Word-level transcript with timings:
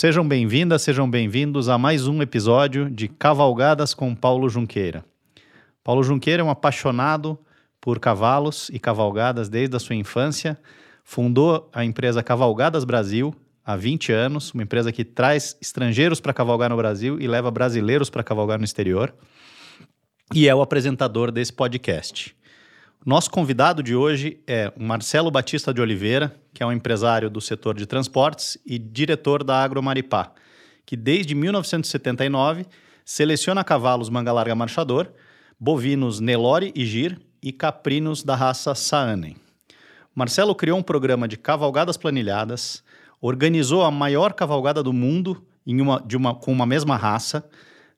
sejam 0.00 0.26
bem-vindas, 0.26 0.80
sejam 0.80 1.10
bem-vindos 1.10 1.68
a 1.68 1.76
mais 1.76 2.08
um 2.08 2.22
episódio 2.22 2.88
de 2.88 3.06
Cavalgadas 3.06 3.92
com 3.92 4.14
Paulo 4.14 4.48
Junqueira. 4.48 5.04
Paulo 5.84 6.02
Junqueira 6.02 6.40
é 6.40 6.44
um 6.44 6.48
apaixonado 6.48 7.38
por 7.78 8.00
cavalos 8.00 8.70
e 8.72 8.78
cavalgadas 8.78 9.50
desde 9.50 9.76
a 9.76 9.78
sua 9.78 9.94
infância. 9.94 10.58
Fundou 11.04 11.68
a 11.70 11.84
empresa 11.84 12.22
Cavalgadas 12.22 12.82
Brasil 12.82 13.34
há 13.62 13.76
20 13.76 14.10
anos, 14.10 14.54
uma 14.54 14.62
empresa 14.62 14.90
que 14.90 15.04
traz 15.04 15.54
estrangeiros 15.60 16.18
para 16.18 16.32
cavalgar 16.32 16.70
no 16.70 16.78
Brasil 16.78 17.20
e 17.20 17.28
leva 17.28 17.50
brasileiros 17.50 18.08
para 18.08 18.24
cavalgar 18.24 18.58
no 18.58 18.64
exterior. 18.64 19.12
E 20.34 20.48
é 20.48 20.54
o 20.54 20.62
apresentador 20.62 21.30
desse 21.30 21.52
podcast. 21.52 22.34
Nosso 23.04 23.30
convidado 23.30 23.82
de 23.82 23.96
hoje 23.96 24.42
é 24.46 24.70
o 24.76 24.82
Marcelo 24.82 25.30
Batista 25.30 25.72
de 25.72 25.80
Oliveira, 25.80 26.38
que 26.52 26.62
é 26.62 26.66
um 26.66 26.72
empresário 26.72 27.30
do 27.30 27.40
setor 27.40 27.74
de 27.74 27.86
transportes 27.86 28.58
e 28.66 28.78
diretor 28.78 29.42
da 29.42 29.62
Agromaripá, 29.62 30.32
que 30.84 30.98
desde 30.98 31.34
1979 31.34 32.66
seleciona 33.02 33.64
cavalos 33.64 34.10
manga 34.10 34.30
larga 34.30 34.54
marchador, 34.54 35.10
bovinos 35.58 36.20
Nelore 36.20 36.72
e 36.76 36.84
Gir 36.84 37.18
e 37.42 37.52
caprinos 37.52 38.22
da 38.22 38.36
raça 38.36 38.74
Saanen. 38.74 39.34
Marcelo 40.14 40.54
criou 40.54 40.78
um 40.78 40.82
programa 40.82 41.26
de 41.26 41.38
cavalgadas 41.38 41.96
planilhadas, 41.96 42.84
organizou 43.18 43.82
a 43.82 43.90
maior 43.90 44.34
cavalgada 44.34 44.82
do 44.82 44.92
mundo 44.92 45.42
uma, 45.66 46.04
uma, 46.14 46.34
com 46.34 46.52
uma 46.52 46.66
mesma 46.66 46.98
raça, 46.98 47.48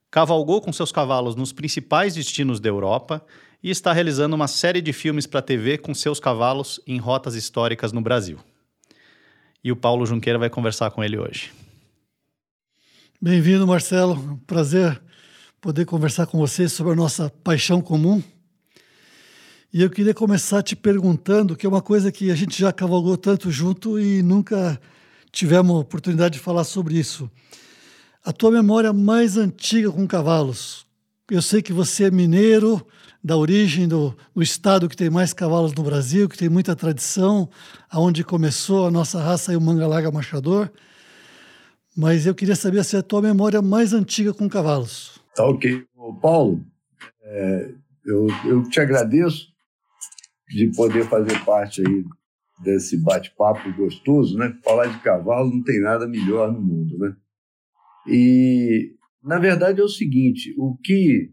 cavalgou 0.09 0.61
com 0.61 0.71
seus 0.71 0.93
cavalos 0.93 1.35
nos 1.35 1.51
principais 1.51 2.15
destinos 2.15 2.61
da 2.61 2.69
Europa 2.69 3.21
e 3.63 3.69
está 3.69 3.93
realizando 3.93 4.35
uma 4.35 4.47
série 4.47 4.81
de 4.81 4.91
filmes 4.91 5.25
para 5.25 5.41
TV 5.41 5.77
com 5.77 5.95
seus 5.95 6.19
cavalos 6.19 6.81
em 6.85 6.97
rotas 6.97 7.33
históricas 7.33 7.93
no 7.93 8.01
Brasil. 8.01 8.37
E 9.63 9.71
o 9.71 9.75
Paulo 9.75 10.05
Junqueira 10.05 10.37
vai 10.37 10.49
conversar 10.49 10.91
com 10.91 11.01
ele 11.01 11.17
hoje. 11.17 11.49
Bem-vindo, 13.21 13.65
Marcelo. 13.65 14.37
Prazer 14.45 15.01
poder 15.61 15.85
conversar 15.85 16.27
com 16.27 16.37
você 16.37 16.67
sobre 16.67 16.91
a 16.91 16.95
nossa 16.95 17.29
paixão 17.41 17.81
comum. 17.81 18.21
E 19.71 19.81
eu 19.81 19.89
queria 19.89 20.13
começar 20.13 20.61
te 20.61 20.75
perguntando, 20.75 21.55
que 21.55 21.65
é 21.65 21.69
uma 21.69 21.81
coisa 21.81 22.11
que 22.11 22.29
a 22.29 22.35
gente 22.35 22.59
já 22.59 22.73
cavalgou 22.73 23.15
tanto 23.15 23.49
junto 23.49 23.97
e 23.97 24.21
nunca 24.21 24.79
tivemos 25.31 25.79
oportunidade 25.79 26.33
de 26.33 26.39
falar 26.39 26.65
sobre 26.65 26.99
isso. 26.99 27.31
A 28.25 28.33
tua 28.33 28.51
memória 28.51 28.91
mais 28.91 29.37
antiga 29.37 29.89
com 29.89 30.05
cavalos. 30.05 30.85
Eu 31.31 31.41
sei 31.41 31.61
que 31.61 31.71
você 31.71 32.03
é 32.05 32.11
mineiro, 32.11 32.85
da 33.23 33.37
origem 33.37 33.87
do, 33.87 34.15
do, 34.35 34.43
estado 34.43 34.89
que 34.89 34.97
tem 34.97 35.09
mais 35.09 35.33
cavalos 35.33 35.73
no 35.73 35.83
Brasil, 35.83 36.27
que 36.27 36.37
tem 36.37 36.49
muita 36.49 36.75
tradição, 36.75 37.49
aonde 37.89 38.23
começou 38.23 38.87
a 38.87 38.91
nossa 38.91 39.21
raça 39.21 39.53
e 39.53 39.55
o 39.55 39.61
mangalaga 39.61 40.11
machador. 40.11 40.69
Mas 41.95 42.25
eu 42.25 42.35
queria 42.35 42.55
saber 42.55 42.83
se 42.83 42.95
é 42.95 42.99
a 42.99 43.03
tua 43.03 43.21
memória 43.21 43.61
mais 43.61 43.93
antiga 43.93 44.33
com 44.33 44.49
cavalos. 44.49 45.21
Tá 45.35 45.45
ok. 45.47 45.85
Paulo, 46.21 46.65
é, 47.23 47.71
eu, 48.05 48.27
eu 48.45 48.63
te 48.63 48.79
agradeço 48.79 49.47
de 50.49 50.67
poder 50.75 51.07
fazer 51.07 51.39
parte 51.45 51.81
aí 51.81 52.03
desse 52.61 52.97
bate-papo 52.97 53.71
gostoso, 53.73 54.37
né? 54.37 54.55
Falar 54.63 54.87
de 54.87 54.99
cavalo 54.99 55.49
não 55.49 55.63
tem 55.63 55.81
nada 55.81 56.07
melhor 56.07 56.51
no 56.51 56.61
mundo, 56.61 56.97
né? 56.97 57.15
E, 58.07 58.95
na 59.23 59.39
verdade, 59.39 59.79
é 59.79 59.83
o 59.83 59.89
seguinte, 59.89 60.53
o 60.57 60.77
que 60.83 61.31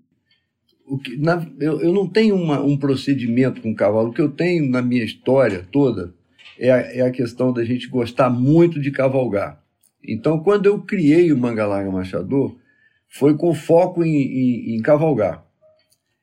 o 0.91 0.99
que, 0.99 1.17
na, 1.17 1.47
eu, 1.61 1.81
eu 1.81 1.93
não 1.93 2.05
tenho 2.05 2.35
uma, 2.35 2.61
um 2.61 2.77
procedimento 2.77 3.61
com 3.61 3.73
cavalo. 3.73 4.09
O 4.09 4.13
que 4.13 4.21
eu 4.21 4.29
tenho 4.29 4.69
na 4.69 4.83
minha 4.83 5.05
história 5.05 5.65
toda 5.71 6.13
é 6.59 6.69
a, 6.69 6.79
é 6.79 7.01
a 7.03 7.13
questão 7.13 7.53
da 7.53 7.65
gente 7.65 7.87
gostar 7.87 8.29
muito 8.29 8.81
de 8.81 8.91
cavalgar. 8.91 9.63
Então, 10.05 10.41
quando 10.41 10.67
eu 10.67 10.83
criei 10.83 11.33
o 11.33 11.39
Mangalaga 11.39 11.89
Machador, 11.93 12.57
foi 13.09 13.37
com 13.37 13.55
foco 13.55 14.03
em, 14.03 14.17
em, 14.17 14.75
em 14.75 14.83
cavalgar. 14.83 15.47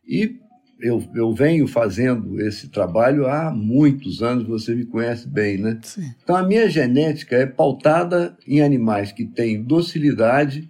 E 0.05 0.35
eu, 0.81 1.01
eu 1.15 1.33
venho 1.33 1.65
fazendo 1.65 2.41
esse 2.41 2.67
trabalho 2.67 3.25
há 3.25 3.49
muitos 3.49 4.21
anos, 4.21 4.45
você 4.45 4.75
me 4.75 4.85
conhece 4.85 5.29
bem, 5.29 5.57
né? 5.57 5.79
Sim. 5.81 6.11
Então, 6.21 6.35
a 6.35 6.43
minha 6.43 6.69
genética 6.69 7.37
é 7.37 7.45
pautada 7.45 8.37
em 8.45 8.61
animais 8.61 9.13
que 9.13 9.23
têm 9.23 9.63
docilidade, 9.63 10.67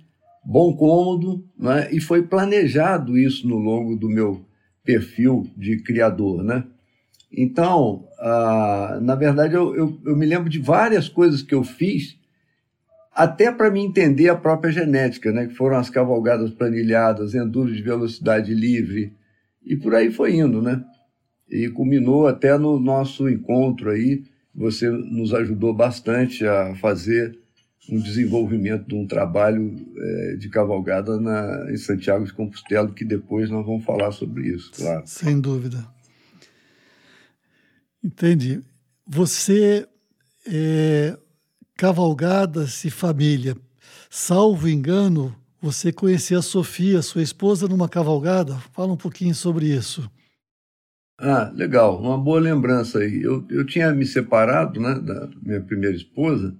bom 0.50 0.74
cômodo, 0.78 1.44
né? 1.60 1.90
e 1.92 2.00
foi 2.00 2.24
planejado 2.24 3.18
isso 3.18 3.46
no 3.46 3.58
longo 3.58 3.98
do 3.98 4.08
meu 4.08 4.46
perfil 4.82 5.46
de 5.58 5.84
criador. 5.84 6.42
Né? 6.42 6.64
Então, 7.30 8.08
ah, 8.18 8.98
na 9.02 9.14
verdade, 9.14 9.56
eu, 9.56 9.76
eu, 9.76 10.00
eu, 10.06 10.16
me 10.16 10.26
lembro 10.26 10.50
de 10.50 10.58
várias 10.58 11.10
coisas 11.10 11.42
que 11.42 11.54
eu 11.54 11.66
fiz, 11.66 12.18
até 13.14 13.52
para 13.52 13.70
me 13.70 13.82
entender 13.82 14.30
a 14.30 14.38
própria 14.38 14.72
genética, 14.72 15.34
né? 15.34 15.48
que 15.48 15.54
foram 15.54 15.76
as 15.76 15.90
cavalgadas 15.90 16.50
planilhadas, 16.52 17.36
enduro 17.36 17.76
de 17.76 17.82
velocidade 17.82 18.54
livre, 18.54 19.12
e 19.66 19.76
por 19.76 19.94
aí 19.94 20.10
foi 20.10 20.36
indo. 20.36 20.62
Né? 20.62 20.82
E 21.50 21.68
culminou 21.68 22.26
até 22.26 22.58
no 22.58 22.80
nosso 22.80 23.28
encontro 23.28 23.90
aí, 23.90 24.24
você 24.56 24.90
nos 24.90 25.34
ajudou 25.34 25.74
bastante 25.74 26.48
a 26.48 26.74
fazer 26.76 27.38
um 27.90 28.00
desenvolvimento 28.00 28.88
de 28.88 28.96
um 28.96 29.08
trabalho 29.08 29.76
é, 29.98 30.36
de 30.36 30.50
cavalgada 30.50 31.20
na, 31.20 31.72
em 31.72 31.78
Santiago 31.78 32.26
de 32.26 32.34
Compostela, 32.34 32.92
que 32.92 33.06
depois 33.06 33.50
nós 33.50 33.66
vamos 33.66 33.86
falar 33.86 34.12
sobre 34.12 34.48
isso, 34.48 34.72
claro. 34.76 35.04
Sem 35.06 35.40
dúvida. 35.40 35.88
Entendi. 38.04 38.62
Você, 39.06 39.88
é, 40.46 41.18
cavalgadas 41.76 42.84
e 42.84 42.90
família, 42.90 43.56
salvo 44.10 44.68
engano, 44.68 45.36
você 45.62 45.92
conheceu 45.92 46.40
a 46.40 46.44
Sofia, 46.44 47.02
sua 47.02 47.22
esposa, 47.22 47.68
numa 47.68 47.90
cavalgada? 47.90 48.56
Fala 48.74 48.94
um 48.94 48.98
pouquinho 48.98 49.34
sobre 49.34 49.68
isso. 49.68 50.10
Ah, 51.20 51.52
legal, 51.56 52.00
uma 52.00 52.18
boa 52.18 52.40
lembrança 52.40 53.00
aí. 53.00 53.24
Eu, 53.24 53.44
eu 53.50 53.66
tinha 53.66 53.92
me 53.92 54.06
separado 54.06 54.80
né, 54.80 55.00
da 55.00 55.28
minha 55.42 55.62
primeira 55.62 55.96
esposa, 55.96 56.56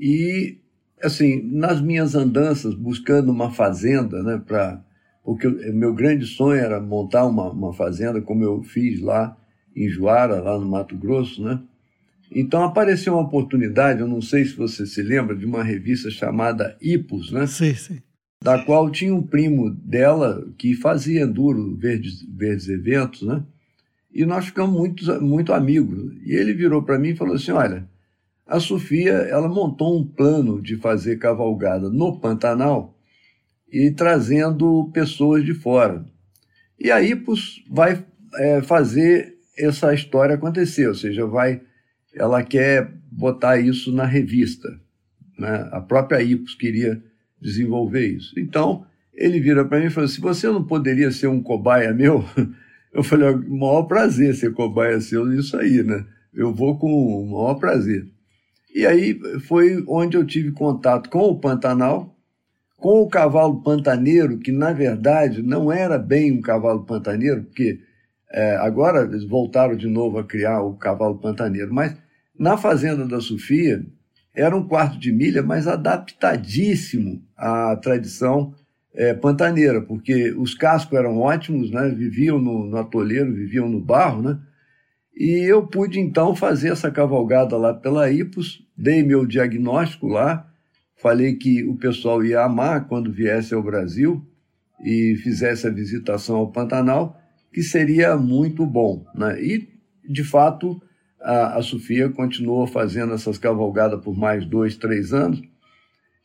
e, 0.00 0.56
assim, 1.02 1.42
nas 1.42 1.80
minhas 1.80 2.14
andanças, 2.14 2.74
buscando 2.74 3.30
uma 3.30 3.50
fazenda, 3.50 4.22
né, 4.22 4.42
para 4.44 4.82
porque 5.22 5.46
o 5.46 5.74
meu 5.74 5.94
grande 5.94 6.24
sonho 6.24 6.58
era 6.58 6.80
montar 6.80 7.26
uma, 7.26 7.50
uma 7.50 7.74
fazenda, 7.74 8.22
como 8.22 8.42
eu 8.42 8.62
fiz 8.62 9.00
lá 9.00 9.36
em 9.76 9.86
Juara, 9.86 10.40
lá 10.40 10.58
no 10.58 10.66
Mato 10.66 10.96
Grosso, 10.96 11.44
né? 11.44 11.60
Então 12.32 12.64
apareceu 12.64 13.12
uma 13.12 13.22
oportunidade, 13.22 14.00
eu 14.00 14.08
não 14.08 14.22
sei 14.22 14.44
se 14.44 14.56
você 14.56 14.86
se 14.86 15.02
lembra, 15.02 15.36
de 15.36 15.44
uma 15.44 15.62
revista 15.62 16.10
chamada 16.10 16.76
Ipos, 16.80 17.30
né? 17.30 17.46
Sim, 17.46 17.74
sim. 17.74 18.00
Da 18.42 18.64
qual 18.64 18.90
tinha 18.90 19.14
um 19.14 19.22
primo 19.22 19.70
dela 19.70 20.48
que 20.56 20.74
fazia 20.74 21.22
enduro, 21.22 21.76
verdes, 21.76 22.22
verdes 22.22 22.68
eventos, 22.68 23.22
né? 23.22 23.44
E 24.12 24.24
nós 24.24 24.46
ficamos 24.46 24.74
muito, 24.74 25.22
muito 25.22 25.52
amigos. 25.52 26.16
E 26.24 26.32
ele 26.32 26.54
virou 26.54 26.82
para 26.82 26.98
mim 26.98 27.10
e 27.10 27.16
falou 27.16 27.34
assim: 27.34 27.52
Olha, 27.52 27.86
a 28.50 28.58
Sofia 28.58 29.12
ela 29.12 29.48
montou 29.48 29.96
um 29.96 30.04
plano 30.04 30.60
de 30.60 30.76
fazer 30.76 31.18
cavalgada 31.18 31.88
no 31.88 32.18
Pantanal 32.18 32.98
e 33.72 33.92
trazendo 33.92 34.90
pessoas 34.92 35.44
de 35.44 35.54
fora. 35.54 36.04
E 36.76 36.90
a 36.90 37.00
Ipos 37.00 37.64
vai 37.70 38.04
é, 38.34 38.60
fazer 38.60 39.36
essa 39.56 39.94
história 39.94 40.34
acontecer, 40.34 40.88
ou 40.88 40.96
seja, 40.96 41.24
vai, 41.26 41.60
ela 42.12 42.42
quer 42.42 42.92
botar 43.10 43.60
isso 43.60 43.92
na 43.92 44.04
revista. 44.04 44.68
Né? 45.38 45.68
A 45.70 45.80
própria 45.80 46.20
Ipos 46.20 46.56
queria 46.56 47.00
desenvolver 47.40 48.04
isso. 48.04 48.36
Então, 48.36 48.84
ele 49.14 49.38
vira 49.38 49.64
para 49.64 49.78
mim 49.78 49.86
e 49.86 49.90
fala: 49.90 50.08
se 50.08 50.20
você 50.20 50.48
não 50.48 50.64
poderia 50.64 51.12
ser 51.12 51.28
um 51.28 51.40
cobaia 51.40 51.94
meu, 51.94 52.24
eu 52.92 53.04
falei: 53.04 53.28
o 53.30 53.58
maior 53.58 53.84
prazer 53.84 54.34
ser 54.34 54.52
cobaia 54.54 55.00
seu 55.00 55.24
nisso 55.24 55.56
aí, 55.56 55.84
né? 55.84 56.04
Eu 56.34 56.52
vou 56.52 56.76
com 56.76 56.90
o 56.92 57.26
maior 57.26 57.54
prazer. 57.54 58.08
E 58.74 58.86
aí 58.86 59.18
foi 59.40 59.82
onde 59.86 60.16
eu 60.16 60.24
tive 60.24 60.52
contato 60.52 61.10
com 61.10 61.28
o 61.28 61.38
Pantanal, 61.38 62.16
com 62.76 63.02
o 63.02 63.08
cavalo 63.08 63.62
pantaneiro, 63.62 64.38
que 64.38 64.50
na 64.50 64.72
verdade 64.72 65.42
não 65.42 65.70
era 65.70 65.98
bem 65.98 66.32
um 66.32 66.40
cavalo 66.40 66.84
pantaneiro, 66.84 67.42
porque 67.44 67.80
é, 68.32 68.56
agora 68.56 69.02
eles 69.02 69.24
voltaram 69.24 69.76
de 69.76 69.86
novo 69.86 70.18
a 70.18 70.24
criar 70.24 70.62
o 70.62 70.74
cavalo 70.74 71.18
pantaneiro, 71.18 71.72
mas 71.74 71.94
na 72.38 72.56
fazenda 72.56 73.06
da 73.06 73.20
Sofia 73.20 73.84
era 74.34 74.56
um 74.56 74.66
quarto 74.66 74.98
de 74.98 75.12
milha, 75.12 75.42
mas 75.42 75.66
adaptadíssimo 75.66 77.22
à 77.36 77.76
tradição 77.76 78.54
é, 78.94 79.12
pantaneira, 79.12 79.82
porque 79.82 80.32
os 80.32 80.54
cascos 80.54 80.98
eram 80.98 81.18
ótimos, 81.18 81.70
né? 81.70 81.88
viviam 81.90 82.38
no, 82.38 82.66
no 82.66 82.76
atoleiro, 82.78 83.32
viviam 83.32 83.68
no 83.68 83.80
barro, 83.80 84.22
né? 84.22 84.38
E 85.16 85.30
eu 85.42 85.66
pude 85.66 85.98
então 86.00 86.34
fazer 86.34 86.70
essa 86.72 86.90
cavalgada 86.90 87.56
lá 87.56 87.74
pela 87.74 88.10
Ipos, 88.10 88.64
dei 88.76 89.02
meu 89.02 89.26
diagnóstico 89.26 90.06
lá, 90.06 90.48
falei 90.96 91.34
que 91.34 91.64
o 91.64 91.76
pessoal 91.76 92.24
ia 92.24 92.42
amar 92.42 92.86
quando 92.86 93.12
viesse 93.12 93.54
ao 93.54 93.62
Brasil 93.62 94.24
e 94.82 95.16
fizesse 95.22 95.66
a 95.66 95.70
visitação 95.70 96.36
ao 96.36 96.52
Pantanal, 96.52 97.20
que 97.52 97.62
seria 97.62 98.16
muito 98.16 98.64
bom. 98.64 99.04
Né? 99.14 99.42
E, 99.42 99.68
de 100.08 100.24
fato, 100.24 100.80
a, 101.20 101.58
a 101.58 101.62
Sofia 101.62 102.08
continuou 102.08 102.66
fazendo 102.66 103.12
essas 103.12 103.38
cavalgadas 103.38 104.02
por 104.02 104.16
mais 104.16 104.46
dois, 104.46 104.76
três 104.76 105.12
anos. 105.12 105.42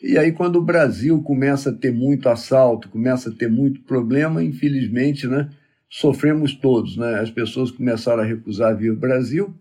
E 0.01 0.17
aí, 0.17 0.31
quando 0.31 0.57
o 0.57 0.63
Brasil 0.63 1.21
começa 1.21 1.69
a 1.69 1.73
ter 1.73 1.91
muito 1.91 2.29
assalto, 2.29 2.89
começa 2.89 3.29
a 3.29 3.33
ter 3.33 3.49
muito 3.49 3.81
problema, 3.81 4.43
infelizmente, 4.43 5.27
né, 5.27 5.49
sofremos 5.89 6.53
todos. 6.53 6.97
Né? 6.97 7.19
As 7.19 7.31
pessoas 7.31 7.71
começaram 7.71 8.23
a 8.23 8.25
recusar 8.25 8.75
vir 8.77 8.89
ao 8.89 8.95
Brasil 8.95 9.53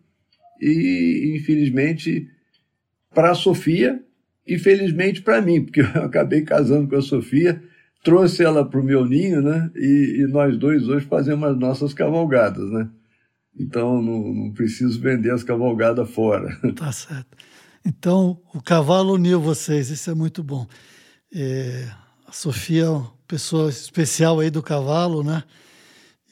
e, 0.60 1.36
infelizmente, 1.36 2.28
para 3.14 3.30
a 3.30 3.34
Sofia 3.34 4.02
e 4.46 4.58
felizmente 4.58 5.22
para 5.22 5.40
mim, 5.40 5.64
porque 5.64 5.80
eu 5.80 5.86
acabei 6.04 6.42
casando 6.42 6.88
com 6.88 6.96
a 6.96 7.02
Sofia, 7.02 7.62
trouxe 8.02 8.44
ela 8.44 8.68
para 8.68 8.80
o 8.80 8.84
meu 8.84 9.04
ninho, 9.06 9.40
né? 9.40 9.70
E, 9.74 10.20
e, 10.20 10.26
nós 10.26 10.56
dois 10.58 10.88
hoje 10.88 11.06
fazemos 11.06 11.48
as 11.48 11.58
nossas 11.58 11.94
cavalgadas, 11.94 12.70
né? 12.70 12.88
Então 13.58 14.02
não, 14.02 14.34
não 14.34 14.52
preciso 14.52 15.00
vender 15.00 15.30
as 15.30 15.42
cavalgadas 15.42 16.10
fora. 16.10 16.58
Tá 16.74 16.92
certo. 16.92 17.36
Então 17.84 18.40
o 18.52 18.62
cavalo 18.62 19.14
uniu 19.14 19.40
vocês, 19.40 19.90
isso 19.90 20.10
é 20.10 20.14
muito 20.14 20.42
bom. 20.42 20.66
É, 21.34 21.88
a 22.26 22.32
Sofia 22.32 22.84
é 22.84 23.02
pessoa 23.26 23.70
especial 23.70 24.40
aí 24.40 24.50
do 24.50 24.62
cavalo, 24.62 25.22
né? 25.22 25.42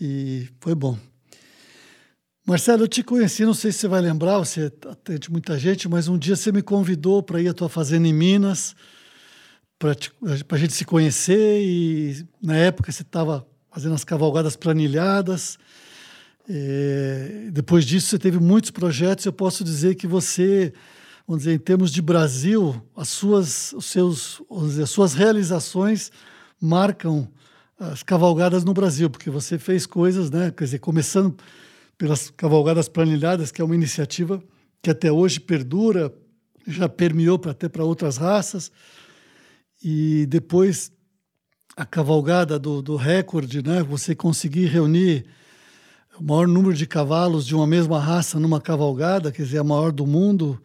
E 0.04 0.49
foi 0.58 0.75
bom. 0.75 0.99
Marcelo, 2.44 2.82
eu 2.82 2.88
te 2.88 3.04
conheci, 3.04 3.44
não 3.44 3.54
sei 3.54 3.70
se 3.70 3.78
você 3.78 3.87
vai 3.87 4.00
lembrar, 4.00 4.37
você 4.38 4.62
atende 4.90 5.31
muita 5.31 5.56
gente, 5.56 5.88
mas 5.88 6.08
um 6.08 6.19
dia 6.19 6.34
você 6.34 6.50
me 6.50 6.60
convidou 6.60 7.22
para 7.22 7.40
ir 7.40 7.46
à 7.46 7.54
tua 7.54 7.69
fazenda 7.69 8.08
em 8.08 8.12
Minas, 8.12 8.75
para 9.78 9.94
a 10.50 10.58
gente 10.58 10.72
se 10.72 10.84
conhecer, 10.84 11.62
e 11.62 12.26
na 12.43 12.56
época 12.56 12.90
você 12.90 13.02
estava 13.02 13.46
fazendo 13.70 13.94
as 13.94 14.02
cavalgadas 14.02 14.56
planilhadas. 14.56 15.56
É, 16.48 17.50
depois 17.52 17.84
disso, 17.84 18.08
você 18.08 18.19
teve 18.19 18.40
muitos 18.40 18.72
projetos. 18.72 19.25
Eu 19.25 19.32
posso 19.32 19.62
dizer 19.62 19.94
que 19.94 20.08
você, 20.08 20.72
vamos 21.28 21.44
dizer, 21.44 21.55
em 21.55 21.60
termos 21.60 21.93
de 21.93 22.02
Brasil, 22.02 22.82
as 22.96 23.08
suas, 23.08 23.72
os 23.72 23.87
seus, 23.87 24.43
dizer, 24.62 24.82
as 24.82 24.90
suas 24.90 25.14
realizações 25.14 26.10
marcam 26.60 27.31
as 27.90 28.02
cavalgadas 28.02 28.62
no 28.64 28.73
Brasil, 28.73 29.11
porque 29.11 29.29
você 29.29 29.58
fez 29.58 29.87
coisas, 29.87 30.31
né? 30.31 30.52
Quer 30.52 30.64
dizer, 30.64 30.79
começando 30.79 31.37
pelas 31.99 32.31
Cavalgadas 32.31 32.88
Planilhadas, 32.88 33.50
que 33.50 33.61
é 33.61 33.64
uma 33.64 33.75
iniciativa 33.75 34.43
que 34.81 34.90
até 34.90 35.11
hoje 35.11 35.40
perdura, 35.40 36.12
já 36.67 36.88
permeou 36.88 37.38
para 37.38 37.50
até 37.50 37.69
para 37.69 37.84
outras 37.84 38.17
raças. 38.17 38.70
E 39.82 40.26
depois 40.26 40.93
a 41.76 41.84
cavalgada 41.84 42.58
do, 42.58 42.82
do 42.82 42.96
recorde, 42.96 43.62
né? 43.62 43.82
você 43.82 44.14
conseguir 44.14 44.67
reunir 44.67 45.26
o 46.20 46.23
maior 46.23 46.46
número 46.46 46.75
de 46.75 46.87
cavalos 46.87 47.44
de 47.46 47.55
uma 47.55 47.67
mesma 47.67 47.99
raça 47.99 48.38
numa 48.38 48.61
cavalgada, 48.61 49.32
quer 49.32 49.43
dizer, 49.43 49.58
a 49.58 49.64
maior 49.64 49.90
do 49.90 50.06
mundo. 50.06 50.61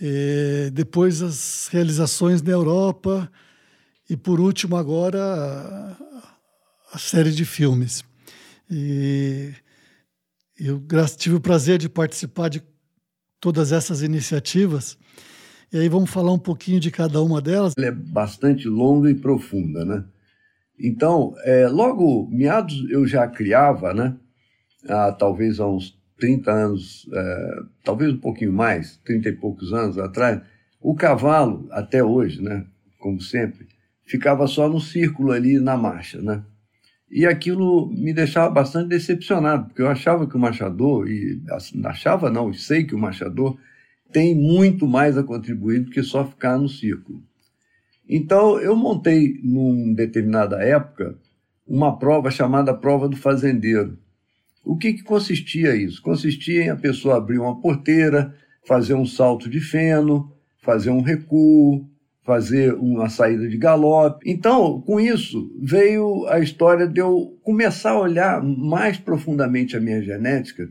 E 0.00 0.70
depois 0.72 1.22
as 1.22 1.68
realizações 1.68 2.42
na 2.42 2.50
Europa 2.50 3.30
e 4.08 4.16
por 4.16 4.40
último 4.40 4.76
agora 4.76 5.96
a, 6.92 6.98
série 6.98 7.30
de 7.30 7.44
filmes. 7.44 8.04
E 8.70 9.52
eu 10.58 10.82
tive 11.16 11.36
o 11.36 11.40
prazer 11.40 11.78
de 11.78 11.88
participar 11.88 12.48
de 12.48 12.62
todas 13.40 13.72
essas 13.72 14.02
iniciativas. 14.02 14.96
E 15.72 15.78
aí 15.78 15.88
vamos 15.88 16.10
falar 16.10 16.32
um 16.32 16.38
pouquinho 16.38 16.78
de 16.78 16.90
cada 16.90 17.20
uma 17.22 17.40
delas. 17.40 17.72
Ela 17.76 17.88
é 17.88 17.92
bastante 17.92 18.68
longa 18.68 19.10
e 19.10 19.14
profunda, 19.14 19.84
né? 19.84 20.04
Então, 20.78 21.34
é, 21.44 21.68
logo, 21.68 22.28
meados 22.30 22.88
eu 22.90 23.06
já 23.06 23.26
criava, 23.26 23.92
né? 23.94 24.16
Há, 24.88 25.12
talvez 25.12 25.60
há 25.60 25.66
uns 25.66 25.98
30 26.18 26.50
anos, 26.52 27.08
é, 27.12 27.56
talvez 27.84 28.12
um 28.12 28.18
pouquinho 28.18 28.52
mais, 28.52 28.96
30 29.04 29.28
e 29.28 29.32
poucos 29.32 29.72
anos 29.72 29.98
atrás, 29.98 30.40
o 30.80 30.94
cavalo, 30.94 31.66
até 31.70 32.02
hoje, 32.02 32.42
né? 32.42 32.66
Como 32.98 33.20
sempre, 33.20 33.66
ficava 34.04 34.46
só 34.46 34.68
no 34.68 34.80
círculo 34.80 35.32
ali 35.32 35.58
na 35.58 35.76
marcha, 35.76 36.20
né? 36.20 36.42
E 37.10 37.26
aquilo 37.26 37.88
me 37.90 38.12
deixava 38.12 38.50
bastante 38.50 38.88
decepcionado, 38.88 39.66
porque 39.66 39.82
eu 39.82 39.88
achava 39.88 40.26
que 40.26 40.36
o 40.36 40.38
Machador, 40.38 41.08
e 41.08 41.40
achava 41.84 42.30
não, 42.30 42.52
sei 42.52 42.84
que 42.84 42.94
o 42.94 42.98
Machador 42.98 43.56
tem 44.12 44.34
muito 44.34 44.86
mais 44.86 45.16
a 45.16 45.22
contribuir 45.22 45.80
do 45.80 45.90
que 45.90 46.02
só 46.02 46.24
ficar 46.24 46.58
no 46.58 46.68
círculo. 46.68 47.22
Então, 48.08 48.58
eu 48.60 48.76
montei, 48.76 49.40
numa 49.42 49.94
determinada 49.94 50.62
época, 50.62 51.16
uma 51.66 51.98
prova 51.98 52.30
chamada 52.30 52.74
Prova 52.74 53.08
do 53.08 53.16
Fazendeiro. 53.16 53.98
O 54.64 54.76
que, 54.76 54.94
que 54.94 55.02
consistia 55.02 55.74
isso? 55.74 56.02
Consistia 56.02 56.64
em 56.64 56.70
a 56.70 56.76
pessoa 56.76 57.16
abrir 57.16 57.38
uma 57.38 57.60
porteira, 57.60 58.34
fazer 58.66 58.94
um 58.94 59.06
salto 59.06 59.48
de 59.48 59.60
feno, 59.60 60.32
fazer 60.62 60.90
um 60.90 61.00
recuo, 61.00 61.88
fazer 62.24 62.72
uma 62.74 63.08
saída 63.08 63.46
de 63.46 63.56
galope. 63.58 64.28
Então, 64.28 64.80
com 64.80 64.98
isso, 64.98 65.52
veio 65.60 66.26
a 66.26 66.40
história 66.40 66.88
de 66.88 67.00
eu 67.00 67.38
começar 67.42 67.90
a 67.90 68.00
olhar 68.00 68.42
mais 68.42 68.96
profundamente 68.96 69.76
a 69.76 69.80
minha 69.80 70.02
genética, 70.02 70.68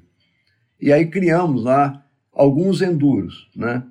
e 0.82 0.92
aí 0.92 1.06
criamos 1.06 1.64
lá 1.64 2.04
alguns 2.34 2.82
enduros, 2.82 3.50
né? 3.56 3.84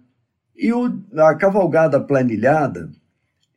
E 0.54 0.72
o, 0.72 1.02
a 1.16 1.34
cavalgada 1.36 2.00
planilhada, 2.00 2.90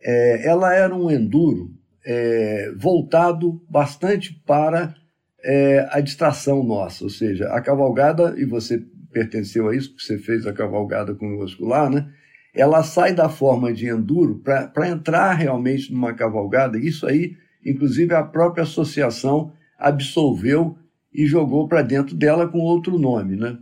é, 0.01 0.47
ela 0.47 0.73
era 0.73 0.95
um 0.95 1.09
enduro 1.09 1.71
é, 2.05 2.71
voltado 2.77 3.61
bastante 3.67 4.33
para 4.45 4.95
é, 5.43 5.87
a 5.91 5.99
distração 5.99 6.63
nossa, 6.63 7.03
ou 7.03 7.09
seja, 7.09 7.47
a 7.49 7.59
cavalgada, 7.59 8.35
e 8.37 8.45
você 8.45 8.81
pertenceu 9.11 9.67
a 9.67 9.75
isso, 9.75 9.89
porque 9.89 10.05
você 10.05 10.17
fez 10.19 10.45
a 10.45 10.53
cavalgada 10.53 11.15
conosco 11.15 11.65
lá, 11.65 11.89
né? 11.89 12.07
Ela 12.55 12.83
sai 12.83 13.13
da 13.13 13.27
forma 13.27 13.73
de 13.73 13.87
enduro 13.87 14.41
para 14.41 14.89
entrar 14.89 15.33
realmente 15.33 15.91
numa 15.91 16.13
cavalgada. 16.13 16.79
Isso 16.79 17.05
aí, 17.05 17.35
inclusive, 17.65 18.13
a 18.13 18.23
própria 18.23 18.63
associação 18.63 19.51
absolveu 19.77 20.77
e 21.13 21.25
jogou 21.25 21.67
para 21.67 21.81
dentro 21.81 22.15
dela 22.15 22.47
com 22.47 22.59
outro 22.59 22.97
nome, 22.97 23.35
né? 23.35 23.57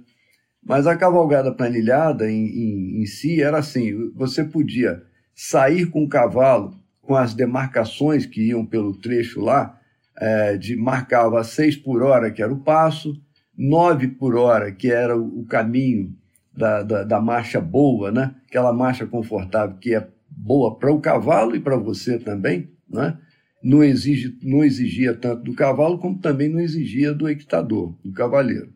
Mas 0.63 0.87
a 0.87 0.95
cavalgada 0.95 1.51
planilhada 1.51 2.31
em, 2.31 2.45
em, 2.45 3.01
em, 3.01 3.05
si 3.05 3.41
era 3.41 3.57
assim: 3.57 4.11
você 4.15 4.43
podia 4.43 5.01
sair 5.35 5.87
com 5.87 6.03
o 6.03 6.09
cavalo 6.09 6.79
com 7.01 7.15
as 7.15 7.33
demarcações 7.33 8.25
que 8.25 8.47
iam 8.47 8.65
pelo 8.65 8.95
trecho 8.95 9.41
lá, 9.41 9.77
é, 10.17 10.55
de 10.55 10.77
marcava 10.77 11.43
seis 11.43 11.75
por 11.75 12.01
hora, 12.01 12.31
que 12.31 12.41
era 12.41 12.53
o 12.53 12.63
passo, 12.63 13.13
nove 13.57 14.07
por 14.07 14.35
hora, 14.35 14.71
que 14.71 14.89
era 14.89 15.17
o, 15.17 15.41
o 15.41 15.45
caminho 15.45 16.15
da, 16.55 16.83
da, 16.83 17.03
da, 17.03 17.21
marcha 17.21 17.59
boa, 17.59 18.11
né? 18.11 18.35
aquela 18.47 18.71
marcha 18.71 19.05
confortável 19.05 19.77
que 19.77 19.95
é 19.95 20.07
boa 20.29 20.77
para 20.77 20.91
o 20.91 20.99
cavalo 20.99 21.55
e 21.55 21.59
para 21.59 21.77
você 21.77 22.19
também, 22.19 22.69
né? 22.89 23.17
não, 23.63 23.83
exige, 23.83 24.37
não 24.41 24.63
exigia 24.63 25.15
tanto 25.15 25.43
do 25.43 25.53
cavalo 25.53 25.97
como 25.97 26.19
também 26.19 26.49
não 26.49 26.59
exigia 26.59 27.13
do 27.13 27.29
equitador, 27.29 27.95
do 28.03 28.11
cavaleiro. 28.11 28.71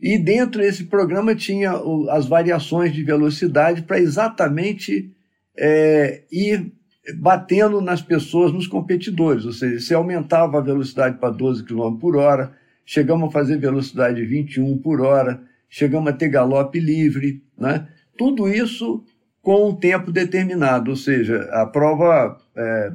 E 0.00 0.18
dentro 0.18 0.60
desse 0.60 0.84
programa 0.84 1.34
tinha 1.34 1.72
as 2.10 2.26
variações 2.26 2.92
de 2.92 3.02
velocidade 3.02 3.82
para 3.82 3.98
exatamente 3.98 5.10
é, 5.56 6.22
ir 6.30 6.70
batendo 7.14 7.80
nas 7.80 8.02
pessoas, 8.02 8.52
nos 8.52 8.66
competidores. 8.66 9.46
Ou 9.46 9.52
seja, 9.52 9.80
se 9.80 9.94
aumentava 9.94 10.58
a 10.58 10.62
velocidade 10.62 11.18
para 11.18 11.30
12 11.30 11.64
km 11.64 11.96
por 11.98 12.16
hora, 12.16 12.52
chegamos 12.84 13.28
a 13.28 13.32
fazer 13.32 13.56
velocidade 13.58 14.16
de 14.16 14.26
21 14.26 14.78
por 14.78 15.00
hora, 15.00 15.40
chegamos 15.68 16.08
a 16.08 16.16
ter 16.16 16.28
galope 16.28 16.80
livre, 16.80 17.42
né? 17.58 17.88
Tudo 18.16 18.48
isso 18.48 19.04
com 19.42 19.68
um 19.68 19.76
tempo 19.76 20.10
determinado, 20.10 20.90
ou 20.90 20.96
seja, 20.96 21.42
a 21.52 21.64
prova 21.64 22.36
é, 22.56 22.92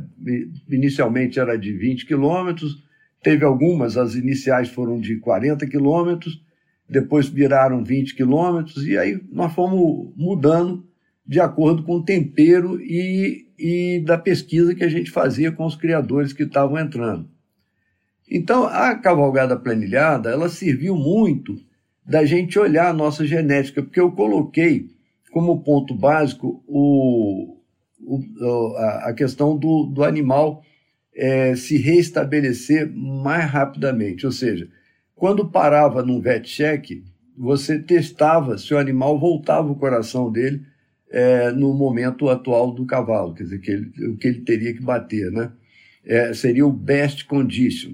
inicialmente 0.69 1.39
era 1.39 1.57
de 1.57 1.71
20 1.71 2.05
quilômetros, 2.05 2.83
teve 3.23 3.45
algumas, 3.45 3.95
as 3.95 4.15
iniciais 4.15 4.67
foram 4.67 4.99
de 4.99 5.17
40 5.17 5.65
quilômetros, 5.67 6.43
depois 6.89 7.29
viraram 7.29 7.85
20 7.85 8.15
quilômetros, 8.15 8.85
e 8.85 8.97
aí 8.97 9.17
nós 9.31 9.53
fomos 9.53 10.13
mudando 10.17 10.85
de 11.25 11.39
acordo 11.39 11.83
com 11.83 11.95
o 11.95 12.03
tempero 12.03 12.81
e, 12.81 13.47
e 13.57 14.03
da 14.05 14.17
pesquisa 14.17 14.75
que 14.75 14.83
a 14.83 14.89
gente 14.89 15.09
fazia 15.09 15.53
com 15.53 15.65
os 15.65 15.77
criadores 15.77 16.33
que 16.33 16.43
estavam 16.43 16.77
entrando. 16.77 17.29
Então, 18.29 18.65
a 18.65 18.93
cavalgada 18.95 19.55
planilhada, 19.55 20.29
ela 20.29 20.49
serviu 20.49 20.97
muito 20.97 21.57
da 22.11 22.25
gente 22.25 22.59
olhar 22.59 22.89
a 22.89 22.93
nossa 22.93 23.25
genética, 23.25 23.81
porque 23.81 23.99
eu 23.99 24.11
coloquei 24.11 24.89
como 25.31 25.63
ponto 25.63 25.95
básico 25.95 26.61
o, 26.67 27.57
o 28.01 28.75
a 28.77 29.13
questão 29.13 29.57
do, 29.57 29.85
do 29.85 30.03
animal 30.03 30.61
é, 31.15 31.55
se 31.55 31.77
restabelecer 31.77 32.91
mais 32.93 33.49
rapidamente. 33.49 34.25
Ou 34.25 34.31
seja, 34.33 34.67
quando 35.15 35.49
parava 35.49 36.03
num 36.03 36.19
vet 36.19 36.49
check, 36.49 37.01
você 37.37 37.79
testava 37.79 38.57
se 38.57 38.73
o 38.73 38.77
animal 38.77 39.17
voltava 39.17 39.71
o 39.71 39.77
coração 39.77 40.29
dele 40.29 40.65
é, 41.09 41.49
no 41.51 41.73
momento 41.73 42.27
atual 42.27 42.73
do 42.73 42.85
cavalo, 42.85 43.33
quer 43.33 43.43
dizer, 43.43 43.59
que 43.59 43.71
ele, 43.71 44.07
o 44.07 44.17
que 44.17 44.27
ele 44.27 44.41
teria 44.41 44.73
que 44.73 44.83
bater, 44.83 45.31
né? 45.31 45.49
É, 46.05 46.33
seria 46.33 46.67
o 46.67 46.73
best 46.73 47.25
condition. 47.25 47.93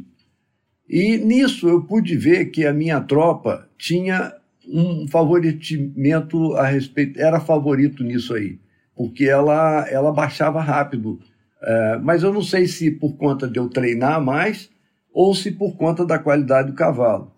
E 0.89 1.17
nisso 1.17 1.67
eu 1.67 1.81
pude 1.81 2.15
ver 2.15 2.45
que 2.45 2.65
a 2.65 2.73
minha 2.73 3.01
tropa 3.01 3.67
tinha 3.77 4.33
um 4.67 5.07
favoritimento 5.07 6.55
a 6.55 6.65
respeito, 6.67 7.19
era 7.19 7.39
favorito 7.39 8.03
nisso 8.03 8.33
aí. 8.33 8.59
porque 8.97 9.25
ela, 9.25 9.87
ela 9.89 10.11
baixava 10.11 10.59
rápido. 10.59 11.19
É, 11.61 11.99
mas 12.01 12.23
eu 12.23 12.33
não 12.33 12.41
sei 12.41 12.67
se 12.67 12.89
por 12.91 13.15
conta 13.15 13.47
de 13.47 13.59
eu 13.59 13.69
treinar 13.69 14.19
mais 14.23 14.69
ou 15.13 15.33
se 15.33 15.51
por 15.51 15.75
conta 15.75 16.05
da 16.05 16.19
qualidade 16.19 16.71
do 16.71 16.75
cavalo. 16.75 17.31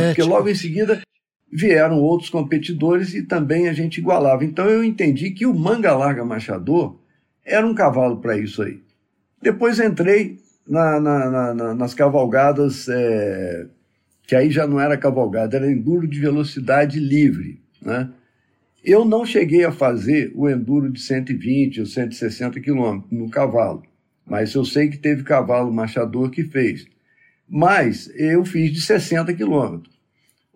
Né? 0.00 0.08
Porque 0.08 0.22
logo 0.22 0.48
em 0.48 0.54
seguida 0.54 1.00
vieram 1.52 2.00
outros 2.00 2.30
competidores 2.30 3.14
e 3.14 3.22
também 3.22 3.68
a 3.68 3.72
gente 3.72 3.98
igualava. 3.98 4.44
Então 4.44 4.66
eu 4.68 4.82
entendi 4.82 5.30
que 5.30 5.46
o 5.46 5.54
manga 5.54 5.94
larga 5.94 6.24
machador 6.24 6.96
era 7.44 7.66
um 7.66 7.74
cavalo 7.74 8.18
para 8.18 8.36
isso 8.38 8.62
aí. 8.62 8.80
Depois 9.40 9.78
entrei 9.78 10.38
na, 10.72 10.98
na, 10.98 11.54
na, 11.54 11.74
nas 11.74 11.92
cavalgadas, 11.92 12.88
é, 12.88 13.66
que 14.26 14.34
aí 14.34 14.50
já 14.50 14.66
não 14.66 14.80
era 14.80 14.96
cavalgada, 14.96 15.58
era 15.58 15.70
enduro 15.70 16.08
de 16.08 16.18
velocidade 16.18 16.98
livre. 16.98 17.60
Né? 17.82 18.08
Eu 18.82 19.04
não 19.04 19.26
cheguei 19.26 19.66
a 19.66 19.70
fazer 19.70 20.32
o 20.34 20.48
enduro 20.48 20.90
de 20.90 20.98
120 20.98 21.80
ou 21.80 21.86
160 21.86 22.58
quilômetros 22.60 23.12
no 23.12 23.28
cavalo, 23.28 23.82
mas 24.26 24.54
eu 24.54 24.64
sei 24.64 24.88
que 24.88 24.96
teve 24.96 25.22
cavalo 25.24 25.70
machador 25.70 26.30
que 26.30 26.42
fez. 26.42 26.86
Mas 27.46 28.10
eu 28.16 28.42
fiz 28.42 28.72
de 28.72 28.80
60 28.80 29.34
quilômetros. 29.34 29.92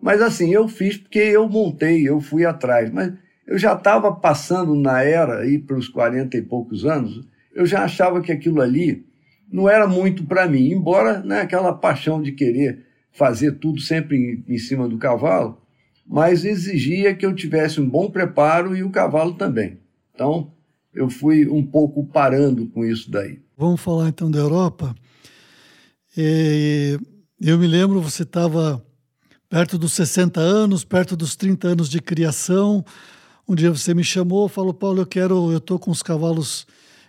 Mas 0.01 0.19
assim, 0.19 0.51
eu 0.51 0.67
fiz 0.67 0.97
porque 0.97 1.19
eu 1.19 1.47
montei, 1.47 2.09
eu 2.09 2.19
fui 2.19 2.43
atrás. 2.43 2.89
Mas 2.91 3.13
eu 3.45 3.55
já 3.55 3.73
estava 3.73 4.11
passando 4.11 4.73
na 4.73 5.03
era, 5.03 5.41
aí 5.41 5.59
para 5.59 5.77
os 5.77 5.87
40 5.87 6.35
e 6.35 6.41
poucos 6.41 6.85
anos, 6.85 7.23
eu 7.53 7.67
já 7.67 7.83
achava 7.83 8.19
que 8.19 8.31
aquilo 8.31 8.61
ali 8.61 9.06
não 9.51 9.69
era 9.69 9.87
muito 9.87 10.25
para 10.25 10.47
mim, 10.47 10.71
embora 10.71 11.19
né, 11.21 11.41
aquela 11.41 11.73
paixão 11.73 12.21
de 12.21 12.31
querer 12.31 12.85
fazer 13.11 13.53
tudo 13.53 13.81
sempre 13.81 14.17
em, 14.17 14.53
em 14.53 14.57
cima 14.57 14.87
do 14.87 14.97
cavalo, 14.97 15.61
mas 16.05 16.45
exigia 16.45 17.15
que 17.15 17.25
eu 17.25 17.33
tivesse 17.33 17.81
um 17.81 17.89
bom 17.89 18.09
preparo 18.09 18.75
e 18.75 18.83
o 18.83 18.89
cavalo 18.89 19.33
também. 19.33 19.79
Então, 20.13 20.51
eu 20.93 21.09
fui 21.09 21.47
um 21.47 21.65
pouco 21.65 22.05
parando 22.05 22.67
com 22.67 22.85
isso 22.85 23.11
daí. 23.11 23.39
Vamos 23.57 23.81
falar 23.81 24.09
então 24.09 24.29
da 24.31 24.39
Europa. 24.39 24.95
E 26.15 26.99
eu 27.39 27.57
me 27.57 27.67
lembro, 27.67 28.01
você 28.01 28.23
estava 28.23 28.83
perto 29.49 29.77
dos 29.77 29.93
60 29.93 30.39
anos, 30.39 30.83
perto 30.83 31.15
dos 31.15 31.35
30 31.35 31.67
anos 31.67 31.89
de 31.89 32.01
criação. 32.01 32.83
Um 33.47 33.55
dia 33.55 33.69
você 33.71 33.93
me 33.93 34.03
chamou, 34.03 34.47
falou: 34.47 34.73
Paulo, 34.73 35.01
eu 35.01 35.05
quero, 35.05 35.51
eu 35.51 35.57
estou 35.57 35.77
com 35.77 35.91
os 35.91 36.01
cavalos 36.01 36.65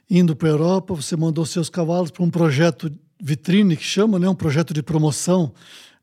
indo 0.09 0.35
para 0.35 0.49
a 0.49 0.53
Europa. 0.53 0.95
Você 0.95 1.17
mandou 1.17 1.45
seus 1.45 1.69
cavalos 1.69 2.11
para 2.11 2.25
um 2.25 2.31
projeto 2.31 2.91
vitrine, 3.21 3.77
que 3.77 3.85
chama, 3.85 4.19
né, 4.19 4.29
um 4.29 4.35
projeto 4.35 4.73
de 4.73 4.83
promoção 4.83 5.53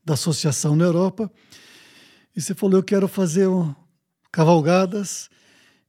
da 0.04 0.14
associação 0.14 0.76
na 0.76 0.84
Europa. 0.84 1.30
E 2.34 2.40
você 2.40 2.54
falou: 2.54 2.78
eu 2.78 2.82
quero 2.82 3.08
fazer 3.08 3.48
um, 3.48 3.74
cavalgadas 4.30 5.28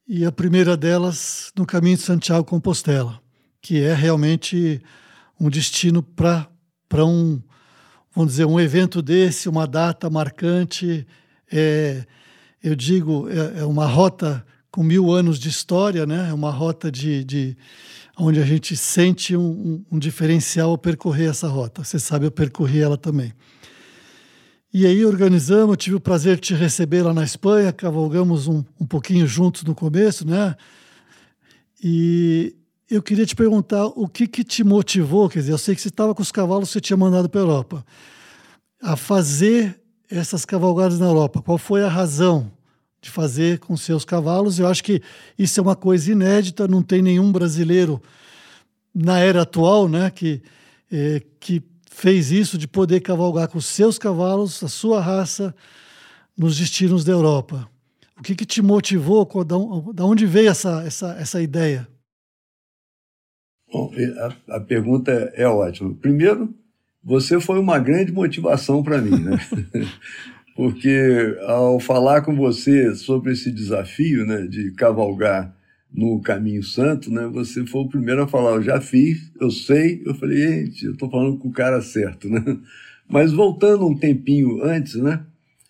e 0.08 0.26
a 0.26 0.32
primeira 0.32 0.78
delas 0.78 1.52
no 1.56 1.66
caminho 1.66 1.98
de 1.98 2.04
Santiago 2.04 2.46
Compostela, 2.46 3.22
que 3.62 3.82
é 3.82 3.94
realmente 3.94 4.82
um 5.40 5.50
destino 5.50 6.02
para 6.02 6.50
para 6.90 7.06
um, 7.06 7.42
vamos 8.16 8.32
dizer, 8.32 8.46
um 8.46 8.60
evento 8.60 9.02
desse, 9.02 9.50
uma 9.50 9.68
data 9.68 10.10
marcante, 10.10 11.06
é, 11.52 12.06
eu 12.64 12.76
digo, 12.76 13.28
é, 13.30 13.60
é, 13.60 13.66
uma 13.66 13.86
rota 13.86 14.46
com 14.72 14.84
mil 14.84 15.12
anos 15.12 15.40
de 15.40 15.50
história, 15.50 16.06
né? 16.06 16.30
É 16.30 16.34
uma 16.34 16.52
rota 16.52 16.92
de, 16.92 17.24
de 17.24 17.58
onde 18.18 18.40
a 18.42 18.46
gente 18.46 18.76
sente 18.76 19.36
um, 19.36 19.50
um, 19.50 19.86
um 19.94 20.00
diferencial 20.00 20.72
ao 20.72 20.78
percorrer 20.78 21.30
essa 21.30 21.48
rota. 21.48 21.84
Você 21.84 22.00
sabe, 22.00 22.26
eu 22.26 22.32
percorri 22.32 22.82
ela 22.82 22.98
também. 22.98 23.34
E 24.74 24.86
aí 24.86 25.06
organizamos, 25.06 25.78
tive 25.78 25.96
o 25.96 26.00
prazer 26.00 26.36
de 26.36 26.42
te 26.42 26.54
receber 26.54 27.04
lá 27.04 27.14
na 27.14 27.24
Espanha, 27.24 27.72
cavalgamos 27.72 28.48
um, 28.48 28.64
um 28.80 28.86
pouquinho 28.86 29.26
juntos 29.28 29.64
no 29.64 29.74
começo, 29.74 30.28
né? 30.28 30.56
E, 31.84 32.56
eu 32.90 33.04
queria 33.04 33.26
te 33.26 33.36
perguntar 33.36 33.86
o 33.86 34.08
que, 34.08 34.28
que 34.28 34.44
te 34.44 34.64
motivou, 34.64 35.28
quer 35.28 35.40
dizer, 35.40 35.52
eu 35.52 35.58
sei 35.58 35.76
que 35.76 35.82
você 35.82 35.90
estava 35.90 36.16
com 36.16 36.22
os 36.22 36.32
cavalos 36.32 36.70
que 36.70 36.74
você 36.74 36.82
tinha 36.82 36.96
mandado 36.96 37.28
para 37.28 37.42
a 37.42 37.44
Europa, 37.44 37.86
a 38.82 38.96
fazer 38.96 39.80
essas 40.10 40.46
cavalgadas 40.46 41.00
na 41.00 41.06
Europa. 41.06 41.42
Qual 41.42 41.58
foi 41.58 41.84
a 41.84 41.90
razão 41.90 42.52
de 43.08 43.12
fazer 43.12 43.60
com 43.60 43.76
seus 43.78 44.04
cavalos? 44.04 44.60
Eu 44.60 44.68
acho 44.68 44.84
que 44.84 45.02
isso 45.40 45.60
é 45.60 45.64
uma 45.64 45.76
coisa 45.76 46.12
inédita, 46.12 46.68
não 46.68 46.82
tem 46.84 47.02
nenhum 47.02 47.32
brasileiro 47.32 48.02
na 48.94 49.20
era 49.20 49.44
atual 49.44 49.88
né, 49.88 50.10
que, 50.10 50.42
é, 50.92 51.22
que 51.40 51.64
fez 51.90 52.32
isso, 52.32 52.58
de 52.58 52.68
poder 52.68 53.00
cavalgar 53.00 53.48
com 53.48 53.62
seus 53.62 53.98
cavalos, 53.98 54.62
a 54.62 54.68
sua 54.68 55.00
raça, 55.00 55.56
nos 56.38 56.58
destinos 56.58 57.04
da 57.04 57.14
Europa. 57.14 57.68
O 58.20 58.24
que, 58.24 58.36
que 58.36 58.46
te 58.46 58.62
motivou? 58.62 59.28
Da 59.94 60.06
onde 60.06 60.26
veio 60.26 60.50
essa, 60.50 60.84
essa, 60.84 61.16
essa 61.20 61.42
ideia? 61.42 61.88
Bom, 63.72 63.92
a, 64.50 64.58
a 64.58 64.60
pergunta 64.60 65.12
é, 65.12 65.44
é 65.44 65.48
ótima. 65.48 65.94
Primeiro, 65.96 66.54
você 67.04 67.40
foi 67.40 67.60
uma 67.60 67.80
grande 67.80 68.12
motivação 68.12 68.84
para 68.84 69.02
mim, 69.02 69.18
né? 69.18 69.38
Porque 70.58 71.38
ao 71.44 71.80
falar 71.80 72.24
com 72.24 72.36
você 72.36 72.96
sobre 72.96 73.34
esse 73.34 73.52
desafio, 73.52 74.26
né, 74.26 74.48
de 74.48 74.72
cavalgar 74.72 75.56
no 75.94 76.20
caminho 76.20 76.64
santo, 76.64 77.12
né, 77.12 77.28
você 77.28 77.64
foi 77.64 77.82
o 77.82 77.88
primeiro 77.88 78.24
a 78.24 78.28
falar, 78.28 78.56
eu 78.56 78.64
já 78.64 78.82
fiz, 78.82 79.32
eu 79.40 79.52
sei. 79.52 80.02
Eu 80.04 80.16
falei, 80.16 80.38
gente, 80.40 80.84
eu 80.84 80.94
estou 80.94 81.12
falando 81.12 81.38
com 81.38 81.50
o 81.50 81.54
cara 81.54 81.80
certo, 81.80 82.28
né? 82.28 82.44
Mas 83.08 83.32
voltando 83.32 83.88
um 83.88 83.96
tempinho 83.96 84.64
antes, 84.64 84.96
né, 84.96 85.24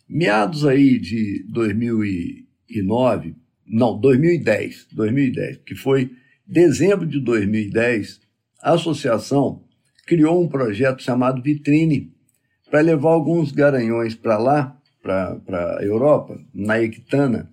meados 0.08 0.66
aí 0.66 0.98
de 0.98 1.46
2009, 1.50 3.36
não, 3.68 4.00
2010, 4.00 4.88
2010, 4.94 5.58
que 5.66 5.76
foi 5.76 6.12
dezembro 6.48 7.06
de 7.06 7.20
2010, 7.20 8.22
a 8.62 8.76
associação 8.76 9.66
criou 10.06 10.42
um 10.42 10.48
projeto 10.48 11.04
chamado 11.04 11.44
Vitrine 11.44 12.16
para 12.70 12.82
levar 12.82 13.10
alguns 13.10 13.52
garanhões 13.52 14.16
para 14.16 14.38
lá, 14.38 14.78
para 15.02 15.78
a 15.80 15.84
Europa, 15.84 16.40
na 16.54 16.82
Equitana, 16.82 17.52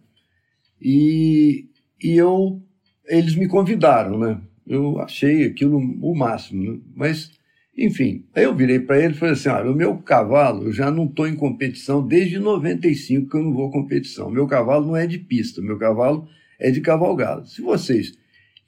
e, 0.80 1.68
e 2.02 2.16
eu, 2.16 2.60
eles 3.06 3.34
me 3.34 3.48
convidaram, 3.48 4.18
né? 4.18 4.40
Eu 4.66 4.98
achei 5.00 5.44
aquilo 5.44 5.78
o 5.78 6.14
máximo, 6.14 6.72
né? 6.72 6.80
mas, 6.94 7.30
enfim, 7.76 8.24
aí 8.34 8.44
eu 8.44 8.54
virei 8.54 8.80
para 8.80 8.98
ele 8.98 9.14
e 9.14 9.16
falei 9.16 9.34
assim, 9.34 9.48
olha, 9.48 9.70
o 9.70 9.74
meu 9.74 9.98
cavalo, 9.98 10.64
eu 10.64 10.72
já 10.72 10.90
não 10.90 11.04
estou 11.04 11.28
em 11.28 11.36
competição 11.36 12.06
desde 12.06 12.38
95 12.38 13.28
que 13.28 13.36
eu 13.36 13.42
não 13.42 13.52
vou 13.52 13.70
competição. 13.70 14.30
Meu 14.30 14.46
cavalo 14.46 14.86
não 14.86 14.96
é 14.96 15.06
de 15.06 15.18
pista, 15.18 15.60
meu 15.60 15.78
cavalo 15.78 16.26
é 16.58 16.70
de 16.70 16.80
cavalgado. 16.80 17.46
Se 17.46 17.60
vocês 17.60 18.16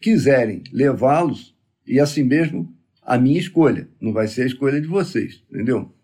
quiserem 0.01 0.63
levá-los, 0.73 1.55
e 1.87 1.99
assim 1.99 2.23
mesmo 2.23 2.73
a 3.03 3.17
minha 3.17 3.39
escolha, 3.39 3.89
não 4.01 4.13
vai 4.13 4.29
ser 4.29 4.43
a 4.43 4.47
escolha 4.47 4.81
de 4.81 4.87
vocês, 4.87 5.43
entendeu? 5.51 5.96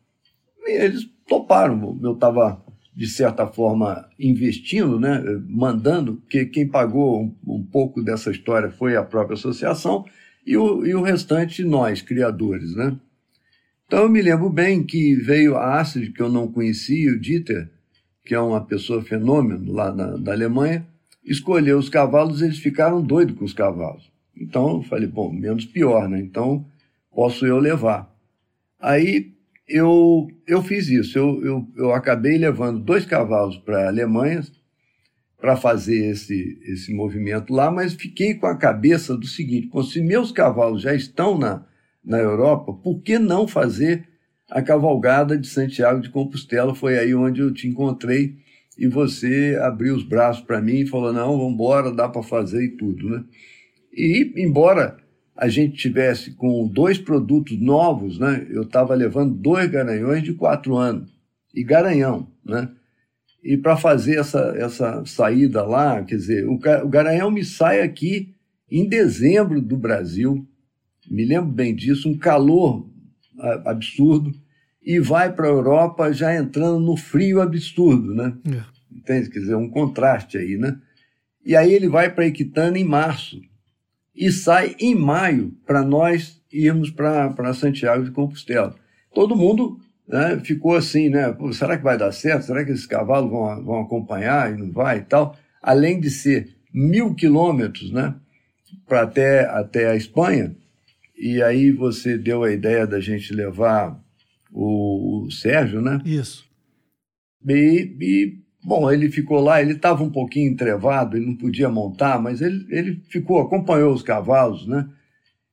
Eles 0.65 1.09
toparam, 1.29 1.99
eu 2.03 2.13
estava, 2.13 2.63
de 2.95 3.07
certa 3.07 3.47
forma, 3.47 4.09
investindo, 4.19 4.99
né, 4.99 5.23
mandando, 5.49 6.17
porque 6.17 6.47
quem 6.47 6.69
pagou 6.69 7.23
um, 7.23 7.35
um, 7.47 7.63
pouco 7.65 8.03
dessa 8.03 8.31
história 8.31 8.71
foi 8.71 8.97
a 8.97 9.03
própria 9.03 9.35
associação 9.35 10.05
e 10.47 10.57
o, 10.57 10.85
e 10.85 10.95
o 10.95 11.03
restante 11.03 11.65
nós, 11.65 12.03
criadores, 12.03 12.75
né? 12.75 12.97
Então 13.87 14.05
eu 14.05 14.09
me 14.09 14.23
lembro 14.23 14.49
bem 14.49 14.83
que 14.83 15.15
veio 15.15 15.57
a 15.57 15.79
Astrid, 15.79 16.13
que 16.13 16.23
eu 16.23 16.31
não 16.31 16.49
conhecia, 16.49 17.13
o 17.13 17.21
Dieter, 17.21 17.71
que 18.25 18.35
é 18.35 18.41
uma 18.41 18.65
pessoa 18.65 19.03
fenômeno 19.03 19.73
lá 19.73 19.93
na, 19.93 20.17
da 20.17 20.33
Alemanha, 20.33 20.87
escolheu 21.25 21.79
os 21.79 21.89
cavalos, 21.89 22.41
eles 22.41 22.59
ficaram 22.59 23.03
doidos 23.03 23.37
com 23.37 23.45
os 23.45 23.53
cavalos. 23.53 24.11
Então 24.37 24.77
eu 24.77 24.83
falei, 24.83 25.07
bom, 25.07 25.31
menos 25.33 25.67
pior, 25.67 26.09
né? 26.09 26.19
Então 26.21 26.65
posso 27.15 27.47
eu 27.47 27.59
levar. 27.59 28.11
Aí 28.81 29.33
eu, 29.69 30.29
eu 30.47 30.63
fiz 30.63 30.89
isso, 30.89 31.19
eu, 31.19 31.45
eu, 31.45 31.69
eu 31.77 31.93
acabei 31.93 32.37
levando 32.37 32.81
dois 32.81 33.07
cavalos 33.07 33.57
para 33.59 33.85
a 33.85 33.89
Alemanha 33.89 34.43
para 35.43 35.57
fazer 35.57 36.07
esse, 36.07 36.59
esse 36.63 36.95
movimento 36.95 37.53
lá, 37.53 37.69
mas 37.69 37.95
fiquei 37.95 38.35
com 38.35 38.47
a 38.47 38.57
cabeça 38.57 39.17
do 39.17 39.27
seguinte: 39.27 39.69
se 39.91 40.01
meus 40.01 40.31
cavalos 40.31 40.83
já 40.83 40.95
estão 40.95 41.37
na, 41.37 41.67
na 42.05 42.19
Europa, 42.19 42.73
por 42.73 43.01
que 43.03 43.19
não 43.19 43.49
fazer 43.49 44.09
a 44.49 44.63
cavalgada 44.63 45.37
de 45.37 45.49
Santiago 45.49 46.01
de 46.01 46.11
Compostela? 46.11 46.75
Foi 46.75 46.97
aí 46.97 47.13
onde 47.13 47.41
eu 47.41 47.53
te 47.53 47.67
encontrei 47.67 48.37
e 48.79 48.87
você 48.87 49.59
abriu 49.61 49.97
os 49.97 50.05
braços 50.05 50.45
para 50.45 50.61
mim 50.61 50.81
e 50.81 50.87
falou: 50.87 51.13
não, 51.13 51.37
vamos 51.37 51.55
embora, 51.55 51.91
dá 51.91 52.09
para 52.09 52.23
fazer 52.23 52.65
e 52.65 52.77
tudo. 52.77 53.11
Né? 53.11 53.25
E, 53.93 54.33
embora 54.37 54.97
a 55.37 55.49
gente 55.49 55.77
tivesse 55.77 56.33
com 56.33 56.67
dois 56.67 56.99
produtos 56.99 57.59
novos, 57.59 58.19
né? 58.19 58.47
eu 58.51 58.63
estava 58.63 58.95
levando 58.95 59.35
dois 59.35 59.69
garanhões 59.71 60.23
de 60.23 60.35
quatro 60.35 60.77
anos, 60.77 61.11
e 61.55 61.63
garanhão. 61.63 62.29
Né? 62.45 62.69
E 63.43 63.57
para 63.57 63.77
fazer 63.77 64.19
essa, 64.19 64.55
essa 64.57 65.05
saída 65.05 65.65
lá, 65.65 66.03
quer 66.03 66.17
dizer, 66.17 66.47
o, 66.47 66.55
o 66.55 66.89
garanhão 66.89 67.31
me 67.31 67.45
sai 67.45 67.81
aqui 67.81 68.35
em 68.71 68.89
dezembro 68.89 69.61
do 69.61 69.77
Brasil, 69.77 70.47
me 71.11 71.25
lembro 71.25 71.51
bem 71.51 71.75
disso, 71.75 72.09
um 72.09 72.17
calor 72.17 72.87
absurdo 73.65 74.33
e 74.83 74.99
vai 74.99 75.33
para 75.33 75.47
a 75.47 75.51
Europa 75.51 76.13
já 76.13 76.35
entrando 76.35 76.81
no 76.81 76.97
frio 76.97 77.41
absurdo, 77.41 78.15
né? 78.15 78.37
É. 78.47 78.63
Entende? 78.91 79.31
Quer 79.31 79.41
dizer, 79.41 79.55
um 79.55 79.69
contraste 79.69 80.37
aí, 80.37 80.57
né? 80.57 80.79
E 81.45 81.57
aí 81.57 81.73
ele 81.73 81.89
vai 81.89 82.13
para 82.13 82.27
Equitana 82.27 82.79
em 82.79 82.85
março. 82.85 83.41
E 84.15 84.31
sai 84.31 84.77
em 84.79 84.95
maio 84.95 85.53
para 85.67 85.83
nós 85.83 86.41
irmos 86.53 86.91
para 86.91 87.55
Santiago 87.55 88.05
de 88.05 88.11
Compostela. 88.11 88.75
Todo 89.15 89.37
mundo 89.37 89.79
né, 90.07 90.41
ficou 90.45 90.77
assim, 90.77 91.09
né? 91.09 91.35
Será 91.53 91.77
que 91.77 91.85
vai 91.85 91.97
dar 91.97 92.13
certo? 92.13 92.47
Será 92.47 92.65
que 92.65 92.73
esses 92.73 92.87
cavalos 92.87 93.31
vão, 93.31 93.65
vão 93.65 93.81
acompanhar 93.81 94.53
e 94.53 94.57
não 94.57 94.71
vai 94.71 94.99
e 94.99 95.03
tal? 95.03 95.37
Além 95.63 96.01
de 96.01 96.11
ser 96.11 96.55
mil 96.73 97.15
quilômetros, 97.15 97.91
né? 97.91 98.15
Para 98.87 99.03
até, 99.03 99.47
até 99.47 99.91
a 99.91 99.97
Espanha. 99.97 100.55
E 101.17 101.43
aí 101.43 101.71
você 101.71 102.19
deu 102.19 102.43
a 102.43 102.51
ideia 102.51 102.87
da 102.87 103.01
gente 103.01 103.33
levar 103.33 103.99
o, 104.51 105.25
o 105.25 105.31
Sérgio, 105.31 105.81
né? 105.81 106.01
Isso. 106.05 106.45
E, 107.49 107.97
e, 108.01 108.39
bom, 108.65 108.91
ele 108.91 109.11
ficou 109.11 109.41
lá, 109.41 109.61
ele 109.61 109.73
estava 109.73 110.03
um 110.03 110.11
pouquinho 110.11 110.51
entrevado, 110.51 111.17
ele 111.17 111.27
não 111.27 111.37
podia 111.37 111.69
montar, 111.69 112.21
mas 112.21 112.41
ele, 112.41 112.67
ele 112.71 113.03
ficou, 113.09 113.41
acompanhou 113.41 113.93
os 113.93 114.03
cavalos, 114.03 114.67
né? 114.67 114.89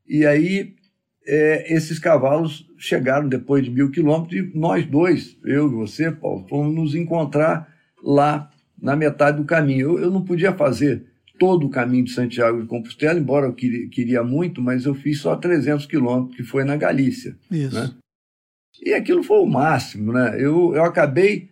E 0.07 0.25
aí 0.25 0.73
é, 1.25 1.73
esses 1.73 1.99
cavalos 1.99 2.67
chegaram 2.77 3.27
depois 3.29 3.63
de 3.63 3.69
mil 3.69 3.91
quilômetros 3.91 4.39
e 4.39 4.57
nós 4.57 4.85
dois, 4.85 5.37
eu 5.45 5.67
e 5.67 5.75
você, 5.75 6.11
Paulo, 6.11 6.45
fomos 6.47 6.73
nos 6.73 6.95
encontrar 6.95 7.71
lá 8.03 8.49
na 8.81 8.95
metade 8.95 9.37
do 9.37 9.45
caminho. 9.45 9.91
Eu, 9.91 9.99
eu 9.99 10.11
não 10.11 10.23
podia 10.23 10.53
fazer 10.53 11.05
todo 11.37 11.67
o 11.67 11.69
caminho 11.69 12.05
de 12.05 12.11
Santiago 12.11 12.61
de 12.61 12.67
Compostela, 12.67 13.19
embora 13.19 13.45
eu 13.45 13.53
queria, 13.53 13.87
queria 13.89 14.23
muito, 14.23 14.61
mas 14.61 14.85
eu 14.85 14.95
fiz 14.95 15.19
só 15.19 15.35
300 15.35 15.85
quilômetros, 15.85 16.35
que 16.35 16.43
foi 16.43 16.63
na 16.63 16.75
Galícia. 16.75 17.35
Isso. 17.49 17.75
Né? 17.75 17.91
E 18.83 18.93
aquilo 18.93 19.23
foi 19.23 19.39
o 19.39 19.45
máximo, 19.45 20.11
né? 20.11 20.35
Eu, 20.35 20.73
eu 20.73 20.83
acabei 20.83 21.49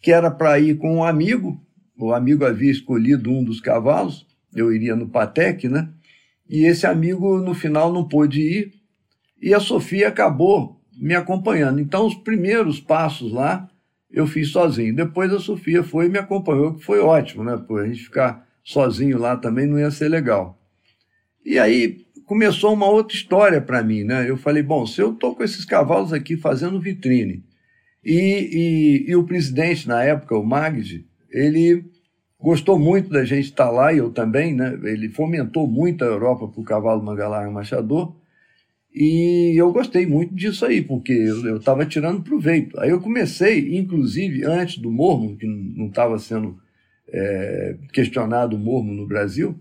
que 0.00 0.12
era 0.12 0.30
para 0.30 0.58
ir 0.58 0.78
com 0.78 0.96
um 0.96 1.04
amigo, 1.04 1.60
o 1.98 2.12
amigo 2.12 2.44
havia 2.44 2.70
escolhido 2.70 3.30
um 3.30 3.44
dos 3.44 3.60
cavalos, 3.60 4.26
eu 4.54 4.72
iria 4.72 4.96
no 4.96 5.08
Patec, 5.08 5.68
né? 5.68 5.88
E 6.48 6.64
esse 6.64 6.86
amigo, 6.86 7.38
no 7.38 7.54
final, 7.54 7.92
não 7.92 8.08
pôde 8.08 8.40
ir, 8.40 8.72
e 9.40 9.54
a 9.54 9.60
Sofia 9.60 10.08
acabou 10.08 10.80
me 10.96 11.14
acompanhando. 11.14 11.80
Então, 11.80 12.06
os 12.06 12.14
primeiros 12.14 12.80
passos 12.80 13.32
lá 13.32 13.68
eu 14.10 14.26
fiz 14.26 14.48
sozinho. 14.48 14.94
Depois 14.94 15.32
a 15.32 15.38
Sofia 15.38 15.82
foi 15.82 16.06
e 16.06 16.08
me 16.08 16.18
acompanhou, 16.18 16.74
que 16.74 16.84
foi 16.84 16.98
ótimo, 16.98 17.44
né? 17.44 17.56
Por 17.56 17.80
a 17.80 17.86
gente 17.86 18.02
ficar 18.02 18.46
sozinho 18.64 19.18
lá 19.18 19.36
também 19.36 19.66
não 19.66 19.78
ia 19.78 19.90
ser 19.90 20.08
legal. 20.08 20.58
E 21.44 21.58
aí 21.58 22.04
começou 22.26 22.72
uma 22.74 22.86
outra 22.86 23.16
história 23.16 23.60
para 23.60 23.82
mim, 23.82 24.04
né? 24.04 24.28
Eu 24.28 24.36
falei, 24.36 24.62
bom, 24.62 24.86
se 24.86 25.00
eu 25.00 25.12
estou 25.12 25.34
com 25.34 25.44
esses 25.44 25.64
cavalos 25.64 26.12
aqui 26.12 26.36
fazendo 26.36 26.80
vitrine 26.80 27.44
e, 28.04 29.04
e, 29.06 29.10
e, 29.10 29.16
o 29.16 29.24
presidente 29.24 29.86
na 29.86 30.02
época, 30.02 30.36
o 30.36 30.44
Magdi, 30.44 31.06
ele 31.30 31.84
gostou 32.38 32.78
muito 32.78 33.10
da 33.10 33.24
gente 33.24 33.46
estar 33.46 33.70
lá 33.70 33.92
e 33.92 33.98
eu 33.98 34.10
também, 34.10 34.54
né? 34.54 34.78
Ele 34.84 35.10
fomentou 35.10 35.66
muito 35.66 36.02
a 36.02 36.06
Europa 36.06 36.48
para 36.48 36.60
o 36.60 36.64
cavalo 36.64 37.02
Mangalar 37.02 37.50
Machador. 37.50 38.16
E 38.92 39.54
eu 39.56 39.70
gostei 39.72 40.06
muito 40.06 40.34
disso 40.34 40.64
aí, 40.64 40.82
porque 40.82 41.12
eu 41.12 41.58
estava 41.58 41.86
tirando 41.86 42.22
proveito. 42.22 42.80
Aí 42.80 42.90
eu 42.90 43.00
comecei, 43.00 43.76
inclusive, 43.76 44.44
antes 44.44 44.78
do 44.78 44.90
mormo, 44.90 45.36
que 45.36 45.46
não 45.46 45.86
estava 45.86 46.18
sendo 46.18 46.58
é, 47.08 47.76
questionado 47.92 48.56
o 48.56 48.58
mormo 48.58 48.92
no 48.92 49.06
Brasil, 49.06 49.54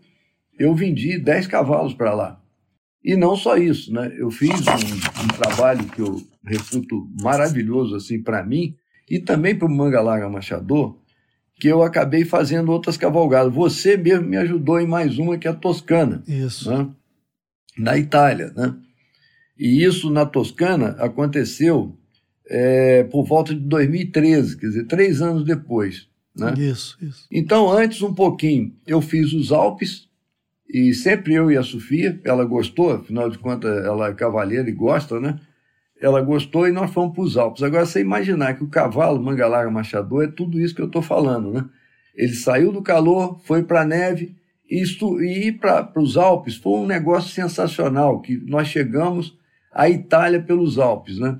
eu 0.58 0.74
vendi 0.74 1.20
10 1.20 1.48
cavalos 1.48 1.94
para 1.94 2.14
lá. 2.14 2.42
E 3.04 3.16
não 3.16 3.36
só 3.36 3.56
isso, 3.58 3.94
né? 3.94 4.14
Eu 4.18 4.32
fiz 4.32 4.52
um, 4.52 5.24
um 5.24 5.28
trabalho 5.28 5.84
que 5.86 6.02
eu 6.02 6.22
reputo 6.44 7.10
maravilhoso 7.22 7.96
assim 7.96 8.22
para 8.22 8.44
mim 8.44 8.76
e 9.10 9.20
também 9.20 9.56
para 9.56 9.68
o 9.68 9.72
Manga 9.72 10.02
Larga 10.02 10.30
Machador, 10.30 10.98
que 11.56 11.68
eu 11.68 11.84
acabei 11.84 12.24
fazendo 12.24 12.72
outras 12.72 12.96
cavalgadas. 12.96 13.54
Você 13.54 13.98
mesmo 13.98 14.28
me 14.28 14.38
ajudou 14.38 14.80
em 14.80 14.88
mais 14.88 15.18
uma 15.18 15.38
que 15.38 15.48
é 15.48 15.52
a 15.52 15.56
Toscana. 15.56 16.24
Isso. 16.28 16.72
Né? 16.72 16.88
Na 17.78 17.98
Itália, 17.98 18.54
né? 18.56 18.76
E 19.58 19.84
isso 19.84 20.10
na 20.10 20.26
Toscana 20.26 20.96
aconteceu 21.00 21.98
é, 22.50 23.04
por 23.04 23.26
volta 23.26 23.54
de 23.54 23.60
2013, 23.60 24.58
quer 24.58 24.68
dizer, 24.68 24.88
três 24.88 25.22
anos 25.22 25.44
depois. 25.44 26.08
Né? 26.36 26.54
Isso, 26.58 26.98
isso. 27.02 27.28
Então, 27.30 27.70
antes 27.70 28.02
um 28.02 28.14
pouquinho, 28.14 28.74
eu 28.88 29.02
fiz 29.02 29.34
os 29.34 29.52
Alpes, 29.52 30.08
e 30.68 30.94
sempre 30.94 31.34
eu 31.34 31.52
e 31.52 31.58
a 31.58 31.64
Sofia, 31.64 32.20
ela 32.24 32.46
gostou, 32.46 32.92
afinal 32.92 33.30
de 33.30 33.38
contas, 33.38 33.86
ela 33.86 34.10
é 34.10 34.14
cavaleira 34.14 34.70
e 34.70 34.74
gosta, 34.74 35.20
né? 35.20 35.40
Ela 36.02 36.22
gostou 36.22 36.68
e 36.68 36.72
nós 36.72 36.92
fomos 36.92 37.14
para 37.14 37.24
os 37.24 37.38
Alpes. 37.38 37.64
Agora, 37.64 37.86
você 37.86 38.00
imaginar 38.00 38.54
que 38.56 38.64
o 38.64 38.70
cavalo 38.70 39.22
Mangalarga 39.22 39.70
Machador 39.70 40.24
é 40.24 40.28
tudo 40.28 40.60
isso 40.60 40.74
que 40.74 40.82
eu 40.82 40.88
estou 40.88 41.02
falando, 41.02 41.52
né? 41.52 41.66
Ele 42.16 42.34
saiu 42.34 42.72
do 42.72 42.82
calor, 42.82 43.40
foi 43.44 43.64
para 43.64 43.82
a 43.82 43.86
neve, 43.86 44.36
isto, 44.70 45.22
e 45.22 45.48
ir 45.48 45.54
para 45.54 45.92
os 45.98 46.16
Alpes 46.16 46.56
foi 46.56 46.80
um 46.80 46.86
negócio 46.86 47.32
sensacional, 47.34 48.22
que 48.22 48.38
nós 48.38 48.68
chegamos 48.68 49.38
a 49.72 49.90
Itália 49.90 50.42
pelos 50.42 50.78
Alpes, 50.78 51.18
né? 51.18 51.40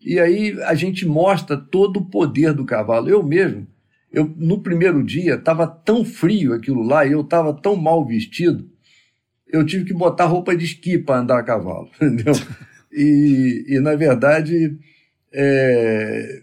E 0.00 0.18
aí 0.18 0.60
a 0.62 0.74
gente 0.74 1.06
mostra 1.06 1.56
todo 1.56 1.98
o 1.98 2.06
poder 2.06 2.54
do 2.54 2.64
cavalo. 2.64 3.08
Eu 3.08 3.22
mesmo, 3.22 3.66
eu 4.12 4.32
no 4.36 4.60
primeiro 4.60 5.02
dia 5.02 5.34
estava 5.34 5.66
tão 5.66 6.04
frio 6.04 6.54
aquilo 6.54 6.82
lá 6.82 7.04
e 7.04 7.12
eu 7.12 7.20
estava 7.20 7.52
tão 7.52 7.76
mal 7.76 8.06
vestido, 8.06 8.68
eu 9.52 9.66
tive 9.66 9.84
que 9.84 9.92
botar 9.92 10.26
roupa 10.26 10.56
de 10.56 10.64
esqui 10.64 10.96
para 10.96 11.20
andar 11.20 11.38
a 11.38 11.42
cavalo, 11.42 11.90
entendeu? 12.00 12.34
E, 12.92 13.64
e 13.68 13.80
na 13.80 13.94
verdade, 13.94 14.78
é, 15.32 16.42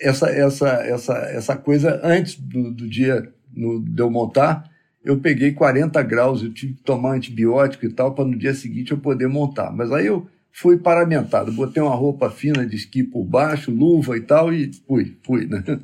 essa, 0.00 0.30
essa, 0.30 0.68
essa, 0.68 1.14
essa 1.14 1.56
coisa 1.56 2.00
antes 2.02 2.38
do, 2.38 2.70
do 2.70 2.88
dia 2.88 3.32
no, 3.52 3.82
de 3.82 4.00
eu 4.00 4.10
montar, 4.10 4.70
eu 5.04 5.18
peguei 5.18 5.52
40 5.52 6.02
graus, 6.02 6.42
eu 6.42 6.52
tive 6.52 6.74
que 6.74 6.82
tomar 6.82 7.12
antibiótico 7.12 7.84
e 7.84 7.92
tal, 7.92 8.14
para 8.14 8.24
no 8.24 8.36
dia 8.36 8.54
seguinte 8.54 8.92
eu 8.92 8.98
poder 8.98 9.28
montar. 9.28 9.70
Mas 9.70 9.92
aí 9.92 10.06
eu 10.06 10.26
fui 10.50 10.78
paramentado. 10.78 11.52
Botei 11.52 11.82
uma 11.82 11.94
roupa 11.94 12.30
fina 12.30 12.64
de 12.66 12.76
esqui 12.76 13.02
por 13.02 13.24
baixo, 13.24 13.70
luva 13.70 14.16
e 14.16 14.20
tal, 14.22 14.52
e 14.52 14.72
fui, 14.86 15.16
fui, 15.22 15.46
né? 15.46 15.62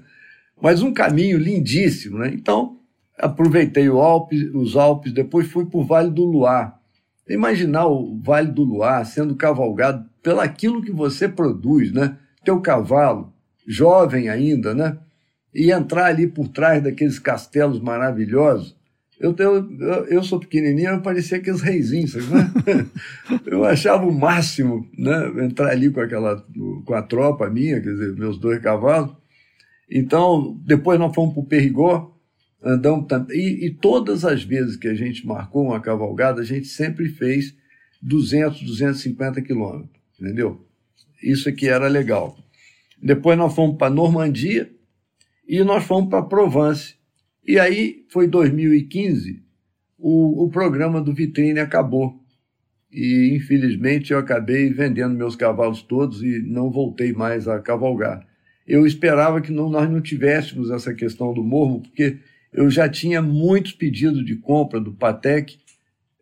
Mas 0.60 0.82
um 0.82 0.92
caminho 0.92 1.38
lindíssimo, 1.38 2.18
né? 2.18 2.30
Então, 2.32 2.78
aproveitei 3.18 3.88
Alpes, 3.88 4.54
os 4.54 4.76
Alpes, 4.76 5.12
depois 5.12 5.50
fui 5.50 5.66
para 5.66 5.78
o 5.80 5.84
Vale 5.84 6.10
do 6.10 6.24
Luar. 6.24 6.79
Imaginar 7.34 7.86
o 7.86 8.20
Vale 8.22 8.50
do 8.50 8.62
Luar 8.62 9.04
sendo 9.06 9.34
cavalgado 9.36 10.08
pelaquilo 10.22 10.82
que 10.82 10.92
você 10.92 11.28
produz, 11.28 11.92
né? 11.92 12.16
Teu 12.44 12.60
cavalo, 12.60 13.32
jovem 13.66 14.28
ainda, 14.28 14.74
né? 14.74 14.98
E 15.54 15.70
entrar 15.70 16.06
ali 16.06 16.26
por 16.26 16.48
trás 16.48 16.82
daqueles 16.82 17.18
castelos 17.18 17.80
maravilhosos 17.80 18.78
eu, 19.20 19.36
eu, 19.38 20.06
eu 20.06 20.22
sou 20.22 20.40
pequenininho, 20.40 20.92
eu 20.92 21.02
parecia 21.02 21.36
aqueles 21.36 21.60
reizinhos, 21.60 22.14
né? 22.30 22.50
eu 23.44 23.66
achava 23.66 24.06
o 24.06 24.12
máximo, 24.12 24.88
né? 24.96 25.44
Entrar 25.44 25.68
ali 25.68 25.90
com 25.90 26.00
aquela, 26.00 26.42
com 26.86 26.94
a 26.94 27.02
tropa 27.02 27.50
minha, 27.50 27.82
quer 27.82 27.90
dizer, 27.90 28.16
meus 28.16 28.38
dois 28.38 28.62
cavalos. 28.62 29.14
Então, 29.90 30.58
depois 30.64 30.98
nós 30.98 31.14
fomos 31.14 31.34
para 31.34 31.42
o 31.42 31.46
Perigó, 31.46 32.16
andamos 32.62 33.06
e, 33.30 33.66
e 33.66 33.70
todas 33.70 34.24
as 34.24 34.42
vezes 34.42 34.76
que 34.76 34.88
a 34.88 34.94
gente 34.94 35.26
marcou 35.26 35.66
uma 35.66 35.80
cavalgada, 35.80 36.40
a 36.40 36.44
gente 36.44 36.66
sempre 36.66 37.08
fez 37.08 37.54
200, 38.02 38.62
250 38.62 39.42
quilômetros, 39.42 39.90
entendeu? 40.18 40.66
Isso 41.22 41.48
aqui 41.48 41.68
era 41.68 41.88
legal. 41.88 42.36
Depois 43.02 43.36
nós 43.36 43.54
fomos 43.54 43.76
para 43.76 43.92
Normandia 43.92 44.70
e 45.46 45.62
nós 45.62 45.84
fomos 45.84 46.10
para 46.10 46.22
Provence. 46.22 46.94
E 47.46 47.58
aí 47.58 48.04
foi 48.10 48.26
2015, 48.26 49.42
o, 49.98 50.44
o 50.44 50.50
programa 50.50 51.00
do 51.00 51.14
Vitrine 51.14 51.60
acabou. 51.60 52.20
E 52.92 53.34
infelizmente 53.34 54.12
eu 54.12 54.18
acabei 54.18 54.70
vendendo 54.70 55.14
meus 55.14 55.36
cavalos 55.36 55.82
todos 55.82 56.22
e 56.22 56.42
não 56.42 56.70
voltei 56.70 57.12
mais 57.12 57.46
a 57.48 57.60
cavalgar. 57.60 58.26
Eu 58.66 58.86
esperava 58.86 59.40
que 59.40 59.52
não, 59.52 59.68
nós 59.68 59.88
não 59.90 60.00
tivéssemos 60.00 60.70
essa 60.70 60.94
questão 60.94 61.32
do 61.32 61.42
morro, 61.42 61.80
porque 61.80 62.18
eu 62.52 62.70
já 62.70 62.88
tinha 62.88 63.22
muitos 63.22 63.72
pedidos 63.72 64.24
de 64.24 64.36
compra 64.36 64.80
do 64.80 64.92
Patec, 64.92 65.58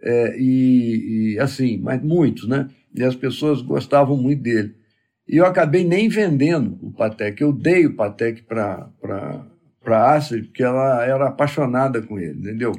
é, 0.01 0.37
e, 0.39 1.35
e, 1.35 1.39
assim, 1.41 1.79
mas 1.79 2.03
muitos, 2.03 2.47
né? 2.47 2.69
E 2.95 3.03
as 3.03 3.17
pessoas 3.17 3.61
gostavam 3.63 4.17
muito 4.17 4.43
dele. 4.43 4.75
E 5.29 5.37
eu 5.37 5.45
acabei 5.45 5.85
nem 5.85 6.09
vendendo 6.09 6.79
o 6.83 6.93
Patec, 6.93 7.41
eu 7.41 7.53
dei 7.53 7.87
o 7.87 7.95
Patec 7.95 8.43
para 8.43 8.89
para 9.89 10.15
Astrid, 10.15 10.49
porque 10.49 10.63
ela 10.63 11.03
era 11.03 11.29
apaixonada 11.29 12.03
com 12.03 12.19
ele, 12.19 12.39
entendeu? 12.39 12.73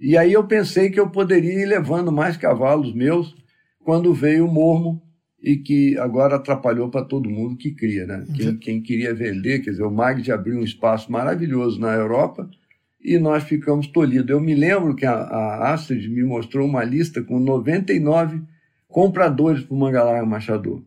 E 0.00 0.16
aí 0.16 0.32
eu 0.32 0.44
pensei 0.44 0.88
que 0.88 1.00
eu 1.00 1.10
poderia 1.10 1.60
ir 1.60 1.66
levando 1.66 2.12
mais 2.12 2.36
cavalos 2.36 2.94
meus 2.94 3.34
quando 3.82 4.14
veio 4.14 4.46
o 4.46 4.52
mormo 4.52 5.02
e 5.42 5.56
que 5.56 5.98
agora 5.98 6.36
atrapalhou 6.36 6.88
para 6.88 7.04
todo 7.04 7.28
mundo 7.28 7.56
que 7.56 7.72
cria, 7.72 8.06
né? 8.06 8.24
Quem, 8.36 8.56
quem, 8.56 8.80
queria 8.82 9.12
vender, 9.12 9.58
quer 9.58 9.70
dizer, 9.70 9.82
o 9.82 9.90
Magde 9.90 10.30
abriu 10.30 10.58
um 10.58 10.64
espaço 10.64 11.10
maravilhoso 11.10 11.80
na 11.80 11.94
Europa 11.94 12.48
e 13.02 13.18
nós 13.18 13.44
ficamos 13.44 13.86
tolhidos. 13.86 14.30
Eu 14.30 14.40
me 14.40 14.54
lembro 14.54 14.94
que 14.94 15.06
a, 15.06 15.12
a 15.12 15.72
Astrid 15.72 16.08
me 16.08 16.22
mostrou 16.22 16.66
uma 16.66 16.84
lista 16.84 17.22
com 17.22 17.38
99 17.38 18.42
compradores 18.88 19.62
para 19.64 19.74
o 19.74 19.78
Mangalar 19.78 20.26
Machador, 20.26 20.82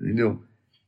entendeu? 0.00 0.42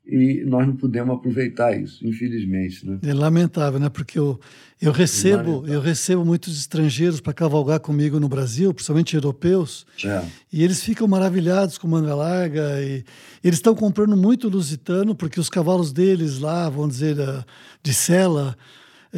e 0.07 0.45
nós 0.47 0.64
não 0.66 0.77
pudemos 0.77 1.16
aproveitar 1.16 1.77
isso, 1.77 2.07
infelizmente. 2.07 2.87
Né? 2.87 2.99
É 3.03 3.12
lamentável, 3.12 3.81
né? 3.81 3.88
Porque 3.88 4.16
eu, 4.16 4.38
eu 4.81 4.92
recebo 4.92 5.64
eu 5.66 5.81
recebo 5.81 6.25
muitos 6.25 6.57
estrangeiros 6.61 7.21
para 7.21 7.33
cavalgar 7.33 7.81
comigo 7.81 8.21
no 8.21 8.29
Brasil, 8.29 8.73
principalmente 8.73 9.16
europeus, 9.16 9.85
É. 10.05 10.25
e 10.53 10.62
eles 10.62 10.83
ficam 10.83 11.09
maravilhados 11.09 11.77
com 11.77 11.88
manga 11.88 12.14
larga 12.14 12.81
e 12.81 13.05
eles 13.42 13.59
estão 13.59 13.75
comprando 13.75 14.16
muito 14.16 14.49
lusitano 14.49 15.12
porque 15.14 15.40
os 15.40 15.51
cavalos 15.51 15.92
deles 15.92 16.38
lá, 16.38 16.69
vamos 16.71 16.95
dizer, 16.95 17.19
eh, 17.19 17.45
de 17.83 17.92
sela, 17.92 18.57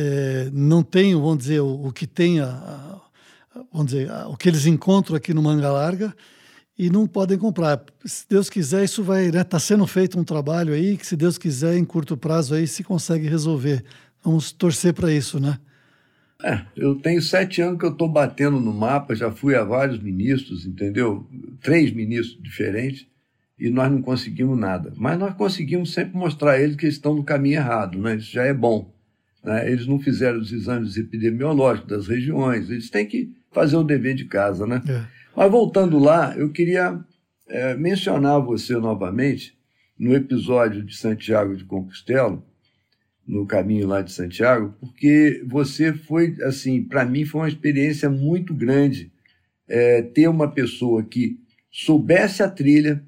eh, 0.00 0.48
não 0.52 0.80
tem, 0.84 1.12
vamos 1.14 1.38
dizer, 1.38 1.58
o, 1.60 1.86
o 1.88 1.92
que 1.92 2.06
tem, 2.06 2.38
a, 2.38 2.46
a- 2.46 3.00
vamos 3.72 3.88
dizer, 3.92 4.08
a- 4.08 4.28
o 4.28 4.36
que 4.36 4.48
eles 4.48 4.64
encontram 4.64 5.16
aqui 5.16 5.34
no 5.34 5.42
manga 5.42 5.68
larga 5.72 6.14
e 6.78 6.88
não 6.88 7.04
podem 7.08 7.36
comprar. 7.36 7.82
Se 8.04 8.24
Deus 8.28 8.48
quiser, 8.48 8.84
isso 8.84 9.02
vai, 9.02 9.32
né? 9.32 9.42
Tá 9.42 9.58
sendo 9.58 9.84
feito 9.88 10.16
um 10.18 10.22
trabalho 10.22 10.72
aí 10.72 10.96
que, 10.96 11.04
se 11.04 11.16
Deus 11.16 11.36
quiser, 11.36 11.76
em 11.76 11.84
curto 11.84 12.16
prazo 12.16 12.54
aí 12.54 12.68
se 12.68 12.84
consegue 12.84 13.26
resolver. 13.28 13.84
Vamos 14.24 14.52
torcer 14.52 14.94
para 14.94 15.12
isso, 15.12 15.40
né? 15.40 15.58
É, 16.44 16.60
eu 16.76 16.94
tenho 16.94 17.20
sete 17.20 17.60
anos 17.60 17.80
que 17.80 17.84
eu 17.84 17.90
estou 17.90 18.08
batendo 18.08 18.60
no 18.60 18.72
mapa, 18.72 19.12
já 19.16 19.28
fui 19.32 19.56
a 19.56 19.64
vários 19.64 19.98
ministros, 20.00 20.64
entendeu? 20.64 21.26
Três 21.60 21.92
ministros 21.92 22.40
diferentes, 22.40 23.08
e 23.58 23.68
nós 23.70 23.90
não 23.90 24.00
conseguimos 24.00 24.56
nada. 24.56 24.92
Mas 24.96 25.18
nós 25.18 25.34
conseguimos 25.34 25.92
sempre 25.92 26.16
mostrar 26.16 26.52
a 26.52 26.60
eles 26.60 26.76
que 26.76 26.84
eles 26.86 26.94
estão 26.94 27.12
no 27.12 27.24
caminho 27.24 27.56
errado, 27.56 27.98
né? 27.98 28.14
Isso 28.14 28.30
já 28.30 28.44
é 28.44 28.54
bom. 28.54 28.94
Né? 29.48 29.66
Eles 29.66 29.86
não 29.86 29.98
fizeram 29.98 30.38
os 30.38 30.52
exames 30.52 30.98
epidemiológicos 30.98 31.88
das 31.88 32.06
regiões, 32.06 32.68
eles 32.68 32.90
têm 32.90 33.06
que 33.06 33.32
fazer 33.50 33.76
o 33.76 33.82
dever 33.82 34.14
de 34.14 34.26
casa, 34.26 34.66
né? 34.66 34.82
É. 34.86 35.04
Mas 35.34 35.50
voltando 35.50 35.98
lá, 35.98 36.36
eu 36.36 36.50
queria 36.50 37.02
eh, 37.48 37.74
mencionar 37.74 38.40
você 38.40 38.76
novamente 38.76 39.56
no 39.98 40.14
episódio 40.14 40.82
de 40.82 40.94
Santiago 40.94 41.56
de 41.56 41.64
Compostela, 41.64 42.44
no 43.26 43.46
caminho 43.46 43.86
lá 43.86 44.02
de 44.02 44.12
Santiago, 44.12 44.74
porque 44.80 45.42
você 45.46 45.94
foi, 45.94 46.36
assim, 46.42 46.84
para 46.84 47.06
mim 47.06 47.24
foi 47.24 47.40
uma 47.40 47.48
experiência 47.48 48.10
muito 48.10 48.52
grande 48.52 49.10
eh, 49.66 50.02
ter 50.02 50.28
uma 50.28 50.50
pessoa 50.50 51.02
que 51.02 51.38
soubesse 51.70 52.42
a 52.42 52.50
trilha 52.50 53.02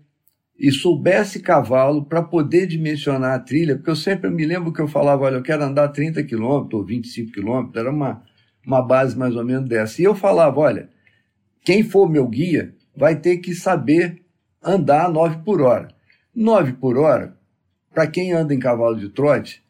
e 0.61 0.71
soubesse 0.71 1.41
cavalo 1.41 2.05
para 2.05 2.23
poder 2.23 2.67
dimensionar 2.67 3.33
a 3.33 3.39
trilha, 3.39 3.77
porque 3.77 3.89
eu 3.89 3.97
sempre 3.97 4.29
me 4.29 4.45
lembro 4.45 4.71
que 4.71 4.81
eu 4.83 4.87
falava, 4.87 5.25
olha, 5.25 5.37
eu 5.37 5.43
quero 5.43 5.65
andar 5.65 5.89
30 5.89 6.23
quilômetros 6.25 6.79
ou 6.79 6.87
25 6.87 7.33
quilômetros, 7.33 7.77
era 7.77 7.91
uma, 7.91 8.23
uma 8.67 8.83
base 8.83 9.17
mais 9.17 9.35
ou 9.35 9.43
menos 9.43 9.67
dessa. 9.67 10.03
E 10.03 10.05
eu 10.05 10.15
falava, 10.15 10.61
olha, 10.61 10.91
quem 11.65 11.83
for 11.83 12.11
meu 12.11 12.29
guia 12.29 12.75
vai 12.95 13.17
ter 13.17 13.39
que 13.39 13.55
saber 13.55 14.23
andar 14.63 15.11
9 15.11 15.39
por 15.47 15.63
hora. 15.63 15.89
9 16.35 16.75
por 16.75 16.99
hora, 16.99 17.35
para 17.95 18.07
quem 18.07 18.35
anda 18.35 18.53
em 18.53 18.59
cavalo 18.59 18.97
de 18.97 19.09
trote, 19.09 19.65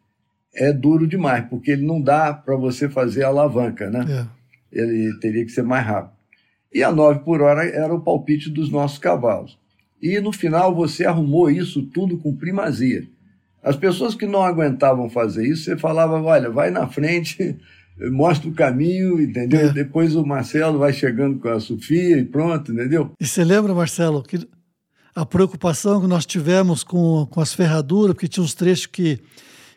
é 0.53 0.73
duro 0.73 1.07
demais, 1.07 1.45
porque 1.49 1.71
ele 1.71 1.87
não 1.87 2.03
dá 2.03 2.35
para 2.35 2.57
você 2.57 2.89
fazer 2.89 3.23
alavanca, 3.23 3.89
né? 3.89 4.27
É. 4.73 4.81
Ele 4.83 5.17
teria 5.21 5.45
que 5.45 5.53
ser 5.53 5.63
mais 5.63 5.87
rápido. 5.87 6.19
E 6.75 6.83
a 6.83 6.91
9 6.91 7.21
por 7.21 7.43
hora 7.43 7.65
era 7.65 7.95
o 7.95 8.01
palpite 8.01 8.51
dos 8.51 8.73
nossos 8.73 8.99
cavalos. 8.99 9.60
E 10.03 10.19
no 10.21 10.33
final 10.33 10.75
você 10.75 11.05
arrumou 11.05 11.51
isso 11.51 11.83
tudo 11.83 12.17
com 12.17 12.35
primazia. 12.35 13.07
As 13.63 13.77
pessoas 13.77 14.15
que 14.15 14.27
não 14.27 14.43
aguentavam 14.43 15.11
fazer 15.11 15.47
isso, 15.47 15.65
você 15.65 15.77
falava, 15.77 16.21
olha, 16.21 16.49
vai 16.49 16.71
na 16.71 16.87
frente, 16.89 17.57
mostra 18.11 18.49
o 18.49 18.55
caminho, 18.55 19.21
entendeu? 19.21 19.69
É. 19.69 19.73
Depois 19.73 20.17
o 20.17 20.25
Marcelo 20.25 20.79
vai 20.79 20.93
chegando 20.93 21.39
com 21.39 21.49
a 21.49 21.61
Sofia 21.61 22.19
e 22.19 22.25
pronto, 22.25 22.73
entendeu? 22.73 23.13
E 23.21 23.27
você 23.27 23.45
lembra, 23.45 23.75
Marcelo, 23.75 24.23
que 24.23 24.49
a 25.15 25.27
preocupação 25.27 26.01
que 26.01 26.07
nós 26.07 26.25
tivemos 26.25 26.83
com, 26.83 27.27
com 27.31 27.41
as 27.41 27.53
ferraduras, 27.53 28.15
porque 28.15 28.29
tinha 28.29 28.45
uns 28.45 28.55
trechos 28.55 28.87
que, 28.87 29.19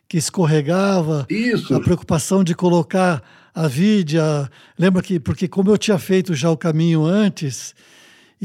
que 0.07 0.17
escorregava, 0.17 1.25
Isso. 1.29 1.75
a 1.75 1.81
preocupação 1.81 2.43
de 2.43 2.55
colocar 2.55 3.21
a 3.53 3.67
vidia. 3.67 4.49
Lembra 4.77 5.01
que, 5.01 5.19
porque 5.19 5.47
como 5.47 5.69
eu 5.71 5.77
tinha 5.77 5.97
feito 5.99 6.33
já 6.33 6.49
o 6.49 6.57
caminho 6.57 7.03
antes, 7.03 7.75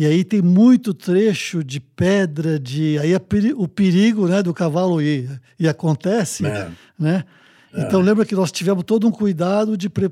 e 0.01 0.07
aí 0.07 0.23
tem 0.25 0.41
muito 0.41 0.95
trecho 0.95 1.65
de 1.65 1.81
pedra, 1.81 2.59
de 2.59 2.99
aí 2.99 3.13
é 3.13 3.19
peri- 3.19 3.53
o 3.53 3.67
perigo 3.67 4.29
né, 4.29 4.43
do 4.43 4.55
cavalo 4.55 5.03
e, 5.03 5.29
e 5.59 5.67
acontece, 5.69 6.47
É. 6.47 6.71
né? 6.99 7.25
Então 7.75 8.01
lembra 8.01 8.25
que 8.25 8.35
nós 8.35 8.51
tivemos 8.51 8.83
todo 8.85 9.07
um 9.07 9.11
cuidado 9.11 9.77
de 9.77 9.91
pre- 9.91 10.11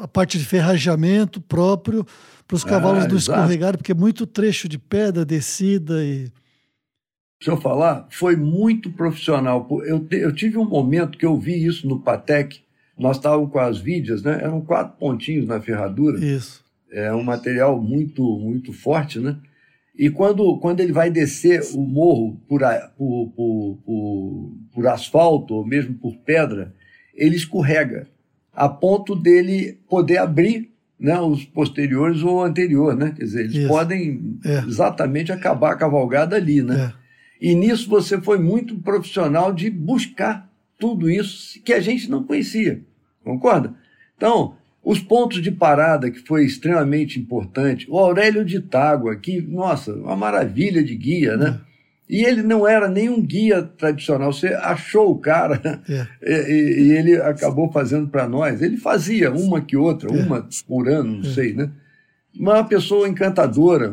a 0.00 0.08
parte 0.08 0.38
de 0.38 0.44
ferrajamento 0.44 1.40
próprio 1.40 2.04
para 2.48 2.54
os 2.56 2.64
cavalos 2.64 3.04
Ah, 3.04 3.08
não 3.08 3.16
escorregarem, 3.16 3.78
porque 3.78 3.92
é 3.92 3.94
muito 3.94 4.26
trecho 4.26 4.68
de 4.68 4.78
pedra, 4.78 5.24
descida 5.24 6.02
e 6.04 6.30
Deixa 7.38 7.50
eu 7.52 7.60
falar, 7.60 8.06
foi 8.10 8.34
muito 8.34 8.90
profissional. 8.90 9.68
Eu, 9.84 10.00
te- 10.00 10.16
eu 10.16 10.34
tive 10.34 10.56
um 10.58 10.64
momento 10.64 11.18
que 11.18 11.26
eu 11.26 11.38
vi 11.38 11.64
isso 11.66 11.86
no 11.86 12.00
Patec. 12.00 12.60
Nós 12.98 13.18
estávamos 13.18 13.52
com 13.52 13.58
as 13.58 13.76
vídeas, 13.78 14.22
né? 14.22 14.38
Eram 14.42 14.60
quatro 14.62 14.96
pontinhos 14.98 15.46
na 15.46 15.60
ferradura. 15.60 16.18
isso. 16.24 16.64
É 16.96 17.12
um 17.12 17.22
material 17.22 17.78
muito, 17.80 18.22
muito 18.38 18.72
forte, 18.72 19.18
né? 19.18 19.36
E 19.94 20.08
quando, 20.08 20.58
quando 20.58 20.80
ele 20.80 20.92
vai 20.92 21.10
descer 21.10 21.60
o 21.74 21.80
morro 21.80 22.40
por, 22.48 22.60
por, 22.96 23.32
por, 23.36 23.78
por, 23.84 24.52
por 24.72 24.86
asfalto 24.86 25.54
ou 25.54 25.66
mesmo 25.66 25.94
por 25.94 26.16
pedra, 26.18 26.74
ele 27.14 27.36
escorrega 27.36 28.08
a 28.50 28.66
ponto 28.66 29.14
dele 29.14 29.78
poder 29.86 30.16
abrir 30.16 30.70
né, 30.98 31.20
os 31.20 31.44
posteriores 31.44 32.22
ou 32.22 32.36
o 32.36 32.42
anterior, 32.42 32.96
né? 32.96 33.12
Quer 33.14 33.24
dizer, 33.24 33.40
eles 33.40 33.54
Isso. 33.54 33.68
podem 33.68 34.38
É. 34.42 34.58
exatamente 34.66 35.30
acabar 35.30 35.72
a 35.72 35.76
cavalgada 35.76 36.36
ali, 36.36 36.62
né? 36.62 36.94
É. 37.02 37.06
E 37.50 37.54
nisso 37.54 37.90
você 37.90 38.18
foi 38.18 38.38
muito 38.38 38.78
profissional 38.78 39.52
de 39.52 39.68
buscar 39.68 40.50
tudo 40.78 41.10
isso 41.10 41.62
que 41.62 41.74
a 41.74 41.80
gente 41.80 42.10
não 42.10 42.24
conhecia. 42.24 42.82
Concorda? 43.22 43.74
Então, 44.16 44.56
os 44.88 45.00
pontos 45.00 45.42
de 45.42 45.50
parada, 45.50 46.08
que 46.12 46.20
foi 46.20 46.44
extremamente 46.44 47.18
importante. 47.18 47.86
O 47.90 47.98
Aurélio 47.98 48.44
de 48.44 48.60
Tágua, 48.60 49.16
que, 49.16 49.40
nossa, 49.42 49.92
uma 49.92 50.14
maravilha 50.14 50.80
de 50.84 50.94
guia, 50.94 51.36
né? 51.36 51.58
E 52.08 52.24
ele 52.24 52.40
não 52.44 52.68
era 52.68 52.88
nenhum 52.88 53.20
guia 53.20 53.64
tradicional. 53.64 54.32
Você 54.32 54.46
achou 54.54 55.10
o 55.10 55.18
cara 55.18 55.82
É. 55.88 56.06
e, 56.52 56.82
e- 56.84 56.92
ele 56.92 57.16
acabou 57.16 57.68
fazendo 57.72 58.06
para 58.06 58.28
nós. 58.28 58.62
Ele 58.62 58.76
fazia 58.76 59.32
uma 59.32 59.60
que 59.60 59.76
outra, 59.76 60.08
É. 60.08 60.22
uma 60.22 60.48
por 60.68 60.88
ano, 60.88 61.16
não 61.16 61.24
sei, 61.24 61.52
né? 61.52 61.68
Uma 62.38 62.62
pessoa 62.62 63.08
encantadora. 63.08 63.92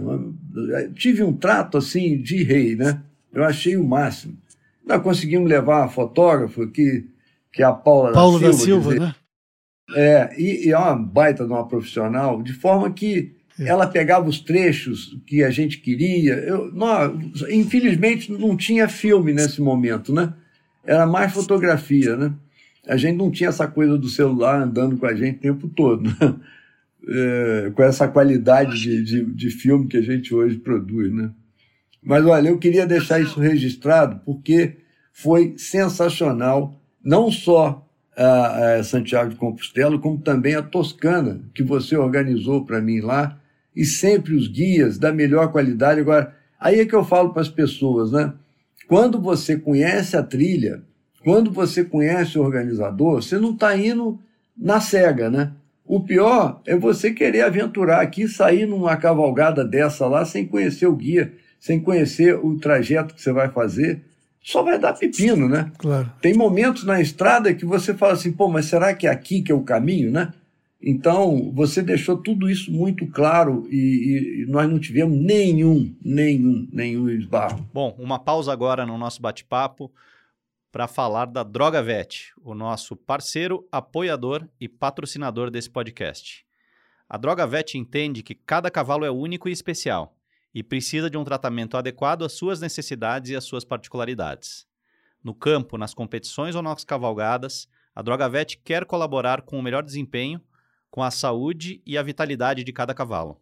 tive 0.93 1.23
um 1.23 1.33
trato 1.33 1.75
assim 1.79 2.21
de 2.21 2.43
rei, 2.43 2.75
né? 2.75 2.99
Eu 3.33 3.43
achei 3.43 3.75
o 3.75 3.83
máximo. 3.83 4.37
Nós 4.85 5.01
conseguimos 5.01 5.49
levar 5.49 5.85
a 5.85 5.89
fotógrafa, 5.89 6.67
que, 6.67 7.05
que 7.51 7.63
é 7.63 7.65
a 7.65 7.71
Paula 7.71 8.11
Paulo 8.11 8.39
da 8.39 8.47
da 8.47 8.53
Silva, 8.53 8.63
Silva, 8.63 8.89
quer 8.89 8.99
dizer, 8.99 9.05
né? 9.07 9.15
É, 9.95 10.29
e, 10.37 10.67
e 10.67 10.71
é 10.71 10.77
uma 10.77 10.95
baita 10.95 11.45
de 11.45 11.51
uma 11.51 11.67
profissional, 11.67 12.41
de 12.41 12.53
forma 12.53 12.91
que 12.91 13.33
É. 13.59 13.67
ela 13.67 13.85
pegava 13.85 14.27
os 14.27 14.39
trechos 14.39 15.15
que 15.27 15.43
a 15.43 15.51
gente 15.51 15.77
queria. 15.79 16.33
Eu, 16.35 16.71
infelizmente, 17.51 18.31
não 18.31 18.57
tinha 18.57 18.87
filme 18.87 19.33
nesse 19.33 19.61
momento, 19.61 20.11
né? 20.13 20.33
Era 20.85 21.05
mais 21.05 21.31
fotografia, 21.33 22.15
né? 22.15 22.33
A 22.87 22.97
gente 22.97 23.15
não 23.17 23.29
tinha 23.31 23.49
essa 23.49 23.67
coisa 23.67 23.97
do 23.97 24.09
celular 24.09 24.61
andando 24.61 24.97
com 24.97 25.05
a 25.05 25.13
gente 25.13 25.37
o 25.37 25.41
tempo 25.41 25.67
todo, 25.69 26.03
né? 26.03 26.35
É, 27.07 27.71
com 27.75 27.83
essa 27.83 28.07
qualidade 28.07 28.79
de, 28.79 29.03
de, 29.03 29.25
de 29.25 29.49
filme 29.49 29.87
que 29.87 29.97
a 29.97 30.01
gente 30.01 30.33
hoje 30.33 30.57
produz, 30.57 31.11
né? 31.13 31.31
Mas 32.01 32.25
olha, 32.25 32.47
eu 32.49 32.57
queria 32.57 32.85
deixar 32.87 33.19
isso 33.19 33.39
registrado 33.39 34.21
porque 34.25 34.77
foi 35.11 35.53
sensacional, 35.57 36.81
não 37.03 37.29
só 37.31 37.82
a, 38.15 38.75
a 38.75 38.83
Santiago 38.83 39.31
de 39.31 39.35
Compostela, 39.35 39.97
como 39.99 40.17
também 40.17 40.55
a 40.55 40.61
Toscana, 40.61 41.41
que 41.53 41.63
você 41.63 41.95
organizou 41.95 42.65
para 42.65 42.81
mim 42.81 42.99
lá, 42.99 43.37
e 43.75 43.85
sempre 43.85 44.35
os 44.35 44.47
guias 44.47 44.97
da 44.97 45.11
melhor 45.11 45.51
qualidade. 45.51 45.99
Agora, 45.99 46.35
aí 46.59 46.79
é 46.79 46.85
que 46.85 46.95
eu 46.95 47.03
falo 47.03 47.31
para 47.31 47.41
as 47.41 47.49
pessoas, 47.49 48.11
né? 48.11 48.33
Quando 48.87 49.19
você 49.19 49.57
conhece 49.57 50.15
a 50.15 50.21
trilha, 50.21 50.83
quando 51.23 51.51
você 51.51 51.83
conhece 51.83 52.37
o 52.37 52.43
organizador, 52.43 53.21
você 53.21 53.37
não 53.37 53.51
está 53.51 53.75
indo 53.75 54.19
na 54.55 54.79
cega, 54.79 55.29
né? 55.29 55.53
O 55.85 56.01
pior 56.01 56.61
é 56.65 56.75
você 56.75 57.11
querer 57.11 57.41
aventurar 57.41 58.01
aqui, 58.01 58.27
sair 58.27 58.65
numa 58.65 58.95
cavalgada 58.95 59.65
dessa 59.65 60.07
lá 60.07 60.23
sem 60.25 60.45
conhecer 60.45 60.85
o 60.85 60.95
guia, 60.95 61.33
sem 61.59 61.79
conhecer 61.79 62.35
o 62.35 62.57
trajeto 62.57 63.13
que 63.13 63.21
você 63.21 63.31
vai 63.31 63.49
fazer. 63.49 64.01
Só 64.43 64.61
vai 64.61 64.77
dar 64.77 64.93
pepino, 64.93 65.47
né? 65.47 65.71
Claro. 65.77 66.11
Tem 66.21 66.33
momentos 66.33 66.83
na 66.83 66.99
estrada 67.01 67.53
que 67.53 67.65
você 67.65 67.93
fala 67.93 68.13
assim, 68.13 68.31
pô, 68.33 68.49
mas 68.49 68.65
será 68.65 68.93
que 68.93 69.07
é 69.07 69.09
aqui 69.09 69.41
que 69.41 69.51
é 69.51 69.55
o 69.55 69.63
caminho, 69.63 70.11
né? 70.11 70.33
Então, 70.85 71.49
você 71.55 71.81
deixou 71.81 72.17
tudo 72.17 72.49
isso 72.49 72.69
muito 72.69 73.07
claro 73.07 73.65
e, 73.71 74.43
e- 74.43 74.45
nós 74.51 74.69
não 74.69 74.77
tivemos 74.77 75.17
nenhum, 75.17 75.95
nenhum, 76.03 76.67
nenhum 76.73 77.09
esbarro. 77.09 77.65
Bom, 77.73 77.95
uma 77.97 78.19
pausa 78.19 78.51
agora 78.51 78.85
no 78.85 78.97
nosso 78.97 79.21
bate-papo 79.21 79.89
para 80.73 80.85
falar 80.87 81.27
da 81.27 81.41
Droga 81.43 81.81
Vet, 81.81 82.33
o 82.43 82.53
nosso 82.53 82.97
parceiro, 82.97 83.65
apoiador 83.71 84.45
e 84.59 84.67
patrocinador 84.67 85.49
desse 85.49 85.69
podcast. 85.69 86.43
A 87.07 87.17
Droga 87.17 87.47
Vet 87.47 87.75
entende 87.77 88.21
que 88.21 88.35
cada 88.35 88.69
cavalo 88.69 89.05
é 89.05 89.11
único 89.11 89.47
e 89.47 89.53
especial 89.53 90.13
e 90.53 90.61
precisa 90.61 91.09
de 91.09 91.17
um 91.17 91.23
tratamento 91.23 91.75
adequado 91.77 92.23
às 92.23 92.33
suas 92.33 92.61
necessidades 92.61 93.31
e 93.31 93.35
às 93.35 93.43
suas 93.43 93.65
particularidades. 93.65 94.67
No 95.23 95.33
campo, 95.33 95.77
nas 95.77 95.93
competições 95.93 96.55
ou 96.55 96.61
nas 96.61 96.83
cavalgadas, 96.83 97.67
a 97.95 98.01
Drogavet 98.01 98.57
quer 98.63 98.85
colaborar 98.85 99.41
com 99.41 99.57
o 99.57 99.63
melhor 99.63 99.83
desempenho, 99.83 100.41
com 100.91 101.01
a 101.01 101.09
saúde 101.09 101.81
e 101.85 101.97
a 101.97 102.03
vitalidade 102.03 102.63
de 102.63 102.73
cada 102.73 102.93
cavalo. 102.93 103.41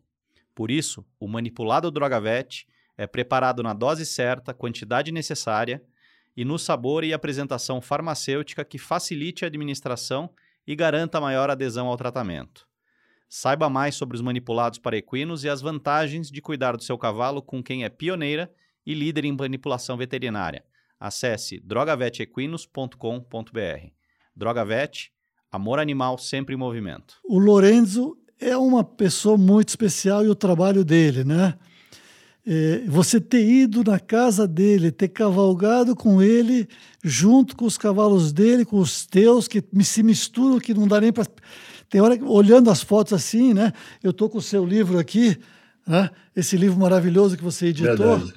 Por 0.53 0.69
isso, 0.69 1.05
o 1.19 1.27
manipulado 1.27 1.89
Drogavet 1.89 2.67
é 2.97 3.07
preparado 3.07 3.63
na 3.63 3.73
dose 3.73 4.05
certa, 4.05 4.53
quantidade 4.53 5.11
necessária 5.11 5.83
e 6.35 6.45
no 6.45 6.57
sabor 6.59 7.03
e 7.03 7.13
apresentação 7.13 7.81
farmacêutica 7.81 8.63
que 8.63 8.77
facilite 8.77 9.43
a 9.43 9.47
administração 9.47 10.29
e 10.65 10.75
garanta 10.75 11.19
maior 11.19 11.49
adesão 11.49 11.87
ao 11.87 11.97
tratamento. 11.97 12.67
Saiba 13.33 13.69
mais 13.69 13.95
sobre 13.95 14.17
os 14.17 14.21
manipulados 14.21 14.77
para 14.77 14.97
equinos 14.97 15.45
e 15.45 15.49
as 15.49 15.61
vantagens 15.61 16.29
de 16.29 16.41
cuidar 16.41 16.75
do 16.75 16.83
seu 16.83 16.97
cavalo 16.97 17.41
com 17.41 17.63
quem 17.63 17.85
é 17.85 17.89
pioneira 17.89 18.51
e 18.85 18.93
líder 18.93 19.23
em 19.23 19.31
manipulação 19.31 19.95
veterinária. 19.95 20.65
Acesse 20.99 21.57
drogavetequinos.com.br. 21.61 23.87
Drogavet, 24.35 25.13
amor 25.49 25.79
animal 25.79 26.17
sempre 26.17 26.55
em 26.55 26.57
movimento. 26.57 27.21
O 27.23 27.39
Lorenzo 27.39 28.17
é 28.37 28.57
uma 28.57 28.83
pessoa 28.83 29.37
muito 29.37 29.69
especial 29.69 30.25
e 30.25 30.27
o 30.27 30.35
trabalho 30.35 30.83
dele, 30.83 31.23
né? 31.23 31.57
É, 32.45 32.83
você 32.85 33.21
ter 33.21 33.49
ido 33.49 33.81
na 33.81 33.97
casa 33.97 34.45
dele, 34.45 34.91
ter 34.91 35.07
cavalgado 35.07 35.95
com 35.95 36.21
ele, 36.21 36.67
junto 37.01 37.55
com 37.55 37.63
os 37.63 37.77
cavalos 37.77 38.33
dele, 38.33 38.65
com 38.65 38.77
os 38.77 39.05
teus, 39.05 39.47
que 39.47 39.63
se 39.83 40.03
misturam, 40.03 40.59
que 40.59 40.73
não 40.73 40.85
dá 40.85 40.99
nem 40.99 41.13
para. 41.13 41.25
Tem 41.91 42.01
hora 42.01 42.17
que, 42.17 42.23
olhando 42.23 42.71
as 42.71 42.81
fotos 42.81 43.13
assim, 43.13 43.53
né? 43.53 43.71
Eu 44.01 44.09
estou 44.09 44.27
com 44.27 44.39
o 44.39 44.41
seu 44.41 44.65
livro 44.65 44.97
aqui, 44.97 45.37
né? 45.85 46.09
esse 46.35 46.57
livro 46.57 46.79
maravilhoso 46.79 47.37
que 47.37 47.43
você 47.43 47.67
editou. 47.67 48.17
Verdade. 48.17 48.33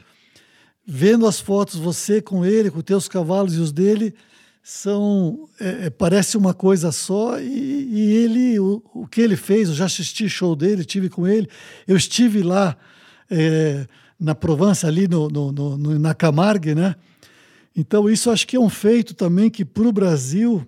Vendo 0.87 1.27
as 1.27 1.41
fotos, 1.41 1.77
você 1.77 2.21
com 2.21 2.45
ele, 2.45 2.71
com 2.71 2.79
os 2.79 2.85
teus 2.85 3.09
cavalos 3.09 3.55
e 3.55 3.61
os 3.61 3.73
dele, 3.73 4.15
são 4.63 5.49
é, 5.59 5.87
é, 5.87 5.91
parece 5.91 6.37
uma 6.37 6.53
coisa 6.53 6.93
só 6.93 7.39
e, 7.39 7.89
e 7.91 8.13
ele 8.13 8.59
o, 8.59 8.83
o, 8.95 9.07
que 9.07 9.21
ele 9.21 9.37
fez 9.37 9.69
eu 9.69 9.75
já 9.75 9.85
assisti 9.85 10.27
show 10.27 10.57
dele 10.57 10.87
tive 10.87 11.11
com 11.11 11.29
ele 11.29 11.51
eu 11.87 11.95
estive 11.95 12.43
lá 12.43 12.75
é, 13.31 13.87
na 14.19 14.35
Provence, 14.35 14.87
ali 14.87 15.07
no, 15.09 15.29
no, 15.29 15.53
no, 15.53 15.99
na 15.99 16.15
Camargue, 16.15 16.75
né? 16.75 16.95
Então, 17.77 18.09
isso 18.09 18.31
acho 18.31 18.47
que 18.47 18.57
é 18.57 18.61
um 18.61 18.71
feito 18.71 19.15
também 19.15 19.51
que 19.51 19.65
para 19.65 19.83
o 19.83 19.93
Brasil 19.93 20.67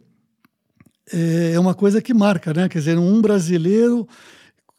é, 1.12 1.52
é 1.52 1.60
uma 1.60 1.74
coisa 1.74 2.02
que 2.02 2.14
marca, 2.14 2.52
né? 2.52 2.68
Quer 2.68 2.78
dizer, 2.78 2.98
um 2.98 3.20
brasileiro 3.20 4.06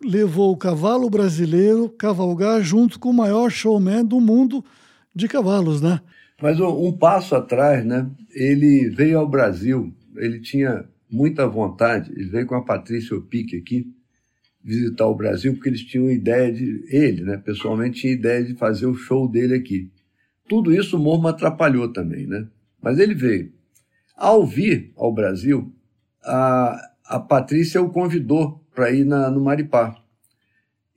levou 0.03 0.51
o 0.51 0.57
cavalo 0.57 1.09
brasileiro 1.09 1.89
cavalgar 1.89 2.61
junto 2.61 2.99
com 2.99 3.09
o 3.09 3.13
maior 3.13 3.49
showman 3.49 4.05
do 4.05 4.19
mundo 4.19 4.63
de 5.15 5.27
cavalos, 5.27 5.81
né? 5.81 5.99
Mas 6.41 6.59
um 6.59 6.91
passo 6.91 7.35
atrás, 7.35 7.83
né? 7.83 8.07
Ele 8.31 8.89
veio 8.89 9.17
ao 9.17 9.27
Brasil, 9.27 9.91
ele 10.15 10.39
tinha 10.39 10.85
muita 11.09 11.47
vontade, 11.47 12.11
ele 12.11 12.29
veio 12.29 12.45
com 12.45 12.55
a 12.55 12.63
Patrícia 12.63 13.17
Opique 13.17 13.57
aqui, 13.57 13.87
visitar 14.63 15.07
o 15.07 15.15
Brasil, 15.15 15.53
porque 15.53 15.69
eles 15.69 15.83
tinham 15.83 16.11
ideia 16.11 16.51
de. 16.51 16.83
Ele, 16.89 17.23
né, 17.23 17.37
pessoalmente, 17.37 18.01
tinha 18.01 18.13
ideia 18.13 18.43
de 18.43 18.53
fazer 18.53 18.85
o 18.85 18.93
show 18.93 19.27
dele 19.27 19.55
aqui. 19.55 19.89
Tudo 20.47 20.73
isso 20.73 20.97
o 20.97 20.99
Mormo 20.99 21.27
atrapalhou 21.27 21.91
também, 21.91 22.27
né? 22.27 22.47
Mas 22.81 22.99
ele 22.99 23.15
veio. 23.15 23.51
Ao 24.15 24.45
vir 24.45 24.91
ao 24.95 25.13
Brasil, 25.13 25.73
a, 26.23 26.91
a 27.05 27.19
Patrícia 27.19 27.81
o 27.81 27.89
convidou 27.89 28.61
para 28.73 28.91
ir 28.91 29.05
na, 29.05 29.29
no 29.29 29.41
Maripá. 29.41 29.95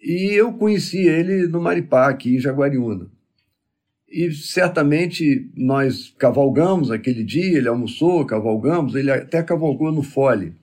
E 0.03 0.33
eu 0.33 0.53
conheci 0.53 1.07
ele 1.07 1.47
no 1.47 1.61
Maripá, 1.61 2.09
aqui 2.09 2.37
em 2.37 2.41
Jaguariúna. 2.41 3.07
E 4.09 4.33
certamente 4.33 5.51
nós 5.55 6.13
cavalgamos 6.19 6.91
aquele 6.91 7.23
dia, 7.23 7.59
ele 7.59 7.69
almoçou, 7.69 8.25
cavalgamos, 8.27 8.95
ele 8.95 9.11
até 9.11 9.43
cavalgou 9.43 9.93
no 9.93 10.03
fole. 10.03 10.55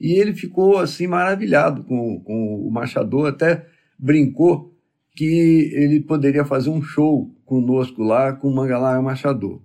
E 0.00 0.14
ele 0.14 0.34
ficou 0.34 0.78
assim 0.78 1.06
maravilhado 1.06 1.84
com, 1.84 2.20
com 2.20 2.66
o 2.66 2.70
Machador, 2.70 3.28
até 3.28 3.64
brincou 3.98 4.74
que 5.14 5.70
ele 5.72 6.00
poderia 6.00 6.44
fazer 6.44 6.68
um 6.68 6.82
show 6.82 7.30
conosco 7.44 8.02
lá 8.02 8.32
com 8.32 8.48
o 8.48 8.54
Mangalar 8.54 9.00
Machador. 9.02 9.62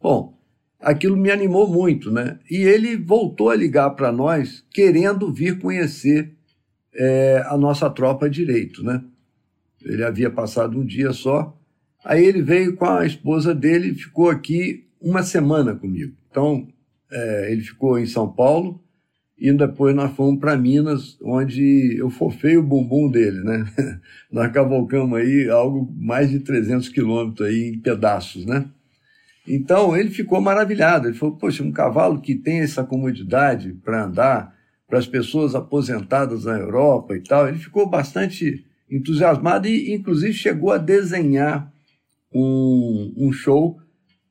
Bom, 0.00 0.35
aquilo 0.86 1.16
me 1.16 1.32
animou 1.32 1.66
muito, 1.66 2.12
né? 2.12 2.38
E 2.48 2.58
ele 2.58 2.96
voltou 2.96 3.50
a 3.50 3.56
ligar 3.56 3.90
para 3.90 4.12
nós 4.12 4.64
querendo 4.70 5.32
vir 5.32 5.58
conhecer 5.58 6.32
é, 6.94 7.44
a 7.46 7.56
nossa 7.58 7.90
tropa 7.90 8.30
direito, 8.30 8.84
né? 8.84 9.02
Ele 9.84 10.04
havia 10.04 10.30
passado 10.30 10.78
um 10.78 10.86
dia 10.86 11.12
só. 11.12 11.58
Aí 12.04 12.24
ele 12.24 12.40
veio 12.40 12.76
com 12.76 12.84
a 12.84 13.04
esposa 13.04 13.52
dele 13.52 13.94
ficou 13.94 14.30
aqui 14.30 14.86
uma 15.00 15.24
semana 15.24 15.74
comigo. 15.74 16.14
Então, 16.30 16.68
é, 17.10 17.50
ele 17.50 17.62
ficou 17.62 17.98
em 17.98 18.06
São 18.06 18.28
Paulo, 18.28 18.80
e 19.36 19.52
depois 19.52 19.94
nós 19.94 20.12
fomos 20.12 20.38
para 20.38 20.56
Minas, 20.56 21.18
onde 21.20 21.96
eu 21.98 22.08
fofei 22.08 22.56
o 22.56 22.62
bumbum 22.62 23.10
dele, 23.10 23.40
né? 23.40 23.66
nós 24.30 24.52
cavalcamos 24.52 25.18
aí 25.18 25.50
algo 25.50 25.92
mais 25.96 26.30
de 26.30 26.38
300 26.38 26.88
quilômetros 26.90 27.46
aí 27.46 27.70
em 27.74 27.78
pedaços, 27.78 28.46
né? 28.46 28.66
Então 29.46 29.96
ele 29.96 30.10
ficou 30.10 30.40
maravilhado. 30.40 31.08
Ele 31.08 31.16
falou: 31.16 31.36
Poxa, 31.36 31.62
um 31.62 31.72
cavalo 31.72 32.20
que 32.20 32.34
tem 32.34 32.60
essa 32.60 32.84
comodidade 32.84 33.72
para 33.84 34.04
andar, 34.04 34.54
para 34.88 34.98
as 34.98 35.06
pessoas 35.06 35.54
aposentadas 35.54 36.44
na 36.44 36.58
Europa 36.58 37.16
e 37.16 37.20
tal. 37.20 37.48
Ele 37.48 37.58
ficou 37.58 37.88
bastante 37.88 38.64
entusiasmado 38.90 39.66
e, 39.66 39.92
inclusive, 39.92 40.32
chegou 40.32 40.72
a 40.72 40.78
desenhar 40.78 41.72
um, 42.32 43.12
um 43.16 43.32
show 43.32 43.78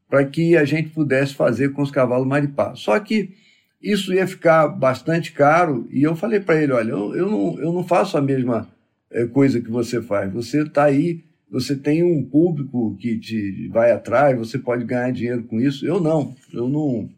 para 0.09 0.23
que 0.23 0.55
a 0.55 0.63
gente 0.63 0.89
pudesse 0.89 1.33
fazer 1.33 1.73
com 1.73 1.81
os 1.81 1.91
cavalos 1.91 2.27
maripá. 2.27 2.73
Só 2.75 2.97
que 2.99 3.31
isso 3.81 4.13
ia 4.13 4.25
ficar 4.25 4.67
bastante 4.67 5.31
caro. 5.31 5.87
E 5.91 6.03
eu 6.03 6.15
falei 6.15 6.39
para 6.39 6.61
ele: 6.61 6.71
olha, 6.71 6.91
eu, 6.91 7.15
eu, 7.15 7.29
não, 7.29 7.59
eu 7.59 7.73
não 7.73 7.83
faço 7.83 8.17
a 8.17 8.21
mesma 8.21 8.67
eh, 9.11 9.25
coisa 9.27 9.59
que 9.59 9.69
você 9.69 10.01
faz. 10.01 10.31
Você 10.31 10.63
está 10.63 10.85
aí, 10.85 11.24
você 11.49 11.75
tem 11.75 12.03
um 12.03 12.23
público 12.23 12.95
que 12.97 13.17
te 13.19 13.67
vai 13.69 13.91
atrás, 13.91 14.37
você 14.37 14.57
pode 14.57 14.83
ganhar 14.83 15.11
dinheiro 15.11 15.43
com 15.43 15.59
isso. 15.59 15.85
Eu 15.85 15.99
não, 15.99 16.35
eu 16.53 16.67
não. 16.67 17.09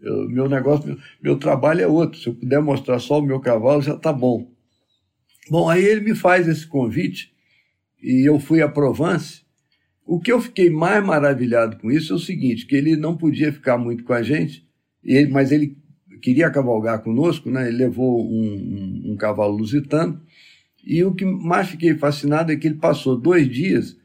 Eu, 0.00 0.28
meu 0.28 0.48
negócio, 0.48 0.86
meu, 0.86 0.98
meu 1.22 1.36
trabalho 1.38 1.80
é 1.80 1.86
outro. 1.86 2.18
Se 2.18 2.28
eu 2.28 2.34
puder 2.34 2.60
mostrar 2.60 2.98
só 2.98 3.18
o 3.18 3.22
meu 3.22 3.40
cavalo, 3.40 3.82
já 3.82 3.94
está 3.94 4.12
bom. 4.12 4.48
Bom, 5.50 5.68
aí 5.68 5.84
ele 5.84 6.00
me 6.00 6.14
faz 6.14 6.48
esse 6.48 6.66
convite 6.66 7.32
e 8.02 8.28
eu 8.28 8.38
fui 8.38 8.62
a 8.62 8.68
Provence. 8.68 9.42
O 10.06 10.20
que 10.20 10.30
eu 10.30 10.40
fiquei 10.40 10.70
mais 10.70 11.04
maravilhado 11.04 11.78
com 11.78 11.90
isso 11.90 12.12
é 12.12 12.16
o 12.16 12.18
seguinte, 12.18 12.66
que 12.66 12.76
ele 12.76 12.96
não 12.96 13.16
podia 13.16 13.52
ficar 13.52 13.78
muito 13.78 14.04
com 14.04 14.12
a 14.12 14.22
gente, 14.22 14.66
mas 15.30 15.50
ele 15.50 15.78
queria 16.20 16.50
cavalgar 16.50 17.02
conosco, 17.02 17.50
né? 17.50 17.68
ele 17.68 17.78
levou 17.78 18.22
um, 18.22 19.02
um, 19.06 19.12
um 19.12 19.16
cavalo 19.16 19.56
lusitano, 19.56 20.20
e 20.86 21.02
o 21.04 21.14
que 21.14 21.24
mais 21.24 21.68
fiquei 21.68 21.94
fascinado 21.94 22.52
é 22.52 22.56
que 22.56 22.66
ele 22.66 22.76
passou 22.76 23.16
dois 23.16 23.48
dias 23.48 23.96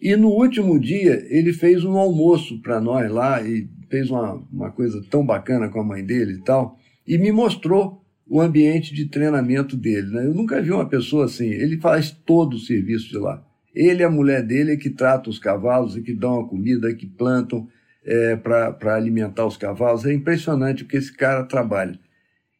e 0.00 0.16
no 0.16 0.28
último 0.28 0.78
dia 0.78 1.26
ele 1.30 1.52
fez 1.52 1.82
um 1.82 1.96
almoço 1.96 2.60
para 2.60 2.80
nós 2.80 3.10
lá 3.10 3.42
e 3.42 3.66
fez 3.88 4.10
uma, 4.10 4.34
uma 4.52 4.70
coisa 4.70 5.02
tão 5.08 5.24
bacana 5.24 5.68
com 5.68 5.80
a 5.80 5.84
mãe 5.84 6.04
dele 6.04 6.34
e 6.34 6.42
tal, 6.42 6.78
e 7.06 7.16
me 7.16 7.32
mostrou 7.32 8.04
o 8.26 8.40
ambiente 8.40 8.94
de 8.94 9.06
treinamento 9.06 9.76
dele. 9.76 10.08
Né? 10.08 10.26
Eu 10.26 10.34
nunca 10.34 10.60
vi 10.60 10.70
uma 10.72 10.86
pessoa 10.86 11.26
assim, 11.26 11.46
ele 11.46 11.78
faz 11.78 12.10
todo 12.10 12.54
o 12.54 12.58
serviço 12.58 13.08
de 13.08 13.18
lá. 13.18 13.42
Ele 13.74 14.02
e 14.02 14.04
a 14.04 14.10
mulher 14.10 14.42
dele 14.42 14.72
é 14.72 14.76
que 14.76 14.90
tratam 14.90 15.30
os 15.30 15.38
cavalos, 15.38 15.96
é 15.96 16.00
que 16.00 16.12
dão 16.12 16.40
a 16.40 16.48
comida, 16.48 16.90
é 16.90 16.94
que 16.94 17.06
plantam, 17.06 17.66
é, 18.04 18.36
para 18.36 18.94
alimentar 18.94 19.46
os 19.46 19.56
cavalos. 19.56 20.04
É 20.04 20.12
impressionante 20.12 20.82
o 20.82 20.86
que 20.86 20.96
esse 20.96 21.12
cara 21.12 21.44
trabalha. 21.44 21.98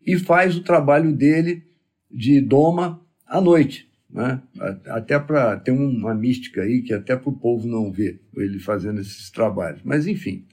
E 0.05 0.18
faz 0.18 0.57
o 0.57 0.62
trabalho 0.62 1.12
dele 1.12 1.62
de 2.11 2.40
doma 2.40 3.00
à 3.26 3.40
noite. 3.40 3.88
Né? 4.10 4.40
Até 4.87 5.18
para 5.18 5.56
ter 5.56 5.72
uma 5.72 6.14
mística 6.14 6.62
aí 6.62 6.82
que 6.82 6.94
até 6.94 7.16
para 7.16 7.28
o 7.28 7.37
povo 7.37 7.66
não 7.66 7.90
ver 7.90 8.20
ele 8.37 8.60
fazendo 8.60 9.00
esses 9.00 9.30
trabalhos. 9.30 9.80
Mas 9.84 10.06
enfim. 10.06 10.44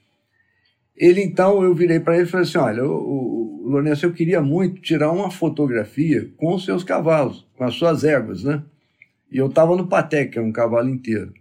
Ele 0.95 1.21
então, 1.21 1.63
eu 1.63 1.73
virei 1.73 1.99
para 1.99 2.15
ele 2.15 2.25
e 2.25 2.27
falei 2.27 2.45
assim: 2.45 2.57
olha, 2.57 2.83
o, 2.83 3.63
o, 3.63 3.69
Lourenço, 3.69 4.05
eu 4.05 4.13
queria 4.13 4.41
muito 4.41 4.81
tirar 4.81 5.11
uma 5.11 5.31
fotografia 5.31 6.29
com 6.37 6.55
os 6.55 6.65
seus 6.65 6.83
cavalos, 6.83 7.47
com 7.55 7.63
as 7.63 7.75
suas 7.75 8.03
éguas, 8.03 8.43
né? 8.43 8.63
E 9.31 9.37
eu 9.37 9.47
estava 9.47 9.75
no 9.75 9.87
Patek, 9.87 10.33
que 10.33 10.39
é 10.39 10.41
um 10.41 10.51
cavalo 10.51 10.89
inteiro. 10.89 11.33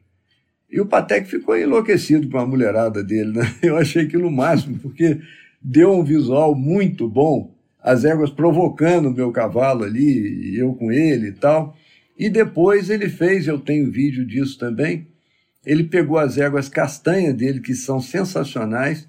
E 0.70 0.80
o 0.80 0.86
Patek 0.86 1.28
ficou 1.28 1.58
enlouquecido 1.58 2.28
com 2.28 2.38
a 2.38 2.46
mulherada 2.46 3.02
dele, 3.02 3.32
né? 3.32 3.54
Eu 3.60 3.76
achei 3.76 4.04
aquilo 4.04 4.28
o 4.28 4.32
máximo, 4.32 4.78
porque 4.78 5.20
deu 5.60 5.92
um 5.92 6.04
visual 6.04 6.54
muito 6.54 7.08
bom, 7.08 7.52
as 7.82 8.04
éguas 8.04 8.30
provocando 8.30 9.06
o 9.06 9.14
meu 9.14 9.32
cavalo 9.32 9.84
ali, 9.84 10.56
eu 10.56 10.74
com 10.74 10.92
ele 10.92 11.28
e 11.28 11.32
tal. 11.32 11.76
E 12.18 12.28
depois 12.28 12.90
ele 12.90 13.08
fez, 13.08 13.46
eu 13.46 13.58
tenho 13.58 13.90
vídeo 13.90 14.26
disso 14.26 14.58
também, 14.58 15.06
ele 15.64 15.84
pegou 15.84 16.18
as 16.18 16.38
éguas 16.38 16.68
castanha 16.68 17.32
dele, 17.32 17.60
que 17.60 17.74
são 17.74 18.00
sensacionais, 18.00 19.08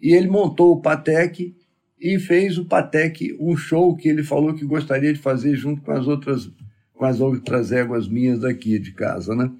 e 0.00 0.14
ele 0.14 0.28
montou 0.28 0.72
o 0.72 0.80
Patek 0.80 1.54
e 2.00 2.18
fez 2.18 2.56
o 2.58 2.64
Patek 2.64 3.36
um 3.38 3.56
show 3.56 3.94
que 3.96 4.08
ele 4.08 4.22
falou 4.22 4.54
que 4.54 4.64
gostaria 4.64 5.12
de 5.12 5.18
fazer 5.18 5.54
junto 5.54 5.82
com 5.82 5.92
as 5.92 6.06
outras 6.06 6.50
com 6.94 7.06
as 7.06 7.18
outras 7.18 7.72
éguas 7.72 8.06
minhas 8.06 8.40
daqui 8.40 8.78
de 8.78 8.92
casa, 8.92 9.34
né? 9.34 9.50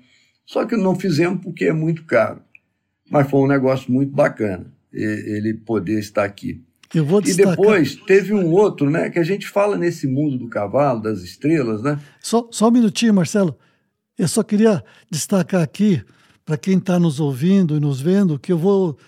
Só 0.44 0.66
que 0.66 0.76
não 0.76 0.94
fizemos 0.94 1.42
porque 1.42 1.64
é 1.64 1.72
muito 1.72 2.04
caro. 2.04 2.42
Mas 3.10 3.30
foi 3.30 3.40
um 3.40 3.46
negócio 3.46 3.90
muito 3.90 4.12
bacana. 4.12 4.70
ele 4.92 5.54
poder 5.54 5.98
estar 5.98 6.24
aqui. 6.24 6.62
Eu 6.92 7.05
vou 7.05 7.20
destacar... 7.20 7.53
E 7.53 7.57
depois 7.57 7.96
teve 8.07 8.35
um 8.35 8.50
outro, 8.50 8.90
né? 8.90 9.11
Que 9.11 9.18
a 9.18 9.22
gente 9.22 9.46
fala 9.46 9.76
nesse 9.76 10.07
mundo 10.07 10.38
do 10.38 10.48
cavalo, 10.48 11.00
das 11.00 11.20
estrelas, 11.22 11.83
né? 11.83 12.00
Só, 12.20 12.48
só 12.50 12.68
um 12.68 12.72
minutinho, 12.72 13.14
Marcelo. 13.14 13.57
Eu 14.18 14.29
só 14.29 14.42
queria 14.42 14.85
destacar 15.11 15.62
aqui, 15.62 16.03
para 16.44 16.57
quem 16.57 16.79
está 16.79 16.98
nos 16.98 17.20
ouvindo 17.20 17.76
e 17.76 17.81
nos 17.81 18.00
vendo, 18.00 18.38
que 18.38 18.53
eu 18.53 18.59
vou. 18.59 18.98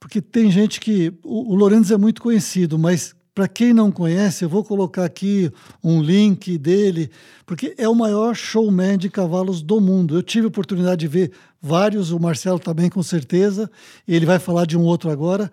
Porque 0.00 0.20
tem 0.20 0.50
gente 0.50 0.80
que. 0.80 1.12
O, 1.22 1.52
o 1.52 1.54
Lorenzo 1.54 1.92
é 1.92 1.98
muito 1.98 2.22
conhecido, 2.22 2.78
mas 2.78 3.14
para 3.34 3.46
quem 3.46 3.74
não 3.74 3.92
conhece, 3.92 4.46
eu 4.46 4.48
vou 4.48 4.64
colocar 4.64 5.04
aqui 5.04 5.52
um 5.84 6.02
link 6.02 6.56
dele, 6.56 7.10
porque 7.44 7.74
é 7.76 7.86
o 7.86 7.94
maior 7.94 8.34
showman 8.34 8.96
de 8.96 9.10
cavalos 9.10 9.60
do 9.60 9.78
mundo. 9.78 10.16
Eu 10.16 10.22
tive 10.22 10.46
a 10.46 10.48
oportunidade 10.48 11.00
de 11.00 11.06
ver 11.06 11.32
vários, 11.60 12.12
o 12.12 12.18
Marcelo 12.18 12.58
também 12.58 12.88
com 12.88 13.02
certeza, 13.02 13.70
ele 14.08 14.24
vai 14.24 14.38
falar 14.38 14.66
de 14.66 14.78
um 14.78 14.80
outro 14.80 15.10
agora 15.10 15.52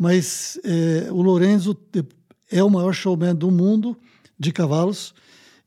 mas 0.00 0.58
é, 0.64 1.12
o 1.12 1.20
Lorenzo 1.20 1.76
é 2.50 2.64
o 2.64 2.70
maior 2.70 2.94
showman 2.94 3.34
do 3.34 3.50
mundo 3.50 3.94
de 4.38 4.50
cavalos 4.50 5.12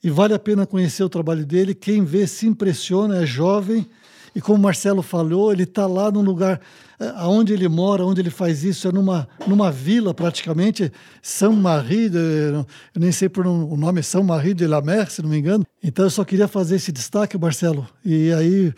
e 0.03 0.09
vale 0.09 0.33
a 0.33 0.39
pena 0.39 0.65
conhecer 0.65 1.03
o 1.03 1.09
trabalho 1.09 1.45
dele. 1.45 1.75
Quem 1.75 2.03
vê 2.03 2.25
se 2.25 2.47
impressiona, 2.47 3.21
é 3.21 3.27
jovem 3.27 3.87
e 4.33 4.41
como 4.41 4.57
o 4.57 4.61
Marcelo 4.61 5.03
falou, 5.03 5.53
ele 5.53 5.61
está 5.61 5.85
lá 5.85 6.11
num 6.11 6.23
lugar 6.23 6.59
é, 6.99 7.09
aonde 7.09 7.53
ele 7.53 7.67
mora, 7.67 8.03
onde 8.03 8.21
ele 8.21 8.31
faz 8.31 8.63
isso, 8.63 8.87
é 8.87 8.91
numa, 8.91 9.29
numa 9.45 9.71
vila 9.71 10.15
praticamente, 10.15 10.91
Saint-Marie, 11.21 12.09
eu 12.11 12.65
nem 12.99 13.11
sei 13.11 13.29
por 13.29 13.45
o 13.45 13.77
nome, 13.77 13.99
é 13.99 14.01
Saint-Marie 14.01 14.55
de 14.55 14.65
la 14.65 14.81
Mer, 14.81 15.11
se 15.11 15.21
não 15.21 15.29
me 15.29 15.37
engano. 15.37 15.63
Então 15.83 16.05
eu 16.05 16.09
só 16.09 16.25
queria 16.25 16.47
fazer 16.47 16.77
esse 16.77 16.91
destaque, 16.91 17.37
Marcelo, 17.37 17.87
e 18.03 18.33
aí 18.33 18.73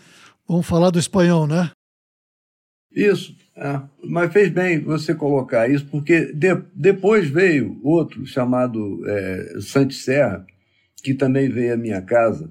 vamos 0.46 0.66
falar 0.66 0.90
do 0.90 1.00
espanhol, 1.00 1.48
né? 1.48 1.72
Isso. 2.92 3.45
É, 3.58 3.82
mas 4.04 4.34
fez 4.34 4.50
bem 4.50 4.82
você 4.82 5.16
colocar 5.16 5.70
isso, 5.70 5.86
porque 5.88 6.34
de, 6.34 6.56
depois 6.74 7.30
veio 7.30 7.80
outro 7.82 8.26
chamado 8.26 9.02
é, 9.08 9.60
Serra, 9.92 10.46
que 11.02 11.14
também 11.14 11.48
veio 11.48 11.74
à 11.74 11.78
minha 11.78 12.02
casa 12.02 12.50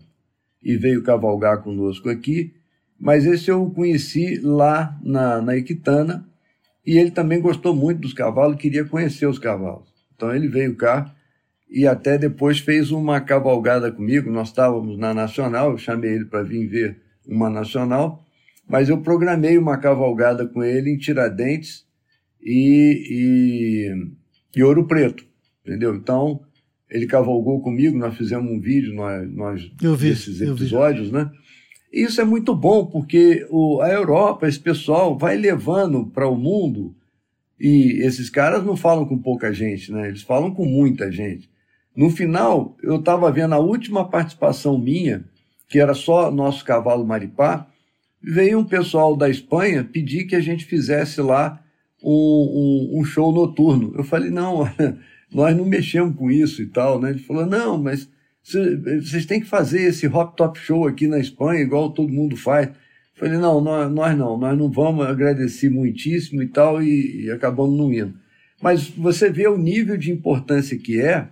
e 0.63 0.79
veio 0.79 1.03
cavalgar 1.03 1.63
conosco 1.63 2.09
aqui, 2.09 2.55
mas 2.99 3.27
esse 3.27 3.51
eu 3.51 3.71
conheci 3.71 4.41
lá 4.41 4.99
na, 5.03 5.43
na 5.43 5.57
Equitana 5.57 6.27
e 6.87 6.97
ele 6.97 7.11
também 7.11 7.39
gostou 7.39 7.75
muito 7.75 8.01
dos 8.01 8.15
cavalos, 8.15 8.57
queria 8.57 8.85
conhecer 8.87 9.27
os 9.27 9.39
cavalos. 9.39 9.93
Então 10.15 10.35
ele 10.35 10.49
veio 10.49 10.75
cá 10.75 11.15
e 11.69 11.87
até 11.87 12.17
depois 12.17 12.61
fez 12.61 12.91
uma 12.91 13.21
cavalgada 13.21 13.93
comigo. 13.93 14.31
Nós 14.31 14.49
estávamos 14.49 14.97
na 14.97 15.13
Nacional, 15.13 15.73
eu 15.73 15.79
chamei 15.79 16.15
ele 16.15 16.25
para 16.25 16.43
vir 16.43 16.67
ver 16.67 17.03
uma 17.27 17.51
Nacional 17.51 18.24
mas 18.69 18.89
eu 18.89 19.01
programei 19.01 19.59
uma 19.59 19.77
cavalgada 19.77 20.47
com 20.47 20.63
ele 20.63 20.91
em 20.91 20.97
Tiradentes 20.97 21.85
e, 22.43 23.93
e, 24.55 24.59
e 24.59 24.63
Ouro 24.63 24.87
Preto, 24.87 25.25
entendeu? 25.65 25.95
Então, 25.95 26.41
ele 26.91 27.07
cavalgou 27.07 27.61
comigo, 27.61 27.99
nós 27.99 28.17
fizemos 28.17 28.51
um 28.51 28.61
vídeo 28.61 28.95
nós, 28.95 29.29
nós 29.33 29.73
eu 29.83 29.95
vi, 29.95 30.11
desses 30.11 30.41
episódios, 30.41 31.11
né? 31.11 31.31
E 31.93 32.03
isso 32.03 32.21
é 32.21 32.25
muito 32.25 32.55
bom, 32.55 32.87
porque 32.87 33.47
o, 33.51 33.81
a 33.81 33.89
Europa, 33.89 34.49
esse 34.49 34.59
pessoal, 34.59 35.17
vai 35.17 35.37
levando 35.37 36.07
para 36.07 36.29
o 36.29 36.37
mundo, 36.37 36.95
e 37.59 38.03
esses 38.05 38.29
caras 38.29 38.65
não 38.65 38.77
falam 38.77 39.07
com 39.07 39.17
pouca 39.19 39.53
gente, 39.53 39.93
né? 39.93 40.09
Eles 40.09 40.23
falam 40.23 40.53
com 40.53 40.65
muita 40.65 41.11
gente. 41.11 41.49
No 41.97 42.11
final, 42.11 42.77
eu 42.83 42.97
estava 42.97 43.31
vendo 43.31 43.55
a 43.55 43.59
última 43.59 44.09
participação 44.09 44.77
minha, 44.77 45.25
que 45.69 45.79
era 45.79 45.95
só 45.95 46.31
nosso 46.31 46.65
cavalo 46.65 47.07
Maripá, 47.07 47.69
veio 48.27 48.59
um 48.59 48.65
pessoal 48.65 49.17
da 49.17 49.29
Espanha 49.29 49.85
pedir 49.85 50.25
que 50.25 50.35
a 50.37 50.41
gente 50.41 50.65
fizesse 50.65 51.21
lá 51.21 51.61
um, 52.03 52.91
um, 52.95 53.01
um 53.01 53.05
show 53.05 53.33
noturno. 53.33 53.93
Eu 53.97 54.05
falei, 54.05 54.31
não, 54.31 54.69
nós 55.33 55.57
não 55.57 55.65
mexemos 55.65 56.17
com 56.17 56.31
isso 56.31 56.63
e 56.63 56.67
tal, 56.67 57.01
né? 57.01 57.11
Ele 57.11 57.19
falou, 57.19 57.47
não, 57.47 57.77
mas 57.77 58.09
vocês 58.43 59.25
têm 59.25 59.41
que 59.41 59.47
fazer 59.47 59.83
esse 59.83 60.07
hop 60.07 60.37
top 60.37 60.59
show 60.59 60.87
aqui 60.87 61.07
na 61.07 61.19
Espanha, 61.19 61.63
igual 61.63 61.91
todo 61.91 62.13
mundo 62.13 62.37
faz. 62.37 62.69
Eu 62.69 62.75
falei, 63.15 63.39
não, 63.39 63.61
nós, 63.61 63.91
nós 63.91 64.17
não, 64.17 64.37
nós 64.37 64.59
não 64.59 64.71
vamos, 64.71 65.07
agradecer 65.07 65.71
muitíssimo 65.71 66.43
e 66.43 66.49
tal, 66.49 66.83
e, 66.83 67.25
e 67.25 67.31
acabamos 67.31 67.79
não 67.79 67.93
indo. 67.93 68.15
Mas 68.63 68.89
você 68.89 69.31
vê 69.31 69.49
o 69.49 69.59
nível 69.59 69.97
de 69.97 70.13
importância 70.13 70.79
que 70.79 71.01
é 71.01 71.29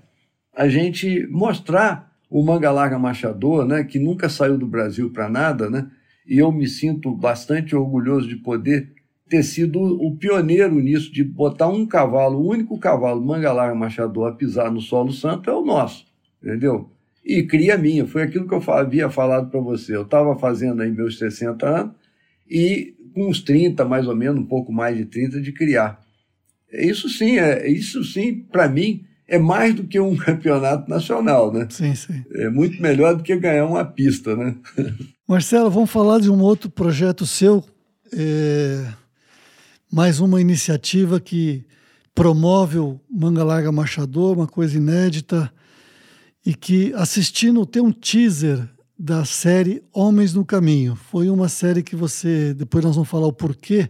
a 0.55 0.69
gente 0.69 1.27
mostrar 1.31 2.13
o 2.29 2.43
Manga 2.43 2.71
Larga 2.71 2.99
Machador, 2.99 3.67
né, 3.67 3.85
que 3.85 3.99
nunca 3.99 4.29
saiu 4.29 4.57
do 4.57 4.67
Brasil 4.67 5.11
para 5.11 5.29
nada, 5.29 5.69
né, 5.69 5.87
e 6.27 6.39
eu 6.39 6.51
me 6.53 6.69
sinto 6.69 7.15
bastante 7.15 7.75
orgulhoso 7.75 8.29
de 8.29 8.37
poder 8.37 8.93
ter 9.29 9.43
sido 9.43 9.81
o 9.81 10.15
pioneiro 10.17 10.75
nisso, 10.75 11.13
de 11.13 11.25
botar 11.25 11.69
um 11.69 11.87
cavalo, 11.87 12.39
o 12.39 12.51
único 12.51 12.79
cavalo 12.79 13.25
manga 13.25 13.53
larga 13.53 13.75
machador 13.75 14.29
a 14.29 14.33
pisar 14.33 14.71
no 14.71 14.81
solo 14.81 15.13
santo 15.13 15.49
é 15.49 15.55
o 15.55 15.65
nosso, 15.65 16.07
entendeu? 16.43 16.91
E 17.25 17.43
cria 17.45 17.79
minha, 17.79 18.07
foi 18.07 18.23
aquilo 18.23 18.47
que 18.47 18.55
eu 18.55 18.75
havia 18.75 19.09
falado 19.09 19.49
para 19.49 19.61
você. 19.61 19.95
Eu 19.95 20.03
estava 20.03 20.37
fazendo 20.37 20.83
aí 20.83 20.91
meus 20.91 21.19
60 21.19 21.67
anos 21.67 21.95
e 22.51 22.95
com 23.15 23.29
uns 23.29 23.41
30, 23.41 23.85
mais 23.85 24.09
ou 24.09 24.17
menos, 24.17 24.41
um 24.41 24.47
pouco 24.47 24.73
mais 24.73 24.97
de 24.97 25.05
30, 25.05 25.41
de 25.41 25.53
criar. 25.53 26.01
Isso 26.73 27.09
sim, 27.09 27.39
é, 27.39 27.71
isso 27.71 28.03
sim, 28.03 28.35
para 28.51 28.69
mim, 28.69 29.05
é 29.33 29.39
mais 29.39 29.75
do 29.75 29.85
que 29.85 29.99
um 29.99 30.15
campeonato 30.15 30.91
nacional, 30.91 31.51
né? 31.51 31.67
Sim, 31.71 31.95
sim. 31.95 32.23
É 32.33 32.51
muito 32.51 32.81
melhor 32.83 33.17
do 33.17 33.23
que 33.23 33.35
ganhar 33.35 33.65
uma 33.65 33.83
pista, 33.83 34.37
né? 34.37 34.55
Marcelo, 35.27 35.71
vamos 35.71 35.91
falar 35.91 36.21
de 36.21 36.31
um 36.31 36.39
outro 36.43 36.69
projeto 36.69 37.25
seu, 37.27 37.65
é, 38.13 38.87
mais 39.91 40.21
uma 40.21 40.39
iniciativa 40.39 41.19
que 41.19 41.65
promove 42.15 42.79
o 42.79 43.01
Manga 43.11 43.43
Larga 43.43 43.73
Machador, 43.73 44.37
uma 44.37 44.47
coisa 44.47 44.77
inédita, 44.77 45.51
e 46.45 46.55
que 46.55 46.93
assistindo 46.93 47.65
tem 47.65 47.81
um 47.81 47.91
teaser 47.91 48.69
da 48.99 49.25
série 49.25 49.83
Homens 49.95 50.35
no 50.35 50.45
Caminho. 50.45 50.95
Foi 50.95 51.31
uma 51.31 51.49
série 51.49 51.83
que 51.83 51.97
você, 51.97 52.53
depois 52.53 52.85
nós 52.85 52.97
vamos 52.97 53.09
falar 53.09 53.29
o 53.29 53.33
porquê, 53.33 53.89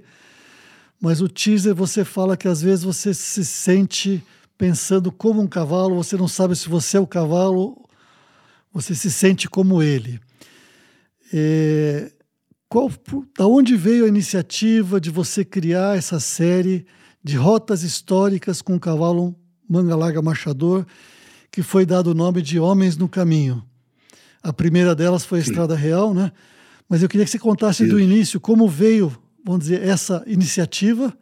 mas 1.00 1.20
o 1.20 1.28
teaser 1.28 1.74
você 1.74 2.04
fala 2.04 2.36
que 2.36 2.46
às 2.46 2.62
vezes 2.62 2.84
você 2.84 3.12
se 3.12 3.44
sente 3.44 4.22
pensando 4.62 5.10
como 5.10 5.42
um 5.42 5.46
cavalo, 5.48 5.96
você 5.96 6.16
não 6.16 6.28
sabe 6.28 6.54
se 6.54 6.68
você 6.68 6.96
é 6.96 7.00
o 7.00 7.06
cavalo, 7.06 7.84
você 8.72 8.94
se 8.94 9.10
sente 9.10 9.50
como 9.50 9.82
ele. 9.82 10.20
É, 11.32 12.12
qual, 12.68 12.88
da 13.36 13.44
onde 13.48 13.74
veio 13.74 14.04
a 14.04 14.08
iniciativa 14.08 15.00
de 15.00 15.10
você 15.10 15.44
criar 15.44 15.98
essa 15.98 16.20
série 16.20 16.86
de 17.24 17.36
rotas 17.36 17.82
históricas 17.82 18.62
com 18.62 18.76
o 18.76 18.78
cavalo 18.78 19.34
manga 19.68 19.96
larga 19.96 20.22
marchador, 20.22 20.86
que 21.50 21.60
foi 21.60 21.84
dado 21.84 22.12
o 22.12 22.14
nome 22.14 22.40
de 22.40 22.60
Homens 22.60 22.96
no 22.96 23.08
Caminho? 23.08 23.64
A 24.44 24.52
primeira 24.52 24.94
delas 24.94 25.24
foi 25.24 25.40
a. 25.40 25.42
Estrada 25.42 25.74
Real, 25.74 26.14
né? 26.14 26.30
Mas 26.88 27.02
eu 27.02 27.08
queria 27.08 27.24
que 27.24 27.32
você 27.32 27.38
contasse 27.40 27.82
Isso. 27.82 27.92
do 27.92 27.98
início 27.98 28.38
como 28.38 28.68
veio, 28.68 29.12
vamos 29.44 29.62
dizer, 29.62 29.82
essa 29.82 30.22
iniciativa 30.24 31.12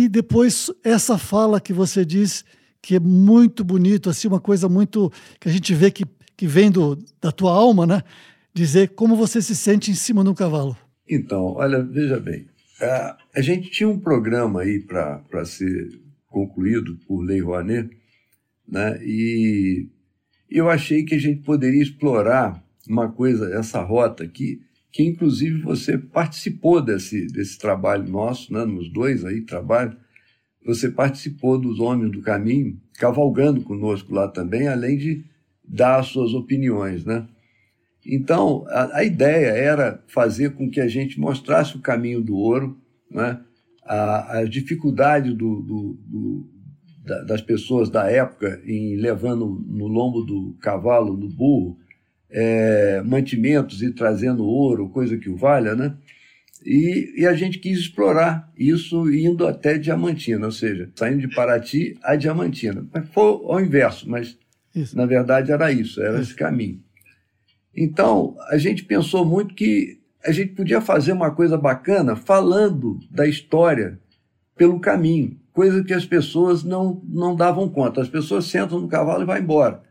e 0.00 0.08
depois 0.08 0.70
essa 0.84 1.18
fala 1.18 1.60
que 1.60 1.72
você 1.72 2.04
diz 2.04 2.44
que 2.80 2.96
é 2.96 3.00
muito 3.00 3.62
bonito, 3.62 4.10
assim, 4.10 4.26
uma 4.28 4.40
coisa 4.40 4.68
muito 4.68 5.12
que 5.38 5.48
a 5.48 5.52
gente 5.52 5.74
vê 5.74 5.90
que, 5.90 6.04
que 6.36 6.46
vem 6.46 6.70
do, 6.70 6.98
da 7.20 7.30
tua 7.30 7.52
alma, 7.52 7.86
né? 7.86 8.02
dizer 8.54 8.90
como 8.90 9.16
você 9.16 9.40
se 9.40 9.56
sente 9.56 9.90
em 9.90 9.94
cima 9.94 10.22
de 10.22 10.30
um 10.30 10.34
cavalo. 10.34 10.76
Então, 11.08 11.54
olha, 11.54 11.82
veja 11.82 12.20
bem, 12.20 12.46
a, 12.80 13.16
a 13.34 13.40
gente 13.40 13.70
tinha 13.70 13.88
um 13.88 13.98
programa 13.98 14.62
aí 14.62 14.80
para 14.80 15.44
ser 15.44 16.00
concluído 16.28 16.96
por 17.06 17.22
Lei 17.22 17.40
Rouanet, 17.40 17.90
né? 18.68 18.98
E 19.02 19.88
eu 20.50 20.68
achei 20.68 21.04
que 21.04 21.14
a 21.14 21.18
gente 21.18 21.42
poderia 21.42 21.82
explorar 21.82 22.62
uma 22.88 23.10
coisa, 23.10 23.54
essa 23.54 23.82
rota 23.82 24.24
aqui, 24.24 24.60
que 24.92 25.02
inclusive 25.02 25.62
você 25.62 25.96
participou 25.96 26.82
desse, 26.82 27.26
desse 27.26 27.58
trabalho 27.58 28.08
nosso, 28.08 28.52
né? 28.52 28.64
nos 28.64 28.92
dois 28.92 29.24
aí 29.24 29.40
trabalhos, 29.40 29.96
você 30.64 30.90
participou 30.90 31.58
dos 31.58 31.80
Homens 31.80 32.12
do 32.12 32.20
Caminho, 32.20 32.78
cavalgando 32.98 33.62
conosco 33.62 34.14
lá 34.14 34.28
também, 34.28 34.68
além 34.68 34.98
de 34.98 35.24
dar 35.64 35.98
as 35.98 36.06
suas 36.08 36.34
opiniões, 36.34 37.04
né? 37.04 37.26
Então, 38.04 38.64
a, 38.68 38.98
a, 38.98 39.04
ideia 39.04 39.46
era 39.46 40.02
fazer 40.08 40.54
com 40.54 40.68
que 40.68 40.80
a 40.80 40.88
gente 40.88 41.20
mostrasse 41.20 41.76
o 41.76 41.80
caminho 41.80 42.20
do 42.20 42.36
ouro, 42.36 42.76
né? 43.10 43.40
a, 43.84 44.38
a 44.38 44.44
dificuldade 44.44 45.32
do, 45.32 45.60
do, 45.62 45.98
do, 46.06 46.50
da, 47.04 47.22
das 47.22 47.40
pessoas 47.40 47.88
da 47.88 48.10
época 48.10 48.60
em 48.64 48.96
levando 48.96 49.64
no 49.68 49.86
lombo 49.86 50.22
do 50.22 50.56
cavalo, 50.60 51.16
no 51.16 51.28
burro, 51.28 51.78
é, 52.32 53.02
mantimentos 53.04 53.82
e 53.82 53.90
trazendo 53.90 54.44
ouro, 54.44 54.88
coisa 54.88 55.16
que 55.18 55.28
o 55.28 55.36
valha, 55.36 55.76
né? 55.76 55.94
E, 56.64 57.22
e, 57.22 57.26
a 57.26 57.34
gente 57.34 57.58
quis 57.58 57.78
explorar 57.78 58.50
isso 58.56 59.12
indo 59.12 59.46
até 59.46 59.76
Diamantina, 59.76 60.46
ou 60.46 60.52
seja, 60.52 60.88
saindo 60.94 61.20
de 61.20 61.34
Paraty 61.34 61.98
a 62.02 62.14
Diamantina. 62.14 62.86
Foi 63.12 63.24
ao 63.24 63.60
inverso, 63.60 64.08
mas 64.08 64.38
isso. 64.74 64.96
na 64.96 65.04
verdade 65.04 65.50
era 65.50 65.72
isso, 65.72 66.00
era 66.00 66.14
isso. 66.14 66.30
esse 66.30 66.34
caminho. 66.36 66.80
Então, 67.76 68.36
a 68.48 68.56
gente 68.56 68.84
pensou 68.84 69.24
muito 69.24 69.54
que 69.54 69.98
a 70.24 70.30
gente 70.30 70.52
podia 70.52 70.80
fazer 70.80 71.12
uma 71.12 71.32
coisa 71.32 71.58
bacana 71.58 72.14
falando 72.14 73.00
da 73.10 73.26
história 73.26 73.98
pelo 74.56 74.78
caminho, 74.78 75.36
coisa 75.52 75.82
que 75.82 75.92
as 75.92 76.06
pessoas 76.06 76.62
não, 76.62 77.02
não 77.04 77.34
davam 77.34 77.68
conta. 77.68 78.00
As 78.00 78.08
pessoas 78.08 78.44
sentam 78.44 78.78
no 78.78 78.88
cavalo 78.88 79.22
e 79.22 79.26
vão 79.26 79.36
embora. 79.36 79.82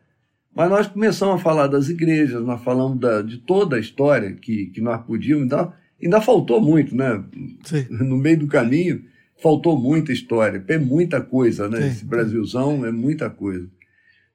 Mas 0.53 0.69
nós 0.69 0.87
começamos 0.87 1.35
a 1.35 1.43
falar 1.43 1.67
das 1.67 1.87
igrejas, 1.87 2.43
nós 2.43 2.61
falamos 2.61 2.99
da, 2.99 3.21
de 3.21 3.37
toda 3.37 3.77
a 3.77 3.79
história 3.79 4.33
que, 4.33 4.67
que 4.67 4.81
nós 4.81 5.01
podíamos, 5.05 5.43
ainda, 5.43 5.73
ainda 6.01 6.21
faltou 6.21 6.59
muito, 6.59 6.95
né? 6.95 7.23
Sim. 7.63 7.87
No 7.89 8.17
meio 8.17 8.39
do 8.39 8.47
caminho, 8.47 9.03
faltou 9.41 9.79
muita 9.79 10.11
história, 10.11 10.63
é 10.67 10.77
muita 10.77 11.21
coisa, 11.21 11.69
né? 11.69 11.81
Sim. 11.81 11.87
Esse 11.87 12.05
Brasilzão 12.05 12.85
é 12.85 12.91
muita 12.91 13.29
coisa. 13.29 13.67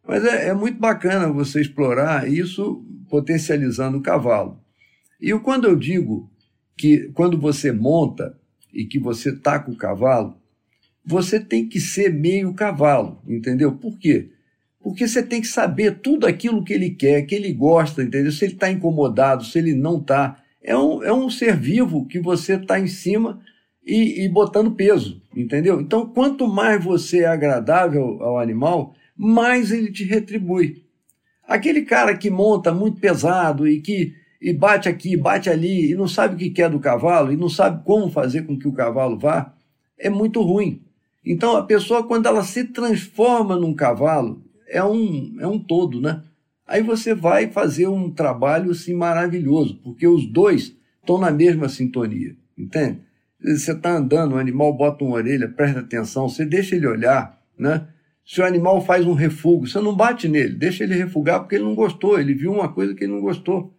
Mas 0.06 0.24
é, 0.24 0.48
é 0.48 0.54
muito 0.54 0.78
bacana 0.78 1.28
você 1.28 1.60
explorar 1.60 2.30
isso 2.30 2.84
potencializando 3.10 3.98
o 3.98 4.02
cavalo. 4.02 4.60
E 5.20 5.32
quando 5.40 5.66
eu 5.66 5.76
digo 5.76 6.30
que 6.76 7.10
quando 7.14 7.38
você 7.38 7.72
monta 7.72 8.38
e 8.72 8.84
que 8.84 8.98
você 8.98 9.34
tá 9.34 9.58
com 9.58 9.72
o 9.72 9.76
cavalo, 9.76 10.36
você 11.04 11.38
tem 11.38 11.68
que 11.68 11.80
ser 11.80 12.12
meio 12.12 12.54
cavalo, 12.54 13.22
entendeu? 13.26 13.72
Por 13.72 13.98
quê? 13.98 14.30
Porque 14.86 15.08
você 15.08 15.20
tem 15.20 15.40
que 15.40 15.48
saber 15.48 15.98
tudo 15.98 16.28
aquilo 16.28 16.62
que 16.62 16.72
ele 16.72 16.90
quer, 16.90 17.22
que 17.22 17.34
ele 17.34 17.52
gosta, 17.52 18.04
entendeu? 18.04 18.30
Se 18.30 18.44
ele 18.44 18.52
está 18.52 18.70
incomodado, 18.70 19.44
se 19.44 19.58
ele 19.58 19.74
não 19.74 19.98
está. 19.98 20.40
É 20.62 20.78
um, 20.78 21.02
é 21.02 21.12
um 21.12 21.28
ser 21.28 21.56
vivo 21.56 22.06
que 22.06 22.20
você 22.20 22.54
está 22.54 22.78
em 22.78 22.86
cima 22.86 23.40
e, 23.84 24.22
e 24.24 24.28
botando 24.28 24.76
peso, 24.76 25.20
entendeu? 25.34 25.80
Então, 25.80 26.06
quanto 26.06 26.46
mais 26.46 26.84
você 26.84 27.22
é 27.22 27.26
agradável 27.26 28.22
ao 28.22 28.38
animal, 28.38 28.94
mais 29.16 29.72
ele 29.72 29.90
te 29.90 30.04
retribui. 30.04 30.84
Aquele 31.42 31.82
cara 31.82 32.16
que 32.16 32.30
monta 32.30 32.72
muito 32.72 33.00
pesado 33.00 33.66
e 33.66 33.80
que 33.80 34.14
e 34.40 34.52
bate 34.52 34.88
aqui, 34.88 35.16
bate 35.16 35.50
ali, 35.50 35.90
e 35.90 35.96
não 35.96 36.06
sabe 36.06 36.36
o 36.36 36.38
que 36.38 36.50
quer 36.50 36.70
do 36.70 36.78
cavalo, 36.78 37.32
e 37.32 37.36
não 37.36 37.48
sabe 37.48 37.82
como 37.84 38.08
fazer 38.08 38.42
com 38.42 38.56
que 38.56 38.68
o 38.68 38.72
cavalo 38.72 39.18
vá, 39.18 39.52
é 39.98 40.08
muito 40.08 40.40
ruim. 40.42 40.80
Então, 41.24 41.56
a 41.56 41.64
pessoa, 41.64 42.06
quando 42.06 42.26
ela 42.26 42.44
se 42.44 42.62
transforma 42.62 43.56
num 43.56 43.74
cavalo, 43.74 44.45
é 44.68 44.82
um, 44.82 45.36
é 45.40 45.46
um 45.46 45.58
todo, 45.58 46.00
né? 46.00 46.22
Aí 46.66 46.82
você 46.82 47.14
vai 47.14 47.48
fazer 47.48 47.86
um 47.86 48.10
trabalho 48.10 48.72
assim, 48.72 48.94
maravilhoso, 48.94 49.80
porque 49.82 50.06
os 50.06 50.26
dois 50.26 50.76
estão 51.00 51.18
na 51.18 51.30
mesma 51.30 51.68
sintonia, 51.68 52.36
entende? 52.58 53.00
Você 53.40 53.72
está 53.72 53.96
andando, 53.96 54.34
o 54.34 54.38
animal 54.38 54.72
bota 54.76 55.04
uma 55.04 55.16
orelha, 55.16 55.48
presta 55.48 55.80
atenção, 55.80 56.28
você 56.28 56.44
deixa 56.44 56.74
ele 56.74 56.86
olhar, 56.86 57.40
né? 57.56 57.86
Se 58.24 58.40
o 58.40 58.44
animal 58.44 58.84
faz 58.84 59.06
um 59.06 59.12
refugo, 59.12 59.68
você 59.68 59.80
não 59.80 59.94
bate 59.94 60.26
nele, 60.26 60.54
deixa 60.54 60.82
ele 60.82 60.96
refugar 60.96 61.40
porque 61.40 61.54
ele 61.54 61.64
não 61.64 61.76
gostou, 61.76 62.18
ele 62.18 62.34
viu 62.34 62.52
uma 62.52 62.72
coisa 62.72 62.92
que 62.92 63.04
ele 63.04 63.12
não 63.12 63.20
gostou. 63.20 63.72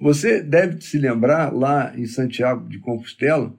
Você 0.00 0.40
deve 0.40 0.80
se 0.80 0.96
lembrar 0.96 1.52
lá 1.52 1.92
em 1.96 2.06
Santiago 2.06 2.68
de 2.68 2.78
Compostela 2.78 3.52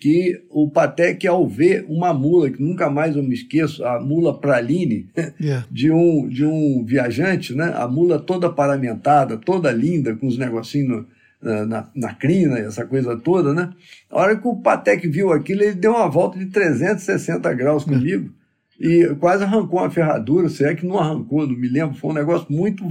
que 0.00 0.42
o 0.48 0.70
Patek, 0.70 1.28
ao 1.28 1.46
ver 1.46 1.84
uma 1.86 2.14
mula, 2.14 2.50
que 2.50 2.62
nunca 2.62 2.88
mais 2.88 3.14
eu 3.14 3.22
me 3.22 3.34
esqueço, 3.34 3.84
a 3.84 4.00
mula 4.00 4.38
Praline, 4.38 5.08
Yeah. 5.40 5.66
de 5.70 5.90
um, 5.90 6.28
de 6.28 6.44
um 6.44 6.84
viajante, 6.84 7.54
né? 7.54 7.72
a 7.76 7.86
mula 7.86 8.18
toda 8.18 8.50
paramentada, 8.50 9.36
toda 9.36 9.70
linda, 9.70 10.16
com 10.16 10.26
os 10.26 10.38
negocinhos 10.38 11.04
na, 11.42 11.66
na, 11.66 11.88
na 11.94 12.14
crina, 12.14 12.58
essa 12.58 12.84
coisa 12.86 13.16
toda, 13.16 13.52
né? 13.54 13.70
A 14.10 14.20
hora 14.20 14.36
que 14.36 14.46
o 14.46 14.56
Patek 14.56 15.08
viu 15.08 15.32
aquilo, 15.32 15.62
ele 15.62 15.74
deu 15.74 15.92
uma 15.92 16.08
volta 16.08 16.38
de 16.38 16.46
360 16.46 17.52
graus 17.54 17.84
comigo 17.84 18.30
e 18.78 19.14
quase 19.18 19.44
arrancou 19.44 19.80
uma 19.80 19.90
ferradura, 19.90 20.48
se 20.48 20.64
é 20.64 20.74
que 20.74 20.86
não 20.86 20.98
arrancou, 20.98 21.46
não 21.46 21.56
me 21.56 21.68
lembro, 21.68 21.96
foi 21.96 22.10
um 22.10 22.14
negócio 22.14 22.46
muito... 22.50 22.84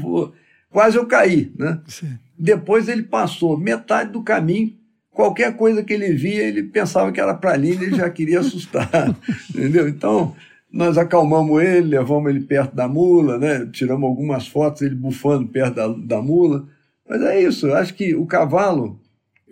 Quase 0.72 0.98
eu 0.98 1.08
caí, 1.08 1.52
né? 1.58 1.82
Sim. 1.88 2.16
Depois 2.38 2.88
ele 2.88 3.02
passou 3.02 3.58
metade 3.58 4.12
do 4.12 4.22
caminho, 4.22 4.72
qualquer 5.12 5.56
coisa 5.56 5.84
que 5.84 5.94
ele 5.94 6.14
via, 6.14 6.44
ele 6.44 6.64
pensava 6.64 7.12
que 7.12 7.20
era 7.20 7.34
para 7.34 7.52
ali, 7.52 7.72
ele 7.72 7.96
já 7.96 8.10
queria 8.10 8.40
assustar, 8.40 9.16
entendeu? 9.50 9.88
Então, 9.88 10.36
nós 10.72 10.98
acalmamos 10.98 11.62
ele, 11.64 11.90
levamos 11.90 12.30
ele 12.30 12.42
perto 12.42 12.76
da 12.76 12.88
mula, 12.88 13.38
né? 13.38 13.66
tiramos 13.72 14.08
algumas 14.08 14.48
fotos, 14.48 14.82
ele 14.82 14.96
bufando 14.96 15.48
perto 15.48 15.76
da, 15.76 15.88
da 15.88 16.22
mula. 16.22 16.68
Mas 17.08 17.22
é 17.24 17.42
isso, 17.42 17.68
eu 17.68 17.76
acho 17.76 17.94
que 17.96 18.16
o 18.16 18.26
cavalo, 18.26 19.00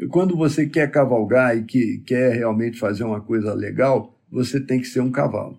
quando 0.10 0.38
você 0.38 0.68
quer 0.68 0.91
cavalgar 0.91 1.58
e 1.58 1.64
que 1.64 1.97
quer 2.05 2.36
realmente 2.36 2.78
fazer 2.78 3.03
uma 3.03 3.20
coisa 3.20 3.53
legal, 3.53 4.16
você 4.32 4.60
tem 4.60 4.80
que 4.80 4.88
ser 4.88 5.01
um 5.01 5.12
cavalo. 5.12 5.58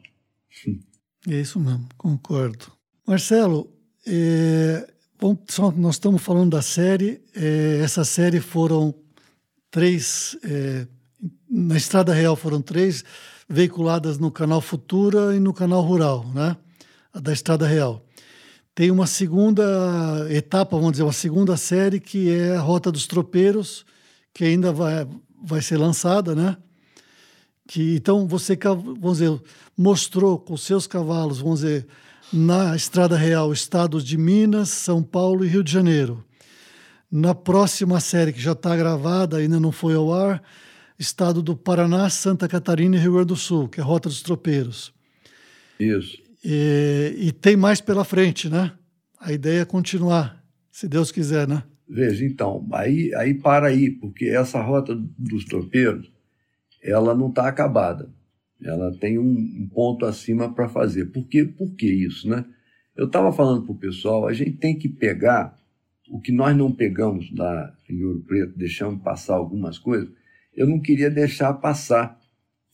É 1.29 1.41
isso 1.41 1.59
mesmo, 1.59 1.89
concordo. 1.97 2.67
Marcelo, 3.07 3.69
é, 4.07 4.87
bom, 5.21 5.37
só 5.49 5.73
nós 5.73 5.97
estamos 5.97 6.23
falando 6.23 6.51
da 6.51 6.63
série. 6.63 7.21
é, 7.35 7.81
essa 7.83 8.05
série 8.05 8.41
foram 8.41 8.95
três, 9.71 10.37
é, 10.45 10.87
na 11.49 11.77
Estrada 11.77 12.13
Real 12.13 12.37
foram 12.37 12.61
três, 12.61 13.05
veiculadas 13.49 14.19
no 14.19 14.31
canal 14.31 14.61
Futura 14.61 15.35
e 15.35 15.41
no 15.41 15.53
canal 15.53 15.83
Rural, 15.83 16.27
né? 16.35 16.57
A 17.13 17.21
da 17.21 17.33
Estrada 17.33 17.67
Real. 17.67 18.05
Tem 18.75 18.91
uma 18.91 19.07
segunda 19.07 20.27
etapa, 20.31 20.77
vamos 20.77 20.93
dizer, 20.93 21.03
uma 21.03 21.13
segunda 21.13 21.57
série 21.57 21.99
que 21.99 22.31
é 22.31 22.57
a 22.57 22.61
Rota 22.61 22.93
dos 22.93 23.07
Tropeiros, 23.07 23.85
que 24.33 24.45
ainda 24.45 24.73
vai, 24.73 25.09
vai 25.43 25.61
ser 25.63 25.79
lançada, 25.79 26.35
né? 26.35 26.57
que 27.69 27.95
então 27.95 28.27
você 28.27 28.57
vamos 28.57 29.19
dizer 29.19 29.41
mostrou 29.77 30.39
com 30.39 30.57
seus 30.57 30.87
cavalos 30.87 31.39
vamos 31.39 31.61
dizer 31.61 31.87
na 32.33 32.75
Estrada 32.75 33.17
Real 33.17 33.53
estados 33.53 34.03
de 34.05 34.17
Minas, 34.17 34.71
São 34.71 35.03
Paulo 35.03 35.45
e 35.45 35.49
Rio 35.49 35.63
de 35.63 35.73
Janeiro. 35.73 36.25
Na 37.11 37.35
próxima 37.35 38.01
série 38.01 38.33
que 38.33 38.41
já 38.41 38.53
está 38.53 38.77
gravada 38.77 39.39
ainda 39.39 39.59
não 39.59 39.73
foi 39.73 39.95
ao 39.95 40.13
ar, 40.13 40.43
estado 40.99 41.43
do 41.43 41.57
Paraná, 41.57 42.09
Santa 42.11 42.47
Catarina 42.47 42.97
e 42.97 42.99
Rio 42.99 43.13
Grande 43.13 43.29
do 43.29 43.37
Sul, 43.37 43.69
que 43.69 43.81
é 43.81 43.83
a 43.83 43.87
Rota 43.87 44.09
dos 44.09 44.21
Tropeiros. 44.21 44.93
Isso. 45.81 46.19
E, 46.45 47.15
e 47.19 47.33
tem 47.33 47.57
mais 47.57 47.81
pela 47.81 48.05
frente, 48.05 48.49
né? 48.49 48.73
A 49.19 49.33
ideia 49.33 49.63
é 49.63 49.65
continuar, 49.65 50.45
se 50.71 50.87
Deus 50.87 51.11
quiser, 51.11 51.49
né? 51.49 51.63
Veja, 51.89 52.25
então, 52.25 52.69
aí, 52.73 53.15
aí 53.15 53.33
para 53.33 53.69
aí, 53.69 53.91
porque 53.91 54.27
essa 54.27 54.61
rota 54.61 54.95
dos 55.19 55.47
tropeiros, 55.47 56.13
ela 56.83 57.15
não 57.15 57.31
está 57.31 57.49
acabada. 57.49 58.11
Ela 58.63 58.93
tem 58.93 59.19
um, 59.19 59.31
um 59.31 59.69
ponto 59.73 60.05
acima 60.05 60.53
para 60.53 60.69
fazer. 60.69 61.07
Por, 61.07 61.25
quê? 61.27 61.45
Por 61.45 61.75
que 61.75 61.87
isso, 61.87 62.29
né? 62.29 62.45
Eu 62.95 63.07
estava 63.07 63.33
falando 63.33 63.63
para 63.63 63.73
o 63.73 63.79
pessoal, 63.79 64.27
a 64.27 64.35
gente 64.35 64.53
tem 64.53 64.77
que 64.77 64.89
pegar 64.89 65.57
o 66.11 66.21
que 66.21 66.33
nós 66.33 66.57
não 66.57 66.73
pegamos 66.73 67.31
lá 67.35 67.73
em 67.89 68.03
Ouro 68.05 68.21
Preto, 68.21 68.57
deixamos 68.57 69.03
passar 69.03 69.35
algumas 69.35 69.79
coisas, 69.79 70.09
eu 70.55 70.67
não 70.67 70.81
queria 70.81 71.11
deixar 71.11 71.53
passar 71.55 72.19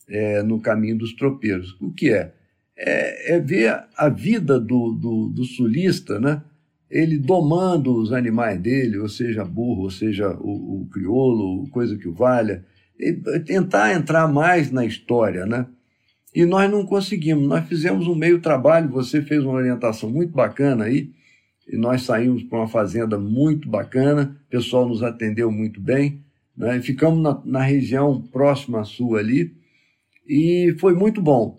é, 0.07 0.41
no 0.41 0.59
caminho 0.59 0.97
dos 0.97 1.13
tropeiros. 1.13 1.75
O 1.81 1.91
que 1.91 2.11
é? 2.11 2.33
É, 2.77 3.35
é 3.35 3.39
ver 3.39 3.85
a 3.95 4.09
vida 4.09 4.59
do, 4.59 4.91
do, 4.93 5.29
do 5.29 5.45
sulista, 5.45 6.19
né? 6.19 6.41
ele 6.89 7.17
domando 7.17 7.95
os 7.95 8.13
animais 8.13 8.59
dele, 8.59 8.97
ou 8.97 9.09
seja, 9.09 9.43
burro, 9.43 9.83
ou 9.83 9.89
seja, 9.89 10.29
o, 10.39 10.81
o 10.81 10.87
crioulo, 10.91 11.67
coisa 11.69 11.97
que 11.97 12.07
o 12.07 12.13
valha, 12.13 12.63
tentar 13.45 13.93
entrar 13.93 14.27
mais 14.27 14.71
na 14.71 14.85
história, 14.85 15.45
né? 15.45 15.65
E 16.33 16.45
nós 16.45 16.69
não 16.69 16.85
conseguimos. 16.85 17.47
Nós 17.47 17.67
fizemos 17.67 18.07
um 18.07 18.15
meio 18.15 18.39
trabalho, 18.39 18.89
você 18.89 19.21
fez 19.21 19.43
uma 19.43 19.53
orientação 19.53 20.09
muito 20.09 20.33
bacana 20.33 20.85
aí, 20.85 21.11
e 21.67 21.77
nós 21.77 22.03
saímos 22.03 22.43
para 22.43 22.59
uma 22.59 22.67
fazenda 22.67 23.17
muito 23.17 23.67
bacana, 23.67 24.39
o 24.47 24.49
pessoal 24.49 24.87
nos 24.87 25.01
atendeu 25.01 25.51
muito 25.51 25.81
bem, 25.81 26.23
né? 26.55 26.79
Ficamos 26.81 27.21
na, 27.21 27.41
na 27.43 27.61
região 27.61 28.21
próxima 28.21 28.81
à 28.81 28.83
sua 28.83 29.19
ali, 29.19 29.53
e 30.27 30.75
foi 30.79 30.93
muito 30.93 31.21
bom. 31.21 31.57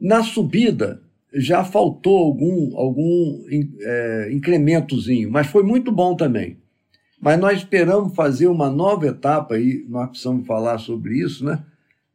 Na 0.00 0.22
subida, 0.22 1.00
já 1.32 1.64
faltou 1.64 2.18
algum, 2.18 2.76
algum 2.76 3.44
é, 3.80 4.30
incrementozinho, 4.32 5.30
mas 5.30 5.46
foi 5.46 5.62
muito 5.62 5.90
bom 5.90 6.14
também. 6.14 6.58
Mas 7.20 7.38
nós 7.38 7.58
esperamos 7.58 8.14
fazer 8.14 8.46
uma 8.46 8.70
nova 8.70 9.06
etapa, 9.06 9.58
e 9.58 9.84
nós 9.88 10.10
precisamos 10.10 10.46
falar 10.46 10.78
sobre 10.78 11.18
isso, 11.18 11.44
né? 11.44 11.62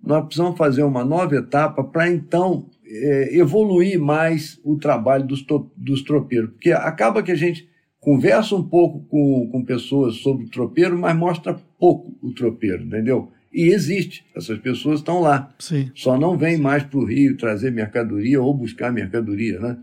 Nós 0.04 0.26
precisamos 0.26 0.58
fazer 0.58 0.84
uma 0.84 1.06
nova 1.06 1.36
etapa 1.36 1.84
para 1.84 2.10
então 2.10 2.68
é, 2.92 3.38
evoluir 3.38 4.00
mais 4.00 4.60
o 4.64 4.78
trabalho 4.78 5.26
dos, 5.26 5.46
dos 5.76 6.04
tropeiros, 6.04 6.52
porque 6.52 6.72
acaba 6.72 7.24
que 7.24 7.32
a 7.32 7.36
gente 7.36 7.70
conversa 8.00 8.56
um 8.56 8.64
pouco 8.64 9.00
com, 9.06 9.48
com 9.52 9.64
pessoas 9.64 10.16
sobre 10.16 10.46
o 10.46 10.50
tropeiro, 10.50 10.98
mas 10.98 11.16
mostra 11.16 11.58
pouco 11.80 12.18
o 12.22 12.34
tropeiro, 12.34 12.84
entendeu? 12.84 13.32
E 13.54 13.70
existe, 13.70 14.26
essas 14.36 14.58
pessoas 14.60 15.00
estão 15.00 15.22
lá. 15.22 15.54
Sim. 15.60 15.92
Só 15.94 16.18
não 16.18 16.38
vem 16.38 16.58
mais 16.58 16.84
para 16.84 17.00
o 17.00 17.06
Rio 17.06 17.38
trazer 17.38 17.72
mercadoria 17.72 18.42
ou 18.42 18.54
buscar 18.54 18.92
mercadoria, 18.92 19.60
né? 19.60 19.78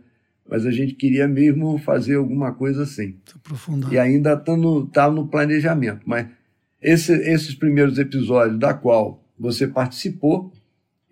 Mas 0.49 0.65
a 0.65 0.71
gente 0.71 0.95
queria 0.95 1.29
mesmo 1.29 1.77
fazer 1.79 2.17
alguma 2.17 2.53
coisa 2.53 2.83
assim. 2.83 3.17
Aprofundar. 3.37 3.93
E 3.93 3.99
ainda 3.99 4.33
está 4.33 4.57
no, 4.57 4.87
tá 4.87 5.11
no 5.11 5.29
planejamento. 5.29 6.01
Mas 6.07 6.27
esse, 6.81 7.13
esses 7.13 7.55
primeiros 7.55 7.99
episódios, 7.99 8.59
da 8.59 8.73
qual 8.73 9.23
você 9.39 9.69
participou, 9.69 10.51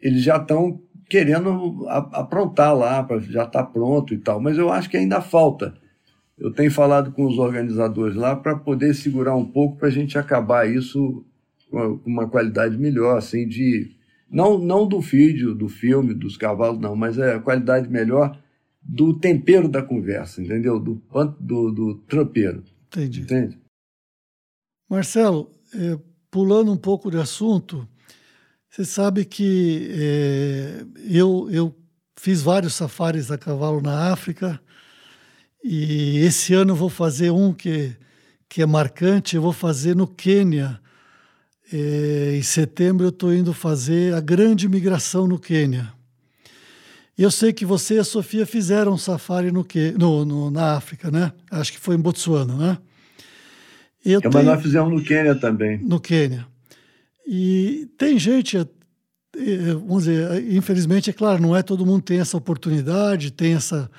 eles 0.00 0.22
já 0.22 0.38
estão 0.38 0.80
querendo 1.08 1.86
aprontar 1.88 2.76
lá, 2.76 3.06
já 3.28 3.44
estar 3.44 3.62
tá 3.62 3.64
pronto 3.64 4.12
e 4.12 4.18
tal. 4.18 4.40
Mas 4.40 4.58
eu 4.58 4.70
acho 4.70 4.90
que 4.90 4.96
ainda 4.96 5.20
falta. 5.20 5.74
Eu 6.38 6.52
tenho 6.52 6.70
falado 6.70 7.12
com 7.12 7.24
os 7.26 7.38
organizadores 7.38 8.14
lá 8.14 8.36
para 8.36 8.56
poder 8.56 8.94
segurar 8.94 9.34
um 9.34 9.44
pouco 9.44 9.76
para 9.78 9.88
a 9.88 9.90
gente 9.90 10.18
acabar 10.18 10.68
isso 10.68 11.24
com 11.70 12.00
uma 12.04 12.28
qualidade 12.28 12.76
melhor, 12.76 13.18
assim, 13.18 13.46
de, 13.48 13.96
Não, 14.30 14.58
não 14.58 14.86
do 14.86 15.00
vídeo, 15.00 15.54
do 15.54 15.68
filme, 15.68 16.14
dos 16.14 16.36
cavalos, 16.36 16.80
não, 16.80 16.94
mas 16.94 17.18
é 17.18 17.34
a 17.34 17.40
qualidade 17.40 17.88
melhor 17.88 18.38
do 18.82 19.18
tempero 19.18 19.68
da 19.68 19.82
conversa, 19.82 20.42
entendeu? 20.42 20.78
Do, 20.78 21.02
do, 21.40 21.72
do 21.72 21.94
tropeiro. 22.06 22.62
Entendi. 22.88 23.22
Entende? 23.22 23.58
Marcelo, 24.88 25.50
é, 25.74 25.98
pulando 26.30 26.72
um 26.72 26.76
pouco 26.76 27.10
de 27.10 27.16
assunto, 27.16 27.88
você 28.70 28.84
sabe 28.84 29.24
que 29.24 29.88
é, 29.92 30.84
eu, 31.08 31.48
eu 31.50 31.74
fiz 32.16 32.42
vários 32.42 32.74
safaris 32.74 33.30
a 33.30 33.38
cavalo 33.38 33.80
na 33.80 34.12
África 34.12 34.60
e 35.62 36.18
esse 36.18 36.54
ano 36.54 36.72
eu 36.72 36.76
vou 36.76 36.88
fazer 36.88 37.30
um 37.30 37.52
que, 37.52 37.92
que 38.48 38.62
é 38.62 38.66
marcante, 38.66 39.36
eu 39.36 39.42
vou 39.42 39.52
fazer 39.52 39.96
no 39.96 40.06
Quênia. 40.06 40.80
É, 41.72 42.36
em 42.36 42.42
setembro 42.42 43.04
eu 43.04 43.10
estou 43.10 43.34
indo 43.34 43.52
fazer 43.52 44.14
a 44.14 44.20
grande 44.20 44.68
migração 44.68 45.26
no 45.26 45.38
Quênia. 45.38 45.92
Eu 47.18 47.30
sei 47.30 47.52
que 47.52 47.64
você 47.64 47.94
e 47.94 47.98
a 47.98 48.04
Sofia 48.04 48.46
fizeram 48.46 48.92
um 48.92 48.98
safari 48.98 49.50
no, 49.50 49.66
no, 49.98 50.24
no 50.24 50.50
na 50.50 50.76
África, 50.76 51.10
né? 51.10 51.32
Acho 51.50 51.72
que 51.72 51.80
foi 51.80 51.96
em 51.96 52.00
Botsuana, 52.00 52.54
né? 52.54 52.78
Eu 54.04 54.20
é, 54.22 54.30
Mas 54.32 54.44
nós 54.44 54.62
fizemos 54.62 54.92
no 54.92 55.02
Quênia 55.02 55.34
também. 55.34 55.78
No 55.78 55.98
Quênia. 55.98 56.46
E 57.26 57.88
tem 57.98 58.18
gente, 58.18 58.56
eh, 58.56 59.72
vamos 59.74 60.04
dizer, 60.04 60.52
infelizmente, 60.52 61.10
é 61.10 61.12
claro, 61.12 61.42
não 61.42 61.56
é 61.56 61.62
todo 61.62 61.84
mundo 61.84 62.02
tem 62.02 62.20
essa 62.20 62.36
oportunidade, 62.36 63.32
tem 63.32 63.54
essa. 63.54 63.90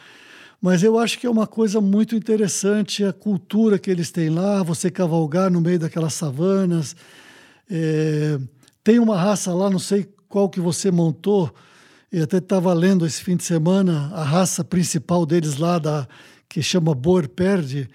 Mas 0.61 0.81
eu 0.81 0.97
acho 0.97 1.19
que 1.19 1.27
é 1.27 1.29
uma 1.29 1.45
coisa 1.45 1.81
muito 1.81 2.15
interessante 2.15 3.03
a 3.03 3.11
cultura 3.11 3.77
que 3.77 3.91
eles 3.91 4.09
têm 4.11 4.29
lá, 4.29 4.63
você 4.63 4.89
cavalgar 4.89 5.51
no 5.51 5.61
meio 5.61 5.77
daquelas 5.77 6.13
savanas. 6.13 6.95
É, 7.69 8.39
tem 8.83 8.97
uma 8.97 9.17
raça 9.17 9.53
lá, 9.53 9.69
não 9.69 9.79
sei 9.79 10.07
qual 10.29 10.49
que 10.49 10.59
você 10.59 10.89
montou, 10.89 11.53
eu 12.11 12.23
até 12.23 12.37
estava 12.37 12.73
lendo 12.73 13.05
esse 13.05 13.21
fim 13.21 13.35
de 13.35 13.43
semana, 13.43 14.09
a 14.13 14.23
raça 14.23 14.63
principal 14.63 15.25
deles 15.25 15.57
lá, 15.57 15.77
da, 15.77 16.07
que 16.47 16.63
chama 16.63 16.95
Boer 16.95 17.27
Perde, 17.27 17.89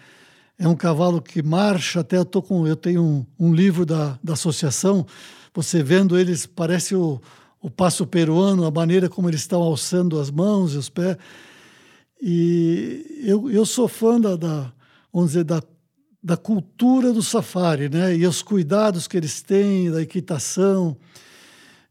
é 0.62 0.68
um 0.68 0.76
cavalo 0.76 1.20
que 1.20 1.42
marcha, 1.42 2.00
até 2.00 2.16
eu, 2.16 2.24
tô 2.24 2.40
com, 2.40 2.68
eu 2.68 2.76
tenho 2.76 3.02
um, 3.02 3.26
um 3.36 3.52
livro 3.52 3.84
da, 3.84 4.16
da 4.22 4.34
associação, 4.34 5.04
você 5.52 5.82
vendo 5.82 6.16
eles, 6.16 6.46
parece 6.46 6.94
o, 6.94 7.20
o 7.60 7.68
passo 7.68 8.06
peruano, 8.06 8.64
a 8.64 8.70
maneira 8.70 9.08
como 9.08 9.28
eles 9.28 9.40
estão 9.40 9.60
alçando 9.60 10.20
as 10.20 10.30
mãos 10.30 10.74
e 10.74 10.76
os 10.76 10.88
pés. 10.88 11.16
E 12.20 13.24
eu, 13.24 13.50
eu 13.50 13.66
sou 13.66 13.88
fã 13.88 14.20
da, 14.20 14.36
da, 14.36 14.72
vamos 15.12 15.30
dizer, 15.30 15.42
da, 15.42 15.60
da 16.22 16.36
cultura 16.36 17.12
do 17.12 17.24
safari, 17.24 17.88
né? 17.88 18.16
E 18.16 18.24
os 18.24 18.40
cuidados 18.40 19.08
que 19.08 19.16
eles 19.16 19.42
têm, 19.42 19.90
da 19.90 20.00
equitação. 20.00 20.96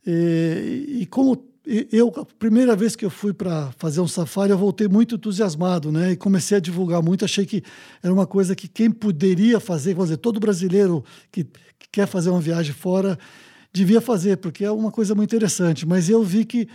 E, 0.07 0.99
e 1.01 1.05
como 1.07 1.35
eu, 1.65 2.11
a 2.17 2.25
primeira 2.25 2.75
vez 2.75 2.95
que 2.95 3.05
eu 3.05 3.09
fui 3.09 3.33
para 3.33 3.71
fazer 3.77 4.01
um 4.01 4.07
safari, 4.07 4.51
eu 4.51 4.57
voltei 4.57 4.87
muito 4.87 5.15
entusiasmado, 5.15 5.91
né? 5.91 6.11
E 6.11 6.15
comecei 6.15 6.57
a 6.57 6.59
divulgar 6.59 7.03
muito. 7.03 7.23
Achei 7.23 7.45
que 7.45 7.63
era 8.01 8.11
uma 8.11 8.25
coisa 8.25 8.55
que 8.55 8.67
quem 8.67 8.89
poderia 8.89 9.59
fazer, 9.59 9.93
vamos 9.93 10.09
dizer, 10.09 10.17
todo 10.17 10.39
brasileiro 10.39 11.03
que, 11.31 11.43
que 11.43 11.87
quer 11.91 12.07
fazer 12.07 12.31
uma 12.31 12.41
viagem 12.41 12.73
fora 12.73 13.17
devia 13.71 14.01
fazer, 14.01 14.37
porque 14.37 14.65
é 14.65 14.71
uma 14.71 14.91
coisa 14.91 15.13
muito 15.13 15.35
interessante. 15.35 15.85
Mas 15.85 16.09
eu 16.09 16.23
vi 16.23 16.45
que 16.45 16.67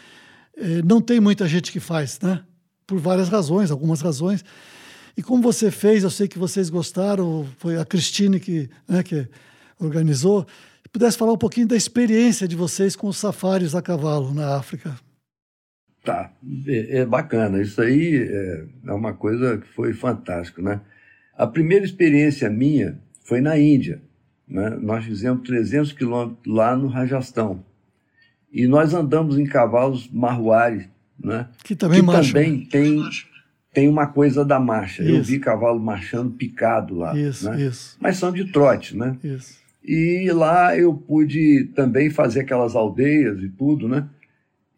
eh, 0.57 0.83
não 0.85 1.01
tem 1.01 1.19
muita 1.21 1.49
gente 1.49 1.73
que 1.73 1.81
faz, 1.81 2.21
né? 2.23 2.43
Por 2.87 3.01
várias 3.01 3.29
razões, 3.29 3.73
algumas 3.73 4.01
razões. 4.01 4.45
E 5.17 5.23
como 5.23 5.43
você 5.43 5.71
fez, 5.71 6.05
eu 6.05 6.11
sei 6.11 6.29
que 6.29 6.39
vocês 6.39 6.71
gostaram, 6.71 7.45
foi 7.59 7.77
a 7.77 7.85
Cristine 7.85 8.39
que, 8.39 8.71
né, 8.87 9.03
que 9.03 9.27
organizou 9.81 10.47
pudesse 10.97 11.19
falar 11.19 11.35
um 11.35 11.39
pouquinho 11.39 11.67
da 11.67 11.77
experiência 11.77 12.49
de 12.49 12.57
vocês 12.57 12.97
com 12.97 13.07
os 13.07 13.19
safaris 13.19 13.75
a 13.75 13.83
cavalo 13.83 14.33
na 14.33 14.57
África. 14.57 14.97
Tá, 16.03 16.33
é, 16.67 17.01
é 17.01 17.05
bacana. 17.05 17.61
Isso 17.61 17.83
aí 17.83 18.17
é, 18.17 18.65
é 18.87 18.93
uma 18.93 19.13
coisa 19.13 19.59
que 19.59 19.69
foi 19.69 19.93
fantástico, 19.93 20.63
né? 20.63 20.81
A 21.37 21.47
primeira 21.47 21.85
experiência 21.85 22.49
minha 22.49 22.99
foi 23.25 23.43
na 23.43 23.59
Índia. 23.59 24.01
Né? 24.49 24.71
Nós 24.81 25.05
fizemos 25.05 25.47
300 25.47 25.93
quilômetros 25.93 26.47
lá 26.47 26.75
no 26.75 26.87
Rajastão. 26.87 27.63
E 28.51 28.67
nós 28.67 28.95
andamos 28.95 29.39
em 29.39 29.45
cavalos 29.45 30.09
marruari, 30.11 30.89
né? 31.23 31.49
Que 31.63 31.77
também, 31.77 32.01
que 32.01 32.07
marcha, 32.07 32.33
também 32.33 32.65
tem, 32.65 33.03
tem 33.71 33.87
uma 33.87 34.07
coisa 34.07 34.47
da 34.47 34.59
marcha. 34.59 35.03
Isso. 35.03 35.13
Eu 35.13 35.23
vi 35.23 35.39
cavalo 35.39 35.79
marchando 35.79 36.31
picado 36.31 36.95
lá. 36.95 37.15
Isso, 37.15 37.51
né? 37.51 37.61
isso. 37.61 37.99
Mas 38.01 38.17
são 38.17 38.33
de 38.33 38.51
trote, 38.51 38.97
né? 38.97 39.15
Isso. 39.23 39.66
E 39.87 40.29
lá 40.33 40.77
eu 40.77 40.93
pude 40.93 41.71
também 41.77 42.11
fazer 42.11 42.41
aquelas 42.41 42.75
aldeias 42.75 43.41
e 43.41 43.49
tudo, 43.49 43.89
né? 43.89 44.09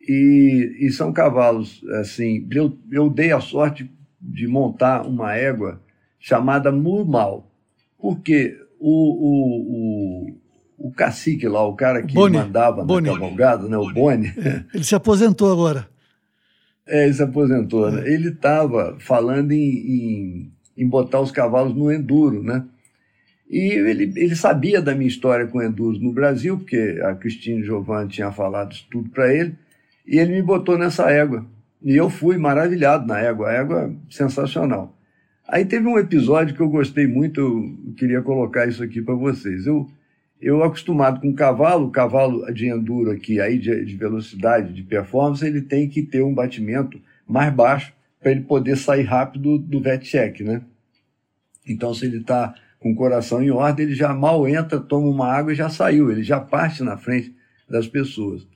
E, 0.07 0.77
e 0.81 0.91
são 0.91 1.13
cavalos, 1.13 1.83
assim, 2.01 2.47
eu, 2.51 2.77
eu 2.93 3.09
dei 3.09 3.33
a 3.33 3.41
sorte 3.41 3.91
de 4.21 4.47
montar 4.47 5.07
uma 5.07 5.35
égua 5.35 5.81
chamada 6.19 6.71
Murmal, 6.71 7.51
porque 7.99 8.59
o, 8.79 8.91
o, 8.91 10.37
o, 10.79 10.89
o 10.89 10.93
cacique 10.93 11.49
lá, 11.49 11.67
o 11.67 11.75
cara 11.75 12.03
que 12.03 12.15
Boni. 12.15 12.37
mandava 12.37 12.85
Boni. 12.85 13.09
na 13.09 13.15
cavalgada, 13.15 13.69
né, 13.69 13.79
o 13.79 13.93
Boni... 13.93 14.29
É, 14.37 14.65
ele 14.75 14.85
se 14.85 14.95
aposentou 14.95 15.51
agora. 15.51 15.89
É, 16.87 17.05
ele 17.05 17.15
se 17.15 17.23
aposentou, 17.23 17.91
né? 17.91 18.03
Ele 18.11 18.29
estava 18.29 18.97
falando 18.99 19.53
em, 19.53 19.59
em, 19.59 20.53
em 20.77 20.89
botar 20.89 21.21
os 21.21 21.31
cavalos 21.31 21.75
no 21.75 21.93
enduro, 21.93 22.43
né? 22.43 22.65
E 23.49 23.73
ele, 23.73 24.13
ele 24.17 24.37
sabia 24.37 24.83
da 24.83 24.95
minha 24.95 25.09
história 25.09 25.47
com 25.47 25.63
Enduro 25.63 25.99
no 25.99 26.13
Brasil, 26.13 26.59
porque 26.59 27.01
a 27.03 27.15
Cristina 27.15 27.65
Giovanni 27.65 28.11
tinha 28.11 28.31
falado 28.31 28.73
isso 28.73 28.87
tudo 28.91 29.09
para 29.09 29.33
ele, 29.33 29.55
e 30.07 30.19
ele 30.19 30.33
me 30.33 30.43
botou 30.43 30.77
nessa 30.77 31.11
égua. 31.11 31.47
E 31.83 31.97
eu 31.97 32.11
fui 32.11 32.37
maravilhado 32.37 33.07
na 33.07 33.19
égua, 33.19 33.49
a 33.49 33.53
égua 33.53 33.95
sensacional. 34.11 34.95
Aí 35.47 35.65
teve 35.65 35.87
um 35.87 35.99
episódio 35.99 36.55
que 36.55 36.61
eu 36.61 36.69
gostei 36.69 37.07
muito, 37.07 37.41
eu 37.41 37.95
queria 37.95 38.21
colocar 38.21 38.67
isso 38.67 38.83
aqui 38.83 39.01
para 39.01 39.15
vocês. 39.15 39.67
Eu, 39.67 39.89
eu 40.43 40.63
acostumado 40.63 41.21
com 41.21 41.33
cavalo, 41.33 41.91
cavalo 41.91 42.53
de 42.53 42.69
enduro 42.69 43.11
aqui, 43.11 43.41
aí 43.41 43.59
de, 43.59 43.83
de 43.83 43.97
velocidade, 43.97 44.75
de 44.75 44.83
performance, 44.83 45.47
ele 45.47 45.63
tem 45.63 45.89
que 45.89 46.03
ter 46.03 46.23
um 46.23 46.35
batimento 46.35 47.01
mais 47.27 47.51
baixo 47.53 47.95
para 48.21 48.33
ele 48.33 48.43
poder 48.43 48.77
sair 48.77 49.05
rápido 49.05 49.57
do 49.59 49.81
vet 49.81 50.05
check, 50.05 50.41
né? 50.41 50.61
Então, 51.67 51.95
se 51.95 52.05
ele 52.05 52.19
está 52.19 52.55
com 52.81 52.93
o 52.93 52.95
coração 52.95 53.43
em 53.43 53.51
ordem, 53.51 53.87
ele 53.87 53.95
já 53.95 54.15
mal 54.15 54.47
entra, 54.47 54.79
toma 54.79 55.09
uma 55.09 55.27
água 55.27 55.53
e 55.53 55.57
já 55.57 55.69
saiu, 55.69 56.11
ele 56.11 56.23
já 56.23 56.39
parte 56.39 56.83
na 56.83 56.97
frente 56.97 57.35
das 57.69 57.87
pessoas. 57.87 58.47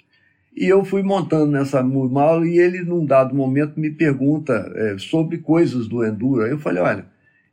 E 0.55 0.67
eu 0.67 0.85
fui 0.85 1.03
montando 1.03 1.51
nessa 1.51 1.83
mala 1.83 2.47
e 2.47 2.59
ele, 2.59 2.83
num 2.83 3.05
dado 3.07 3.35
momento, 3.35 3.81
me 3.81 3.91
pergunta 3.91 4.71
é, 4.77 4.99
sobre 4.99 5.39
coisas 5.39 5.89
do 5.89 6.05
enduro. 6.05 6.45
Aí 6.45 6.51
eu 6.51 6.59
falei, 6.59 6.83
olha, 6.83 7.07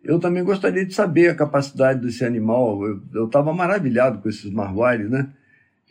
eu 0.04 0.20
também 0.20 0.44
gostaria 0.44 0.86
de 0.86 0.94
saber 0.94 1.30
a 1.30 1.36
capacidade 1.36 2.02
desse 2.02 2.26
animal. 2.26 2.82
Eu 3.14 3.26
estava 3.26 3.54
maravilhado 3.54 4.20
com 4.20 4.28
esses 4.28 4.52
marwaris, 4.52 5.10
né? 5.10 5.30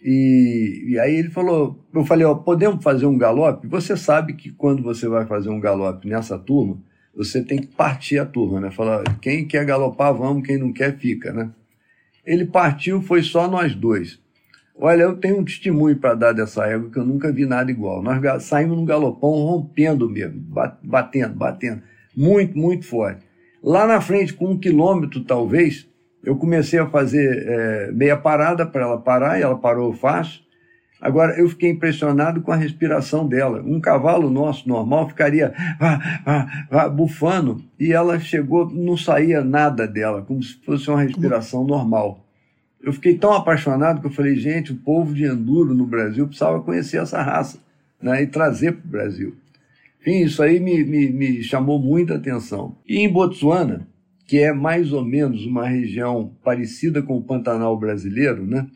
E, 0.03 0.85
e, 0.91 0.99
aí 0.99 1.15
ele 1.17 1.31
falou, 1.31 1.85
eu 1.93 2.05
falei, 2.05 2.25
ó, 2.25 2.35
podemos 2.35 2.85
fazer 2.85 3.07
um 3.07 3.19
galope? 3.19 3.67
Você 3.67 3.97
sabe 3.97 4.35
que 4.35 4.51
quando 4.53 4.83
você 4.83 5.09
vai 5.09 5.27
fazer 5.27 5.49
um 5.49 5.59
galope 5.59 6.07
nessa 6.07 6.39
turma, 6.39 6.79
você 7.19 7.43
tem 7.43 7.59
que 7.59 7.67
partir 7.67 8.17
a 8.21 8.25
turma, 8.25 8.61
né? 8.61 8.71
Falar, 8.71 9.03
quem 9.21 9.45
quer 9.45 9.65
galopar, 9.65 10.15
vamos, 10.15 10.47
quem 10.47 10.57
não 10.57 10.73
quer, 10.73 10.97
fica, 10.97 11.33
né? 11.33 11.51
Ele 12.25 12.47
partiu, 12.47 13.03
foi 13.03 13.25
só 13.25 13.51
nós 13.51 13.75
dois. 13.75 14.21
Olha, 14.77 15.03
eu 15.03 15.17
tenho 15.17 15.41
um 15.41 15.45
testemunho 15.45 15.97
para 15.97 16.15
dar 16.15 16.33
dessa 16.33 16.65
égua 16.67 16.89
que 16.89 16.97
eu 16.97 17.05
nunca 17.05 17.33
vi 17.33 17.45
nada 17.45 17.73
igual. 17.73 18.01
Nós 18.05 18.45
saímos 18.45 18.77
num 18.77 18.85
galopão 18.85 19.31
rompendo 19.31 20.09
mesmo, 20.09 20.41
batendo, 20.81 21.35
batendo, 21.35 21.83
muito, 22.17 22.57
muito 22.57 22.87
forte. 22.87 23.27
Lá 23.61 23.85
na 23.85 24.01
frente, 24.01 24.33
com 24.33 24.53
um 24.53 24.59
quilômetro 24.59 25.25
talvez, 25.25 25.89
eu 26.23 26.37
comecei 26.37 26.79
a 26.79 26.87
fazer 26.87 27.45
é, 27.49 27.91
meia 27.91 28.17
parada 28.17 28.65
para 28.65 28.83
ela 28.83 28.99
parar 28.99 29.41
e 29.41 29.43
ela 29.43 29.59
parou 29.59 29.93
fácil. 29.93 30.41
Agora, 31.01 31.39
eu 31.39 31.49
fiquei 31.49 31.71
impressionado 31.71 32.41
com 32.41 32.51
a 32.51 32.57
respiração 32.57 33.27
dela. 33.27 33.63
Um 33.65 33.81
cavalo 33.81 34.29
nosso 34.31 34.69
normal 34.69 35.09
ficaria 35.09 35.55
ah, 35.79 36.21
ah, 36.27 36.67
ah, 36.71 36.89
bufando 36.89 37.63
e 37.79 37.93
ela 37.93 38.19
chegou, 38.19 38.69
não 38.69 38.97
saía 38.97 39.45
nada 39.45 39.87
dela, 39.87 40.23
como 40.23 40.43
se 40.43 40.55
fosse 40.65 40.91
uma 40.91 41.03
respiração 41.03 41.65
normal. 41.65 42.25
Eu 42.83 42.93
fiquei 42.93 43.17
tão 43.17 43.33
apaixonado 43.33 44.01
que 44.01 44.07
eu 44.07 44.13
falei, 44.13 44.37
gente, 44.37 44.73
o 44.73 44.77
povo 44.77 45.15
de 45.15 45.25
Enduro 45.25 45.75
no 45.75 45.87
Brasil 45.87 46.27
precisava 46.27 46.61
conhecer 46.61 47.01
essa 47.01 47.23
raça 47.23 47.59
né, 48.01 48.23
e 48.23 48.27
trazer 48.27 48.73
para 48.73 48.87
o 48.87 48.91
Brasil. 48.91 49.37
Enfim, 50.01 50.25
isso 50.25 50.43
aí 50.43 50.59
me, 50.59 50.85
me, 50.85 51.11
me 51.11 51.43
chamou 51.43 51.79
muita 51.79 52.15
atenção. 52.15 52.77
E 52.89 52.99
em 52.99 53.13
Botsuana, 53.13 53.87
que 54.27 54.39
é 54.39 54.53
mais 54.53 54.93
ou 54.93 55.05
menos 55.05 55.45
uma 55.47 55.67
região 55.67 56.33
parecida 56.45 57.03
com 57.03 57.17
o 57.17 57.23
Pantanal 57.23 57.77
brasileiro, 57.79 58.47
né? 58.47 58.67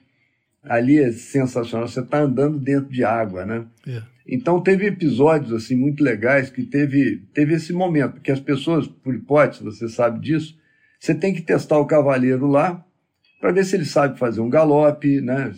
Ali 0.63 0.99
é 0.99 1.13
sensacional. 1.13 1.89
Você 1.89 2.01
está 2.01 2.21
andando 2.21 2.59
dentro 2.59 2.91
de 2.91 3.05
água, 3.05 3.45
né? 3.45 3.67
É. 3.87 4.03
Então 4.27 4.61
teve 4.61 4.87
episódios 4.87 5.53
assim 5.53 5.75
muito 5.75 6.03
legais 6.03 6.49
que 6.49 6.63
teve 6.63 7.25
teve 7.35 7.55
esse 7.55 7.73
momento 7.73 8.21
que 8.21 8.31
as 8.31 8.41
pessoas, 8.41 8.87
por 8.87 9.15
hipótese, 9.15 9.65
você 9.65 9.89
sabe 9.89 10.21
disso, 10.21 10.57
você 11.01 11.15
tem 11.15 11.35
que 11.35 11.43
testar 11.43 11.79
o 11.79 11.87
cavaleiro 11.87 12.47
lá 12.47 12.85
para 13.41 13.53
ver 13.53 13.65
se 13.65 13.75
ele 13.75 13.85
sabe 13.85 14.19
fazer 14.19 14.41
um 14.41 14.49
galope, 14.49 15.21
né? 15.21 15.53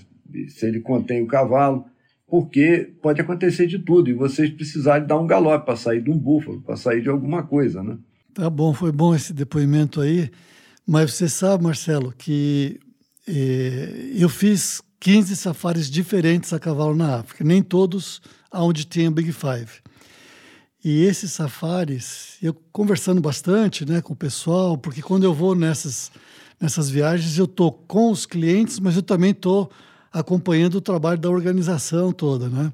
Se 0.49 0.67
ele 0.67 0.81
contém 0.81 1.23
o 1.23 1.27
cavalo, 1.27 1.85
porque 2.27 2.91
pode 3.03 3.21
acontecer 3.21 3.67
de 3.67 3.79
tudo 3.79 4.09
e 4.09 4.15
vocês 4.15 4.49
precisarem 4.51 5.07
dar 5.07 5.19
um 5.19 5.27
galope 5.27 5.67
para 5.67 5.77
sair 5.77 6.03
de 6.03 6.11
um 6.11 6.19
búfalo, 6.19 6.63
para 6.63 6.77
sair 6.77 7.03
de 7.03 7.11
alguma 7.11 7.43
coisa, 7.43 7.83
né? 7.83 7.99
Tá 8.33 8.49
bom, 8.49 8.73
foi 8.73 8.91
bom 8.91 9.15
esse 9.15 9.33
depoimento 9.33 10.01
aí, 10.01 10.31
mas 10.87 11.13
você 11.13 11.29
sabe, 11.29 11.63
Marcelo, 11.63 12.13
que 12.17 12.81
eh, 13.29 14.11
eu 14.17 14.29
fiz 14.29 14.83
15 15.05 15.37
safaris 15.37 15.91
diferentes 15.91 16.55
a 16.55 16.59
cavalo 16.59 16.95
na 16.95 17.17
África, 17.17 17.45
nem 17.45 17.63
todos 17.63 18.23
aonde 18.51 18.87
tinha 18.87 19.11
Big 19.11 19.33
Five. 19.33 19.69
E 20.83 21.05
esses 21.05 21.31
safaris, 21.31 22.39
eu 22.41 22.55
conversando 22.73 23.21
bastante 23.21 23.85
né, 23.85 24.01
com 24.01 24.15
o 24.15 24.17
pessoal, 24.17 24.79
porque 24.79 25.03
quando 25.03 25.25
eu 25.25 25.35
vou 25.35 25.55
nessas, 25.55 26.11
nessas 26.59 26.89
viagens, 26.89 27.37
eu 27.37 27.45
estou 27.45 27.71
com 27.71 28.11
os 28.11 28.25
clientes, 28.25 28.81
mas 28.81 28.97
eu 28.97 29.03
também 29.03 29.33
estou 29.33 29.71
acompanhando 30.11 30.77
o 30.77 30.81
trabalho 30.81 31.19
da 31.19 31.29
organização 31.29 32.11
toda. 32.11 32.49
Né? 32.49 32.73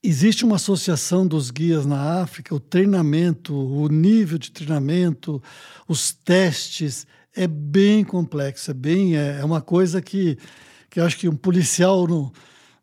Existe 0.00 0.44
uma 0.44 0.54
associação 0.54 1.26
dos 1.26 1.50
guias 1.50 1.84
na 1.84 2.22
África, 2.22 2.54
o 2.54 2.60
treinamento, 2.60 3.56
o 3.56 3.88
nível 3.88 4.38
de 4.38 4.52
treinamento, 4.52 5.42
os 5.88 6.12
testes, 6.12 7.08
é 7.34 7.48
bem 7.48 8.04
complexo, 8.04 8.70
é 8.70 8.74
bem 8.74 9.16
é, 9.16 9.40
é 9.40 9.44
uma 9.44 9.60
coisa 9.60 10.00
que, 10.00 10.38
que 10.90 11.00
acho 11.00 11.16
que 11.16 11.28
um 11.28 11.36
policial, 11.36 12.06
no, 12.06 12.32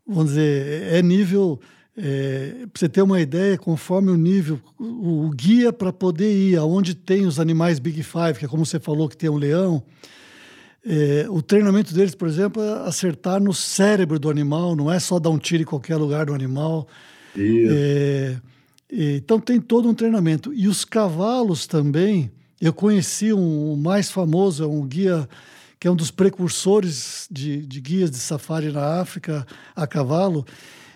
vamos 0.07 0.29
dizer, 0.29 0.93
é 0.93 1.01
nível 1.01 1.59
é, 1.97 2.65
para 2.71 2.79
você 2.79 2.87
ter 2.87 3.01
uma 3.01 3.19
ideia, 3.19 3.57
conforme 3.57 4.09
o 4.11 4.15
nível, 4.15 4.59
o, 4.79 5.25
o 5.25 5.29
guia 5.31 5.73
para 5.73 5.91
poder 5.91 6.31
ir 6.31 6.55
aonde 6.55 6.95
tem 6.95 7.25
os 7.25 7.39
animais 7.39 7.79
Big 7.79 8.01
Five, 8.03 8.39
que 8.39 8.45
é 8.45 8.47
como 8.47 8.65
você 8.65 8.79
falou 8.79 9.09
que 9.09 9.17
tem 9.17 9.29
um 9.29 9.37
leão, 9.37 9.83
é, 10.89 11.25
o 11.29 11.41
treinamento 11.41 11.93
deles, 11.93 12.15
por 12.15 12.29
exemplo, 12.29 12.63
é 12.63 12.87
acertar 12.87 13.41
no 13.41 13.53
cérebro 13.53 14.17
do 14.17 14.29
animal, 14.29 14.73
não 14.73 14.89
é 14.89 14.99
só 14.99 15.19
dar 15.19 15.29
um 15.29 15.37
tiro 15.37 15.63
em 15.63 15.65
qualquer 15.65 15.97
lugar 15.97 16.27
do 16.27 16.33
animal. 16.33 16.87
É, 17.69 18.37
então 18.89 19.37
tem 19.37 19.59
todo 19.59 19.89
um 19.89 19.93
treinamento. 19.93 20.53
E 20.53 20.65
os 20.65 20.85
cavalos 20.85 21.67
também, 21.67 22.31
eu 22.61 22.71
conheci 22.71 23.33
um, 23.33 23.73
o 23.73 23.75
mais 23.75 24.09
famoso, 24.09 24.63
é 24.63 24.67
um 24.67 24.85
guia 24.85 25.27
que 25.79 25.87
é 25.87 25.91
um 25.91 25.95
dos 25.95 26.11
precursores 26.11 27.27
de, 27.31 27.65
de 27.65 27.81
guias 27.81 28.09
de 28.09 28.17
safari 28.17 28.71
na 28.71 28.99
África 28.99 29.45
a 29.75 29.85
cavalo, 29.85 30.45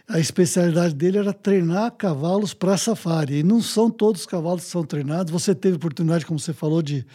a 0.07 0.19
especialidade 0.19 0.93
dele 0.93 1.19
era 1.19 1.31
treinar 1.31 1.91
cavalos 1.91 2.53
para 2.53 2.77
safari. 2.77 3.39
E 3.39 3.43
não 3.43 3.61
são 3.61 3.89
todos 3.89 4.21
os 4.21 4.27
cavalos 4.27 4.65
que 4.65 4.69
são 4.69 4.83
treinados. 4.83 5.31
Você 5.31 5.55
teve 5.55 5.77
oportunidade, 5.77 6.25
como 6.25 6.39
você 6.39 6.53
falou, 6.53 6.81
de. 6.81 7.05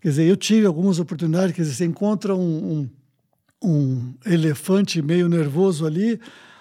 Quer 0.00 0.08
dizer, 0.08 0.24
eu 0.26 0.36
tive 0.36 0.66
algumas 0.66 0.98
oportunidades. 0.98 1.54
Quer 1.54 1.62
dizer, 1.62 1.74
você 1.74 1.84
encontra 1.84 2.34
um, 2.34 2.88
um, 3.62 3.70
um 3.70 4.14
elefante 4.24 5.02
meio 5.02 5.28
nervoso 5.28 5.84
ali, 5.84 6.18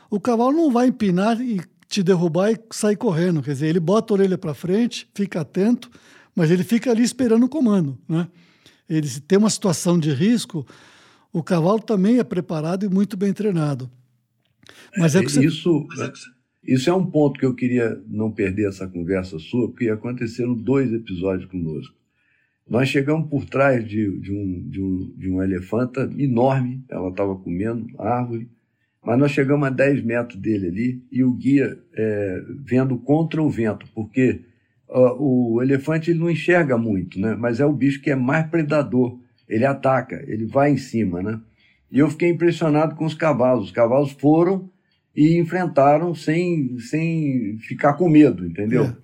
o 0.09 0.19
cavalo 0.19 0.51
não 0.51 0.71
vai 0.71 0.87
empinar 0.87 1.39
e 1.39 1.61
te 1.87 2.03
derrubar 2.03 2.51
e 2.51 2.59
sair 2.71 2.95
correndo. 2.95 3.41
Quer 3.41 3.53
dizer, 3.53 3.67
ele 3.67 3.79
bota 3.79 4.13
a 4.13 4.15
orelha 4.15 4.37
para 4.37 4.53
frente, 4.53 5.07
fica 5.13 5.41
atento, 5.41 5.89
mas 6.35 6.51
ele 6.51 6.63
fica 6.63 6.91
ali 6.91 7.03
esperando 7.03 7.45
o 7.45 7.49
comando. 7.49 7.97
Né? 8.07 8.27
Ele, 8.89 9.07
se 9.07 9.21
tem 9.21 9.37
uma 9.37 9.49
situação 9.49 9.99
de 9.99 10.11
risco, 10.11 10.65
o 11.31 11.43
cavalo 11.43 11.79
também 11.79 12.17
é 12.17 12.23
preparado 12.23 12.85
e 12.85 12.89
muito 12.89 13.15
bem 13.15 13.31
treinado. 13.31 13.89
Mas 14.97 15.15
é 15.15 15.23
que 15.23 15.31
você... 15.31 15.45
isso, 15.45 15.87
isso 16.63 16.89
é 16.89 16.93
um 16.93 17.05
ponto 17.05 17.39
que 17.39 17.45
eu 17.45 17.53
queria 17.53 18.01
não 18.07 18.31
perder 18.31 18.67
essa 18.67 18.87
conversa 18.87 19.37
sua, 19.37 19.69
porque 19.69 19.89
aconteceram 19.89 20.53
dois 20.53 20.91
episódios 20.91 21.49
conosco. 21.49 21.95
Nós 22.67 22.87
chegamos 22.87 23.29
por 23.29 23.45
trás 23.45 23.87
de, 23.87 24.19
de, 24.19 24.31
um, 24.31 24.69
de, 24.69 24.81
um, 24.81 25.13
de 25.17 25.27
elefanta 25.27 26.09
enorme, 26.17 26.83
ela 26.87 27.09
estava 27.09 27.35
comendo 27.35 27.87
árvore, 27.97 28.47
mas 29.03 29.17
nós 29.17 29.31
chegamos 29.31 29.67
a 29.67 29.71
10 29.71 30.03
metros 30.03 30.39
dele 30.39 30.67
ali 30.67 31.03
e 31.11 31.23
o 31.23 31.31
guia 31.31 31.79
é, 31.93 32.43
vendo 32.63 32.97
contra 32.97 33.41
o 33.41 33.49
vento, 33.49 33.87
porque 33.95 34.41
uh, 34.89 35.15
o 35.17 35.61
elefante 35.61 36.11
ele 36.11 36.19
não 36.19 36.29
enxerga 36.29 36.77
muito, 36.77 37.19
né? 37.19 37.35
mas 37.37 37.59
é 37.59 37.65
o 37.65 37.73
bicho 37.73 38.01
que 38.01 38.11
é 38.11 38.15
mais 38.15 38.47
predador, 38.47 39.19
ele 39.47 39.65
ataca, 39.65 40.23
ele 40.27 40.45
vai 40.45 40.71
em 40.71 40.77
cima. 40.77 41.21
Né? 41.21 41.39
E 41.91 41.99
eu 41.99 42.09
fiquei 42.09 42.29
impressionado 42.29 42.95
com 42.95 43.05
os 43.05 43.13
cavalos. 43.13 43.65
Os 43.65 43.71
cavalos 43.71 44.11
foram 44.11 44.69
e 45.15 45.39
enfrentaram 45.39 46.13
sem, 46.13 46.77
sem 46.79 47.57
ficar 47.59 47.93
com 47.93 48.07
medo, 48.07 48.45
entendeu? 48.45 48.85
É. 48.85 48.95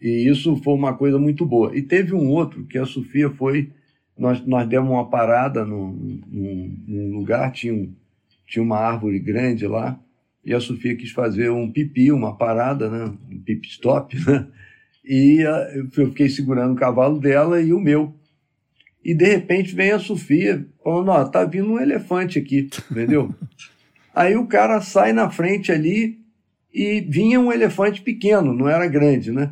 E 0.00 0.28
isso 0.28 0.56
foi 0.56 0.74
uma 0.74 0.94
coisa 0.94 1.18
muito 1.18 1.44
boa. 1.44 1.76
E 1.76 1.82
teve 1.82 2.14
um 2.14 2.28
outro 2.28 2.64
que 2.64 2.78
a 2.78 2.86
Sofia 2.86 3.28
foi. 3.30 3.70
Nós, 4.18 4.44
nós 4.46 4.66
demos 4.66 4.90
uma 4.90 5.08
parada 5.08 5.64
num, 5.64 6.22
num, 6.26 6.76
num 6.86 7.16
lugar, 7.18 7.52
tinha, 7.52 7.72
um, 7.72 7.92
tinha 8.46 8.62
uma 8.62 8.78
árvore 8.78 9.18
grande 9.18 9.66
lá, 9.66 9.98
e 10.44 10.52
a 10.52 10.60
Sofia 10.60 10.96
quis 10.96 11.10
fazer 11.10 11.50
um 11.50 11.70
pipi, 11.70 12.12
uma 12.12 12.36
parada, 12.36 12.90
né? 12.90 13.14
um 13.30 13.40
pip 13.40 13.66
stop, 13.66 14.16
né? 14.26 14.46
E 15.12 15.44
a, 15.44 15.72
eu 15.74 15.90
fiquei 15.90 16.28
segurando 16.28 16.74
o 16.74 16.76
cavalo 16.76 17.18
dela 17.18 17.60
e 17.60 17.72
o 17.72 17.80
meu. 17.80 18.14
E 19.04 19.12
de 19.12 19.24
repente 19.24 19.74
vem 19.74 19.90
a 19.90 19.98
Sofia 19.98 20.64
falando: 20.84 21.08
Ó, 21.08 21.24
tá 21.24 21.44
vindo 21.44 21.72
um 21.72 21.80
elefante 21.80 22.38
aqui, 22.38 22.70
entendeu? 22.88 23.34
Aí 24.14 24.36
o 24.36 24.46
cara 24.46 24.80
sai 24.80 25.12
na 25.12 25.28
frente 25.28 25.72
ali 25.72 26.20
e 26.72 27.00
vinha 27.00 27.40
um 27.40 27.50
elefante 27.50 28.00
pequeno, 28.00 28.52
não 28.52 28.68
era 28.68 28.86
grande, 28.86 29.32
né? 29.32 29.50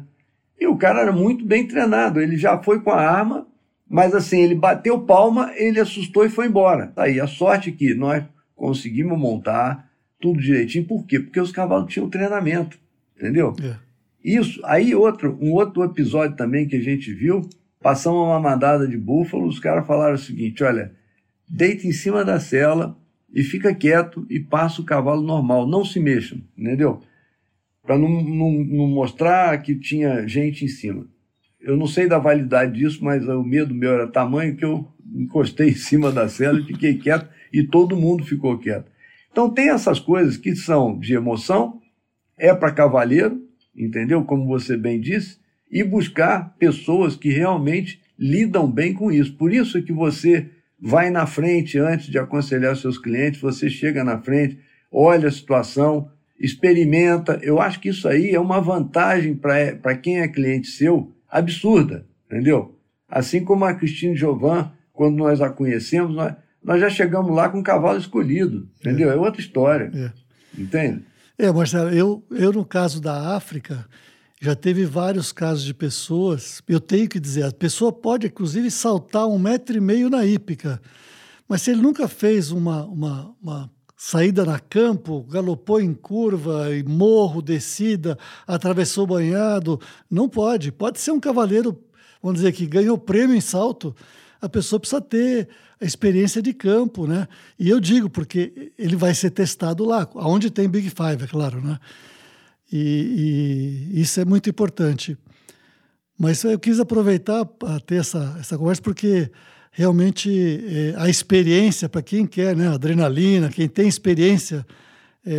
E 0.60 0.68
o 0.68 0.76
cara 0.76 1.00
era 1.00 1.10
muito 1.10 1.44
bem 1.44 1.66
treinado, 1.66 2.20
ele 2.20 2.36
já 2.36 2.62
foi 2.62 2.80
com 2.80 2.92
a 2.92 3.00
arma, 3.00 3.44
mas 3.88 4.14
assim, 4.14 4.40
ele 4.40 4.54
bateu 4.54 5.00
palma, 5.00 5.50
ele 5.56 5.80
assustou 5.80 6.24
e 6.24 6.30
foi 6.30 6.46
embora. 6.46 6.86
Tá 6.94 7.04
aí, 7.04 7.20
a 7.20 7.26
sorte 7.26 7.72
que 7.72 7.94
nós 7.94 8.22
conseguimos 8.54 9.18
montar 9.18 9.90
tudo 10.20 10.40
direitinho, 10.40 10.84
por 10.84 11.04
quê? 11.04 11.18
Porque 11.18 11.40
os 11.40 11.50
cavalos 11.50 11.92
tinham 11.92 12.08
treinamento, 12.08 12.78
entendeu? 13.16 13.56
É. 13.60 13.87
Isso, 14.24 14.60
aí 14.64 14.94
outro, 14.94 15.38
um 15.40 15.52
outro 15.52 15.82
episódio 15.84 16.36
também 16.36 16.66
que 16.66 16.76
a 16.76 16.82
gente 16.82 17.12
viu 17.12 17.48
Passamos 17.80 18.26
uma 18.26 18.40
mandada 18.40 18.88
de 18.88 18.96
búfalo, 18.96 19.46
os 19.46 19.58
caras 19.58 19.86
falaram 19.86 20.14
o 20.14 20.18
seguinte: 20.18 20.64
olha, 20.64 20.92
deita 21.48 21.86
em 21.86 21.92
cima 21.92 22.24
da 22.24 22.40
cela 22.40 22.96
e 23.32 23.42
fica 23.42 23.74
quieto 23.74 24.26
e 24.28 24.40
passa 24.40 24.82
o 24.82 24.84
cavalo 24.84 25.22
normal, 25.22 25.66
não 25.66 25.84
se 25.84 26.00
mexam, 26.00 26.40
entendeu? 26.56 27.00
Para 27.82 27.96
não, 27.96 28.08
não, 28.08 28.50
não, 28.50 28.88
mostrar 28.88 29.56
que 29.62 29.74
tinha 29.74 30.26
gente 30.26 30.64
em 30.64 30.68
cima. 30.68 31.06
Eu 31.60 31.76
não 31.76 31.86
sei 31.86 32.06
da 32.06 32.18
validade 32.18 32.78
disso, 32.78 33.02
mas 33.02 33.26
o 33.26 33.42
medo 33.42 33.74
meu 33.74 33.92
era 33.92 34.06
tamanho 34.08 34.56
que 34.56 34.64
eu 34.64 34.86
encostei 35.14 35.70
em 35.70 35.76
cima 35.76 36.10
da 36.10 36.28
cela 36.28 36.60
e 36.60 36.64
fiquei 36.64 36.98
quieto 36.98 37.28
e 37.52 37.62
todo 37.62 37.96
mundo 37.96 38.24
ficou 38.24 38.58
quieto. 38.58 38.90
Então 39.30 39.48
tem 39.48 39.70
essas 39.70 40.00
coisas 40.00 40.36
que 40.36 40.56
são 40.56 40.98
de 40.98 41.14
emoção, 41.14 41.80
é 42.36 42.52
para 42.52 42.72
cavaleiro, 42.72 43.40
entendeu? 43.78 44.24
Como 44.24 44.46
você 44.46 44.76
bem 44.76 45.00
disse, 45.00 45.38
e 45.70 45.84
buscar 45.84 46.54
pessoas 46.58 47.14
que 47.14 47.30
realmente 47.30 48.00
lidam 48.18 48.70
bem 48.70 48.92
com 48.92 49.12
isso. 49.12 49.34
Por 49.34 49.52
isso 49.52 49.82
que 49.82 49.92
você 49.92 50.48
vai 50.80 51.10
na 51.10 51.26
frente 51.26 51.78
antes 51.78 52.06
de 52.06 52.18
aconselhar 52.18 52.76
seus 52.76 52.98
clientes, 52.98 53.40
você 53.40 53.68
chega 53.68 54.02
na 54.04 54.18
frente, 54.18 54.58
olha 54.90 55.28
a 55.28 55.32
situação, 55.32 56.10
experimenta. 56.38 57.38
Eu 57.42 57.60
acho 57.60 57.80
que 57.80 57.88
isso 57.88 58.08
aí 58.08 58.30
é 58.30 58.40
uma 58.40 58.60
vantagem 58.60 59.34
para 59.34 59.96
quem 59.96 60.20
é 60.20 60.28
cliente 60.28 60.68
seu 60.68 61.12
absurda, 61.30 62.06
entendeu? 62.26 62.76
Assim 63.08 63.44
como 63.44 63.64
a 63.64 63.74
Cristina 63.74 64.14
Jovan, 64.14 64.70
quando 64.92 65.16
nós 65.16 65.40
a 65.40 65.50
conhecemos, 65.50 66.14
nós, 66.14 66.34
nós 66.62 66.80
já 66.80 66.90
chegamos 66.90 67.34
lá 67.34 67.48
com 67.48 67.60
o 67.60 67.62
cavalo 67.62 67.98
escolhido, 67.98 68.68
entendeu? 68.80 69.10
É, 69.10 69.14
é 69.14 69.16
outra 69.16 69.40
história, 69.40 69.90
é. 69.94 70.60
entende? 70.60 71.02
É, 71.40 71.52
Marcelo, 71.52 71.90
eu, 71.90 72.24
eu 72.32 72.52
no 72.52 72.64
caso 72.64 73.00
da 73.00 73.36
África, 73.36 73.88
já 74.40 74.56
teve 74.56 74.84
vários 74.84 75.30
casos 75.30 75.62
de 75.62 75.72
pessoas, 75.72 76.60
eu 76.66 76.80
tenho 76.80 77.08
que 77.08 77.20
dizer, 77.20 77.44
a 77.44 77.52
pessoa 77.52 77.92
pode 77.92 78.26
inclusive 78.26 78.68
saltar 78.72 79.28
um 79.28 79.38
metro 79.38 79.76
e 79.76 79.80
meio 79.80 80.10
na 80.10 80.26
hípica, 80.26 80.82
mas 81.48 81.62
se 81.62 81.70
ele 81.70 81.80
nunca 81.80 82.08
fez 82.08 82.50
uma, 82.50 82.84
uma, 82.86 83.36
uma 83.40 83.70
saída 83.96 84.44
na 84.44 84.58
campo, 84.58 85.22
galopou 85.30 85.80
em 85.80 85.94
curva, 85.94 86.74
e 86.74 86.82
morro, 86.82 87.40
descida, 87.40 88.18
atravessou 88.44 89.06
banhado, 89.06 89.80
não 90.10 90.28
pode. 90.28 90.72
Pode 90.72 90.98
ser 90.98 91.12
um 91.12 91.20
cavaleiro, 91.20 91.80
vamos 92.20 92.40
dizer 92.40 92.50
que 92.50 92.66
ganhou 92.66 92.98
prêmio 92.98 93.36
em 93.36 93.40
salto, 93.40 93.94
a 94.40 94.48
pessoa 94.48 94.78
precisa 94.78 95.00
ter 95.00 95.48
a 95.80 95.84
experiência 95.84 96.40
de 96.42 96.52
campo, 96.52 97.06
né? 97.06 97.26
E 97.58 97.68
eu 97.68 97.80
digo 97.80 98.08
porque 98.08 98.72
ele 98.78 98.96
vai 98.96 99.14
ser 99.14 99.30
testado 99.30 99.84
lá, 99.84 100.08
onde 100.14 100.50
tem 100.50 100.68
Big 100.68 100.90
Five, 100.90 101.24
é 101.24 101.26
claro, 101.26 101.60
né? 101.60 101.78
E, 102.70 103.90
e, 103.94 104.00
isso 104.00 104.20
é 104.20 104.24
muito 104.24 104.48
importante. 104.50 105.16
Mas 106.18 106.42
eu 106.44 106.58
quis 106.58 106.80
aproveitar 106.80 107.44
para 107.44 107.78
ter 107.80 107.96
essa, 107.96 108.36
essa 108.40 108.58
conversa, 108.58 108.82
porque 108.82 109.30
realmente 109.70 110.30
é, 110.66 110.94
a 110.96 111.08
experiência, 111.08 111.88
para 111.88 112.02
quem 112.02 112.26
quer, 112.26 112.56
né, 112.56 112.68
adrenalina, 112.68 113.48
quem 113.48 113.68
tem 113.68 113.86
experiência, 113.86 114.66
é, 115.24 115.32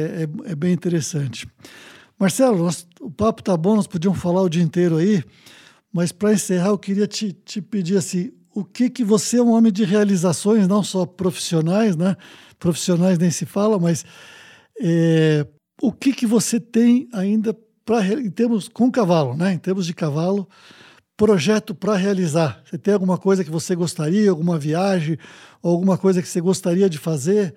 é, 0.45 0.51
é 0.51 0.55
bem 0.55 0.71
interessante. 0.71 1.47
Marcelo, 2.17 2.63
nós, 2.63 2.87
o 3.01 3.11
papo 3.11 3.43
tá 3.43 3.55
bom, 3.57 3.75
nós 3.75 3.87
podíamos 3.87 4.19
falar 4.19 4.41
o 4.41 4.49
dia 4.49 4.63
inteiro 4.63 4.97
aí, 4.97 5.23
mas 5.91 6.11
para 6.11 6.33
encerrar, 6.33 6.69
eu 6.69 6.77
queria 6.77 7.07
te, 7.07 7.33
te 7.33 7.61
pedir 7.61 7.97
assim, 7.97 8.31
o 8.59 8.65
que 8.65 8.89
que 8.89 9.03
você 9.03 9.37
é 9.37 9.41
um 9.41 9.51
homem 9.51 9.71
de 9.71 9.83
realizações, 9.83 10.67
não 10.67 10.83
só 10.83 11.05
profissionais, 11.05 11.95
né? 11.95 12.15
Profissionais 12.57 13.17
nem 13.17 13.31
se 13.31 13.45
fala, 13.45 13.79
mas 13.79 14.05
é, 14.79 15.45
o 15.81 15.91
que, 15.91 16.13
que 16.13 16.25
você 16.25 16.59
tem 16.59 17.07
ainda 17.13 17.55
para 17.85 18.05
em 18.05 18.29
termos 18.29 18.67
com 18.67 18.91
cavalo, 18.91 19.35
né? 19.35 19.53
Em 19.53 19.57
termos 19.57 19.85
de 19.85 19.93
cavalo, 19.93 20.47
projeto 21.17 21.73
para 21.73 21.95
realizar. 21.95 22.61
Você 22.65 22.77
tem 22.77 22.93
alguma 22.93 23.17
coisa 23.17 23.43
que 23.43 23.51
você 23.51 23.75
gostaria, 23.75 24.29
alguma 24.29 24.59
viagem, 24.59 25.17
alguma 25.61 25.97
coisa 25.97 26.21
que 26.21 26.27
você 26.27 26.39
gostaria 26.39 26.89
de 26.89 26.97
fazer? 26.97 27.55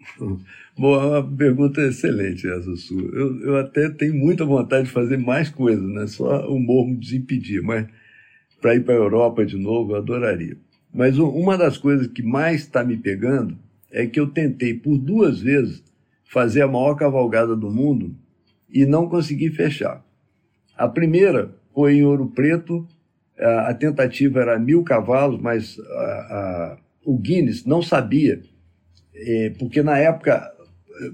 Bom, 0.76 1.00
é 1.00 1.20
uma 1.20 1.36
pergunta 1.36 1.80
excelente 1.82 2.48
essa 2.48 2.74
sua. 2.76 3.02
Eu, 3.02 3.40
eu 3.40 3.56
até 3.56 3.88
tenho 3.90 4.14
muita 4.14 4.44
vontade 4.44 4.86
de 4.86 4.92
fazer 4.92 5.16
mais 5.16 5.48
coisas, 5.48 5.88
né? 5.88 6.06
Só 6.06 6.48
o 6.48 6.58
morro 6.58 6.96
desimpedir, 6.96 7.62
mas 7.62 7.86
para 8.64 8.74
ir 8.74 8.82
para 8.82 8.94
a 8.94 8.96
Europa 8.96 9.44
de 9.44 9.58
novo, 9.58 9.92
eu 9.92 9.96
adoraria. 9.96 10.56
Mas 10.90 11.18
uma 11.18 11.58
das 11.58 11.76
coisas 11.76 12.06
que 12.06 12.22
mais 12.22 12.62
está 12.62 12.82
me 12.82 12.96
pegando 12.96 13.58
é 13.92 14.06
que 14.06 14.18
eu 14.18 14.26
tentei 14.26 14.72
por 14.72 14.96
duas 14.96 15.38
vezes 15.38 15.84
fazer 16.24 16.62
a 16.62 16.66
maior 16.66 16.94
cavalgada 16.94 17.54
do 17.54 17.70
mundo 17.70 18.16
e 18.70 18.86
não 18.86 19.06
consegui 19.06 19.50
fechar. 19.50 20.02
A 20.74 20.88
primeira 20.88 21.54
foi 21.74 21.96
em 21.96 22.04
Ouro 22.04 22.28
Preto, 22.34 22.88
a, 23.38 23.74
tentativa 23.74 24.40
era 24.40 24.58
mil 24.58 24.82
cavalos, 24.82 25.38
mas 25.38 25.78
a, 25.78 25.82
a, 25.84 26.78
o 27.04 27.18
Guinness 27.18 27.66
não 27.66 27.82
sabia, 27.82 28.40
é, 29.14 29.52
porque 29.58 29.82
na 29.82 29.98
época 29.98 30.50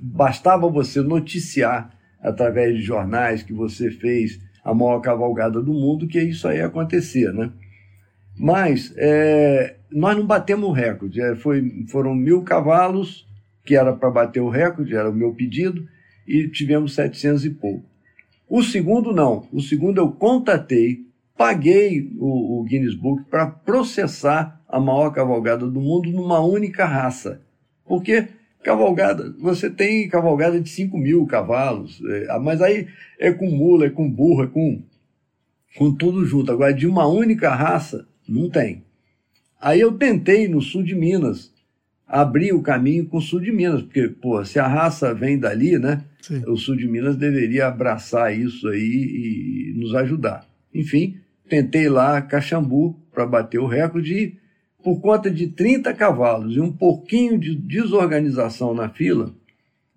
bastava 0.01 0.71
você 0.71 1.01
noticiar 1.01 1.99
através 2.21 2.77
de 2.77 2.83
jornais 2.83 3.43
que 3.43 3.53
você 3.53 3.91
fez 3.91 4.39
a 4.65 4.75
maior 4.75 5.01
cavalgada 5.01 5.61
do 5.63 5.73
mundo, 5.73 6.07
que 6.07 6.21
isso 6.21 6.47
aí 6.47 6.61
acontecia, 6.61 7.33
né? 7.33 7.51
Mas 8.39 8.93
é, 8.97 9.77
nós 9.91 10.17
não 10.17 10.27
batemos 10.27 10.69
o 10.69 10.73
recorde. 10.73 11.21
É, 11.21 11.35
foi, 11.35 11.85
foram 11.89 12.15
mil 12.15 12.43
cavalos, 12.43 13.27
que 13.65 13.77
era 13.77 13.93
para 13.93 14.11
bater 14.11 14.41
o 14.41 14.49
recorde, 14.49 14.97
era 14.97 15.11
o 15.11 15.15
meu 15.15 15.35
pedido, 15.35 15.87
e 16.27 16.49
tivemos 16.49 16.95
700 16.95 17.45
e 17.45 17.51
pouco. 17.51 17.85
O 18.49 18.63
segundo, 18.63 19.13
não. 19.13 19.47
O 19.53 19.61
segundo 19.61 19.99
eu 19.99 20.11
contatei, 20.11 21.07
paguei 21.37 22.11
o, 22.19 22.61
o 22.61 22.65
Guinness 22.65 22.95
Book 22.95 23.25
para 23.31 23.47
processar 23.47 24.61
a 24.69 24.81
maior 24.81 25.11
cavalgada 25.11 25.67
do 25.67 25.81
mundo 25.81 26.11
numa 26.11 26.41
única 26.41 26.85
raça. 26.85 27.41
Porque 27.85 28.29
cavalgada, 28.63 29.35
você 29.39 29.71
tem 29.71 30.09
cavalgada 30.09 30.61
de 30.61 30.69
5 30.69 30.97
mil 30.99 31.27
cavalos, 31.27 32.01
é, 32.05 32.39
mas 32.39 32.61
aí 32.61 32.87
é 33.19 33.33
com 33.33 33.51
mula, 33.51 33.87
é 33.87 33.91
com 33.91 34.11
burro, 34.11 34.45
é 34.45 34.47
com, 34.47 34.83
com 35.77 35.95
tudo 35.95 36.25
junto. 36.25 36.53
Agora, 36.53 36.73
de 36.73 36.87
uma 36.87 37.07
única 37.07 37.55
raça, 37.55 38.07
não 38.29 38.51
tem. 38.51 38.85
Aí 39.61 39.81
eu 39.81 39.93
tentei 39.93 40.49
no 40.49 40.63
sul 40.63 40.83
de 40.83 40.95
Minas 40.95 41.53
abrir 42.07 42.53
o 42.53 42.63
caminho 42.63 43.07
com 43.07 43.19
o 43.19 43.23
sul 43.23 43.41
de 43.41 43.53
Minas, 43.53 43.83
porque, 43.83 44.09
pô, 44.09 44.45
se 44.45 44.59
a 44.59 44.67
raça 44.67 45.15
vem 45.15 45.39
dali, 45.39 45.79
né? 45.79 46.05
Sim. 46.21 46.43
O 46.47 46.57
sul 46.57 46.77
de 46.77 46.89
Minas 46.89 47.17
deveria 47.17 47.69
abraçar 47.69 48.37
isso 48.37 48.69
aí 48.69 49.73
e 49.73 49.73
nos 49.77 49.95
ajudar. 49.95 50.45
Enfim, 50.75 51.19
tentei 51.49 51.89
lá 51.89 52.21
Caxambu 52.21 52.99
para 53.13 53.27
bater 53.27 53.59
o 53.59 53.67
recorde 53.67 54.15
e, 54.15 54.39
por 54.83 55.01
conta 55.01 55.31
de 55.31 55.49
30 55.49 55.93
cavalos 55.95 56.57
e 56.57 56.61
um 56.61 56.73
pouquinho 56.73 57.39
de 57.39 57.55
desorganização 57.55 58.75
na 58.75 58.89
fila, 58.89 59.35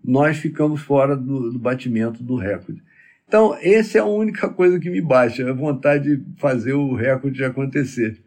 nós 0.03 0.38
ficamos 0.38 0.81
fora 0.81 1.15
do, 1.15 1.51
do 1.51 1.59
batimento 1.59 2.21
do 2.21 2.36
recorde. 2.36 2.84
Então, 3.27 3.57
essa 3.61 3.97
é 3.97 4.01
a 4.01 4.05
única 4.05 4.49
coisa 4.49 4.79
que 4.79 4.89
me 4.89 5.01
baixa, 5.01 5.49
a 5.49 5.53
vontade 5.53 6.17
de 6.17 6.23
fazer 6.38 6.73
o 6.73 6.93
recorde 6.93 7.43
acontecer 7.43 8.21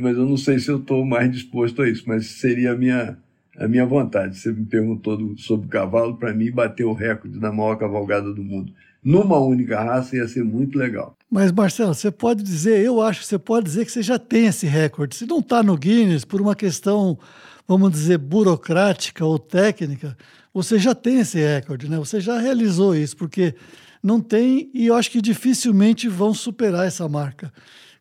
mas 0.00 0.16
eu 0.16 0.24
não 0.24 0.36
sei 0.36 0.58
se 0.58 0.70
eu 0.70 0.78
estou 0.78 1.04
mais 1.04 1.30
disposto 1.30 1.82
a 1.82 1.88
isso, 1.88 2.04
mas 2.06 2.26
seria 2.26 2.72
a 2.72 2.76
minha, 2.76 3.18
a 3.58 3.66
minha 3.66 3.86
vontade. 3.86 4.38
Você 4.38 4.52
me 4.52 4.64
perguntou 4.64 5.34
sobre 5.38 5.66
o 5.66 5.70
cavalo, 5.70 6.16
para 6.16 6.32
mim 6.32 6.50
bater 6.50 6.84
o 6.84 6.92
recorde 6.92 7.38
da 7.38 7.52
maior 7.52 7.76
cavalgada 7.76 8.32
do 8.32 8.42
mundo. 8.42 8.72
Numa 9.02 9.38
única 9.38 9.80
raça 9.80 10.16
ia 10.16 10.26
ser 10.26 10.42
muito 10.42 10.78
legal. 10.78 11.16
Mas, 11.30 11.52
Marcelo, 11.52 11.94
você 11.94 12.10
pode 12.10 12.42
dizer, 12.42 12.84
eu 12.84 13.00
acho 13.00 13.20
que 13.20 13.26
você 13.26 13.38
pode 13.38 13.66
dizer 13.66 13.84
que 13.84 13.92
você 13.92 14.02
já 14.02 14.18
tem 14.18 14.46
esse 14.46 14.66
recorde. 14.66 15.16
Se 15.16 15.26
não 15.26 15.38
está 15.38 15.62
no 15.62 15.76
Guinness 15.76 16.24
por 16.24 16.40
uma 16.40 16.54
questão, 16.54 17.18
vamos 17.66 17.92
dizer, 17.92 18.18
burocrática 18.18 19.24
ou 19.24 19.38
técnica, 19.38 20.16
você 20.52 20.78
já 20.78 20.94
tem 20.94 21.20
esse 21.20 21.38
recorde, 21.38 21.88
né? 21.88 21.98
Você 21.98 22.20
já 22.20 22.38
realizou 22.38 22.94
isso, 22.96 23.16
porque 23.16 23.54
não 24.02 24.20
tem, 24.20 24.70
e 24.72 24.86
eu 24.86 24.94
acho 24.94 25.10
que 25.10 25.20
dificilmente 25.20 26.08
vão 26.08 26.32
superar 26.32 26.86
essa 26.86 27.08
marca. 27.08 27.52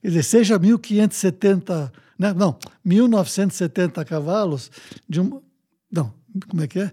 Quer 0.02 0.08
dizer, 0.10 0.24
seja 0.24 0.60
1570, 0.60 1.92
né? 2.18 2.34
não, 2.34 2.58
1970 2.84 4.04
cavalos 4.06 4.72
de 5.08 5.22
um. 5.22 5.42
Não, 5.92 6.14
como 6.50 6.64
é 6.64 6.68
que 6.68 6.80
é? 6.80 6.92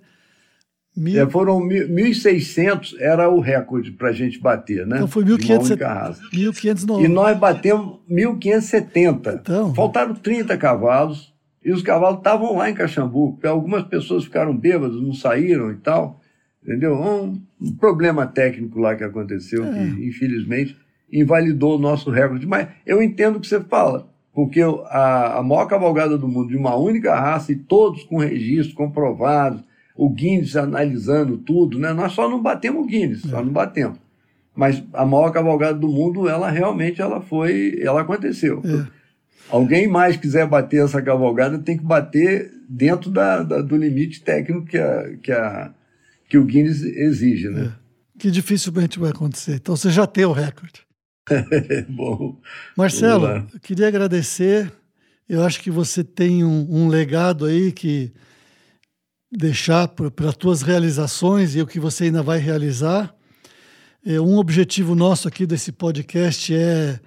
Mil... 0.95 1.23
É, 1.23 1.29
foram 1.29 1.59
1.600 1.61 2.97
era 2.99 3.29
o 3.29 3.41
recorde 3.41 3.93
para 3.93 4.11
a 4.11 4.13
gente 4.13 4.39
bater, 4.39 4.87
né? 4.87 4.97
Então 4.97 5.09
foi 5.09 5.25
1.590. 5.25 6.19
1590. 6.33 7.03
E 7.03 7.09
nós 7.09 7.39
batemos 7.39 7.99
1.570. 8.11 9.41
Então... 9.41 9.75
Faltaram 9.75 10.15
30 10.15 10.57
cavalos 10.59 11.33
e 11.65 11.73
os 11.73 11.81
cavalos 11.81 12.19
estavam 12.19 12.57
lá 12.57 12.69
em 12.69 12.75
Caxambu. 12.75 13.39
Algumas 13.45 13.85
pessoas 13.85 14.25
ficaram 14.25 14.55
bêbadas, 14.55 15.01
não 15.01 15.15
saíram 15.15 15.73
e 15.73 15.77
tal. 15.77 16.21
Entendeu? 16.63 16.95
Um, 16.95 17.43
um 17.61 17.75
problema 17.75 18.27
técnico 18.27 18.79
lá 18.79 18.95
que 18.95 19.03
aconteceu, 19.03 19.65
é. 19.65 19.73
que 19.73 20.07
infelizmente 20.07 20.77
invalidou 21.11 21.77
o 21.77 21.81
nosso 21.81 22.11
recorde. 22.11 22.47
Mas 22.47 22.69
eu 22.85 23.03
entendo 23.03 23.37
o 23.37 23.41
que 23.41 23.49
você 23.49 23.61
fala, 23.61 24.12
porque 24.35 24.61
a, 24.63 25.39
a 25.39 25.43
maior 25.43 25.67
cavalgada 25.67 26.17
do 26.17 26.27
mundo 26.27 26.49
de 26.49 26.57
uma 26.57 26.75
única 26.75 27.15
raça 27.15 27.53
e 27.53 27.57
todos 27.57 28.03
com 28.05 28.19
registro 28.19 28.75
comprovados, 28.75 29.63
o 29.95 30.09
Guinness 30.09 30.57
analisando 30.57 31.37
tudo, 31.37 31.79
né? 31.79 31.93
Nós 31.93 32.13
só 32.13 32.29
não 32.29 32.41
batemos 32.41 32.83
o 32.83 32.87
Guinness, 32.87 33.25
é. 33.25 33.29
só 33.29 33.45
não 33.45 33.53
batemos. 33.53 33.99
Mas 34.55 34.83
a 34.93 35.05
maior 35.05 35.31
cavalgada 35.31 35.79
do 35.79 35.89
mundo, 35.89 36.29
ela 36.29 36.51
realmente 36.51 37.01
ela 37.01 37.21
foi, 37.21 37.79
ela 37.81 38.03
aconteceu. 38.03 38.63
É. 38.65 38.87
Alguém 39.51 39.87
mais 39.87 40.17
quiser 40.17 40.47
bater 40.47 40.85
essa 40.85 41.03
cavalgada 41.03 41.59
tem 41.59 41.77
que 41.77 41.85
bater 41.85 42.51
dentro 42.69 43.11
da, 43.11 43.43
da 43.43 43.61
do 43.61 43.77
limite 43.77 44.23
técnico 44.23 44.65
que, 44.65 44.79
a, 44.79 45.17
que, 45.23 45.33
a, 45.33 45.71
que 46.29 46.39
o 46.39 46.45
Guinness 46.45 46.83
exige, 46.83 47.49
né? 47.51 47.67
É. 47.67 47.83
Que 48.19 48.31
dificilmente 48.31 48.99
vai 48.99 49.11
acontecer. 49.11 49.57
Então 49.57 49.77
você 49.77 49.91
já 49.91 50.07
tem 50.07 50.25
o 50.25 50.33
recorde. 50.33 50.87
Bom. 51.89 52.41
Marcelo, 52.77 53.49
eu 53.53 53.61
queria 53.61 53.89
agradecer. 53.89 54.73
Eu 55.29 55.45
acho 55.45 55.61
que 55.61 55.71
você 55.71 56.03
tem 56.03 56.45
um, 56.45 56.67
um 56.69 56.89
legado 56.89 57.45
aí 57.45 57.73
que 57.73 58.13
deixar 59.31 59.89
para 59.89 60.29
as 60.29 60.37
tuas 60.37 60.63
realizações 60.63 61.55
e 61.55 61.63
o 61.63 61.67
que 61.67 61.81
você 61.81 62.05
ainda 62.05 62.23
vai 62.23 62.39
realizar. 62.39 63.15
É, 64.05 64.21
um 64.21 64.37
objetivo 64.37 64.95
nosso 64.95 65.29
aqui 65.29 65.47
desse 65.47 65.73
podcast 65.73 66.55
é, 66.55 67.01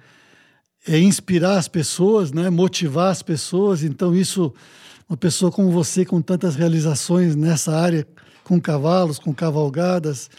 é 0.88 0.98
inspirar 0.98 1.58
as 1.58 1.68
pessoas, 1.68 2.32
né? 2.32 2.48
motivar 2.50 3.12
as 3.12 3.22
pessoas. 3.22 3.84
Então, 3.84 4.14
isso, 4.14 4.52
uma 5.08 5.16
pessoa 5.16 5.52
como 5.52 5.70
você, 5.70 6.04
com 6.04 6.20
tantas 6.20 6.56
realizações 6.56 7.36
nessa 7.36 7.76
área, 7.76 8.06
com 8.42 8.60
cavalos, 8.60 9.18
com 9.18 9.32
cavalgadas, 9.34 10.30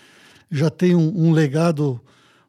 já 0.49 0.69
tem 0.69 0.95
um, 0.95 1.27
um 1.27 1.31
legado, 1.31 2.01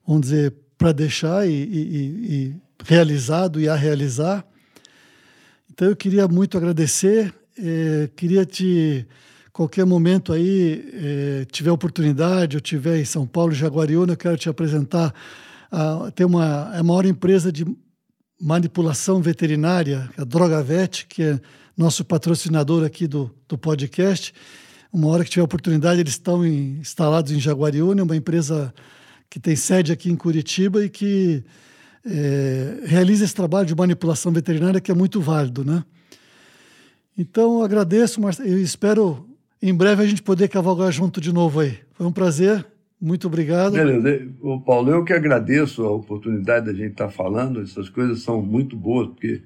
vamos 0.07 0.23
dizer, 0.23 0.55
para 0.79 0.93
deixar 0.93 1.47
e, 1.47 1.53
e, 1.53 2.35
e, 2.35 2.57
realizado 2.85 3.61
e 3.61 3.69
a 3.69 3.75
realizar. 3.75 4.47
Então 5.71 5.89
eu 5.89 5.97
queria 5.97 6.27
muito 6.29 6.57
agradecer, 6.57 7.35
eh, 7.59 8.09
queria 8.17 8.47
te 8.47 9.07
qualquer 9.53 9.85
momento 9.85 10.33
aí 10.33 10.89
eh, 10.95 11.47
tiver 11.51 11.73
oportunidade, 11.73 12.57
eu 12.57 12.61
tiver 12.61 13.01
em 13.01 13.05
São 13.05 13.27
Paulo, 13.27 13.53
Jaguariúna, 13.53 14.13
eu 14.13 14.17
quero 14.17 14.37
te 14.37 14.49
apresentar. 14.49 15.13
A, 15.71 16.13
tem 16.15 16.25
uma 16.25 16.71
é 16.75 16.79
a 16.79 16.83
maior 16.83 17.05
empresa 17.05 17.51
de 17.51 17.67
manipulação 18.41 19.21
veterinária, 19.21 20.09
a 20.17 20.23
Drogavet, 20.23 21.07
que 21.09 21.23
é 21.25 21.41
nosso 21.77 22.05
patrocinador 22.05 22.85
aqui 22.85 23.09
do, 23.09 23.35
do 23.49 23.59
podcast. 23.59 24.33
Uma 24.93 25.09
hora 25.09 25.25
que 25.25 25.31
tiver 25.31 25.43
oportunidade, 25.43 26.01
eles 26.01 26.15
estão 26.15 26.47
em, 26.47 26.79
instalados 26.79 27.33
em 27.33 27.41
Jaguariúna, 27.41 28.05
uma 28.05 28.17
empresa 28.17 28.73
que 29.31 29.39
tem 29.39 29.55
sede 29.57 29.93
aqui 29.93 30.11
em 30.11 30.17
Curitiba 30.17 30.85
e 30.85 30.89
que 30.89 31.45
é, 32.05 32.81
realiza 32.85 33.25
esse 33.25 33.35
trabalho 33.35 33.67
de 33.67 33.75
manipulação 33.75 34.33
veterinária 34.33 34.81
que 34.81 34.91
é 34.91 34.95
muito 34.95 35.21
válido, 35.21 35.65
né? 35.65 35.85
Então, 37.17 37.63
agradeço, 37.63 38.21
mas 38.21 38.39
eu 38.39 38.59
espero 38.61 39.29
em 39.61 39.75
breve 39.75 40.03
a 40.03 40.07
gente 40.07 40.23
poder 40.23 40.49
cavalgar 40.49 40.93
junto 40.93 41.21
de 41.21 41.33
novo 41.33 41.61
aí. 41.61 41.77
Foi 41.93 42.07
um 42.07 42.13
prazer, 42.13 42.65
muito 43.01 43.27
obrigado. 43.27 43.73
Beleza. 43.73 44.29
O 44.41 44.61
Paulo, 44.61 44.91
eu 44.91 45.05
que 45.05 45.13
agradeço 45.13 45.85
a 45.85 45.91
oportunidade 45.91 46.67
da 46.67 46.73
gente 46.73 46.93
estar 46.93 47.11
falando, 47.11 47.61
essas 47.61 47.89
coisas 47.89 48.23
são 48.23 48.41
muito 48.41 48.77
boas, 48.77 49.09
porque 49.09 49.43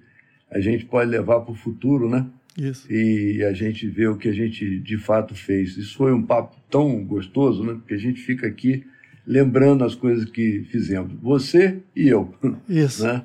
a 0.50 0.60
gente 0.60 0.84
pode 0.84 1.10
levar 1.10 1.40
para 1.40 1.52
o 1.52 1.56
futuro, 1.56 2.08
né? 2.08 2.26
Isso. 2.56 2.92
E 2.92 3.42
a 3.42 3.54
gente 3.54 3.86
vê 3.88 4.06
o 4.06 4.16
que 4.16 4.28
a 4.28 4.32
gente 4.32 4.78
de 4.78 4.98
fato 4.98 5.34
fez. 5.34 5.76
Isso 5.78 5.96
foi 5.96 6.12
um 6.12 6.22
papo 6.22 6.54
tão 6.70 7.02
gostoso, 7.04 7.64
né? 7.64 7.72
Porque 7.72 7.94
a 7.94 7.98
gente 7.98 8.20
fica 8.20 8.46
aqui 8.46 8.84
lembrando 9.26 9.84
as 9.84 9.94
coisas 9.94 10.24
que 10.28 10.64
fizemos. 10.70 11.12
Você 11.20 11.78
e 11.94 12.08
eu. 12.08 12.34
Isso. 12.68 13.04
Né? 13.04 13.24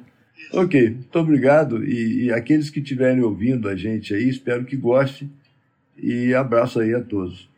Ok, 0.53 0.89
muito 0.89 1.19
obrigado. 1.19 1.83
E, 1.83 2.25
e 2.25 2.31
aqueles 2.31 2.69
que 2.69 2.79
estiverem 2.79 3.21
ouvindo 3.21 3.67
a 3.67 3.75
gente 3.75 4.13
aí, 4.13 4.29
espero 4.29 4.65
que 4.65 4.75
gostem. 4.75 5.31
E 5.97 6.33
abraço 6.33 6.79
aí 6.79 6.93
a 6.93 7.01
todos. 7.01 7.49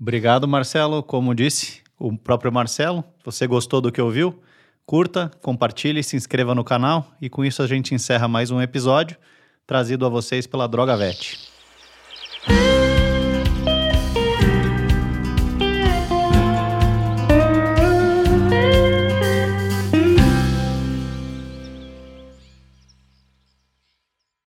Obrigado, 0.00 0.46
Marcelo. 0.46 1.02
Como 1.02 1.34
disse 1.34 1.80
o 1.98 2.16
próprio 2.16 2.52
Marcelo, 2.52 3.04
você 3.24 3.46
gostou 3.46 3.80
do 3.80 3.92
que 3.92 4.00
ouviu? 4.00 4.40
Curta, 4.86 5.30
compartilhe, 5.40 6.02
se 6.02 6.16
inscreva 6.16 6.54
no 6.54 6.64
canal 6.64 7.14
e 7.20 7.28
com 7.28 7.44
isso 7.44 7.62
a 7.62 7.66
gente 7.66 7.94
encerra 7.94 8.26
mais 8.26 8.50
um 8.50 8.60
episódio 8.60 9.16
trazido 9.66 10.04
a 10.04 10.08
vocês 10.08 10.46
pela 10.48 10.66
Droga 10.66 10.96
Vet. 10.96 11.49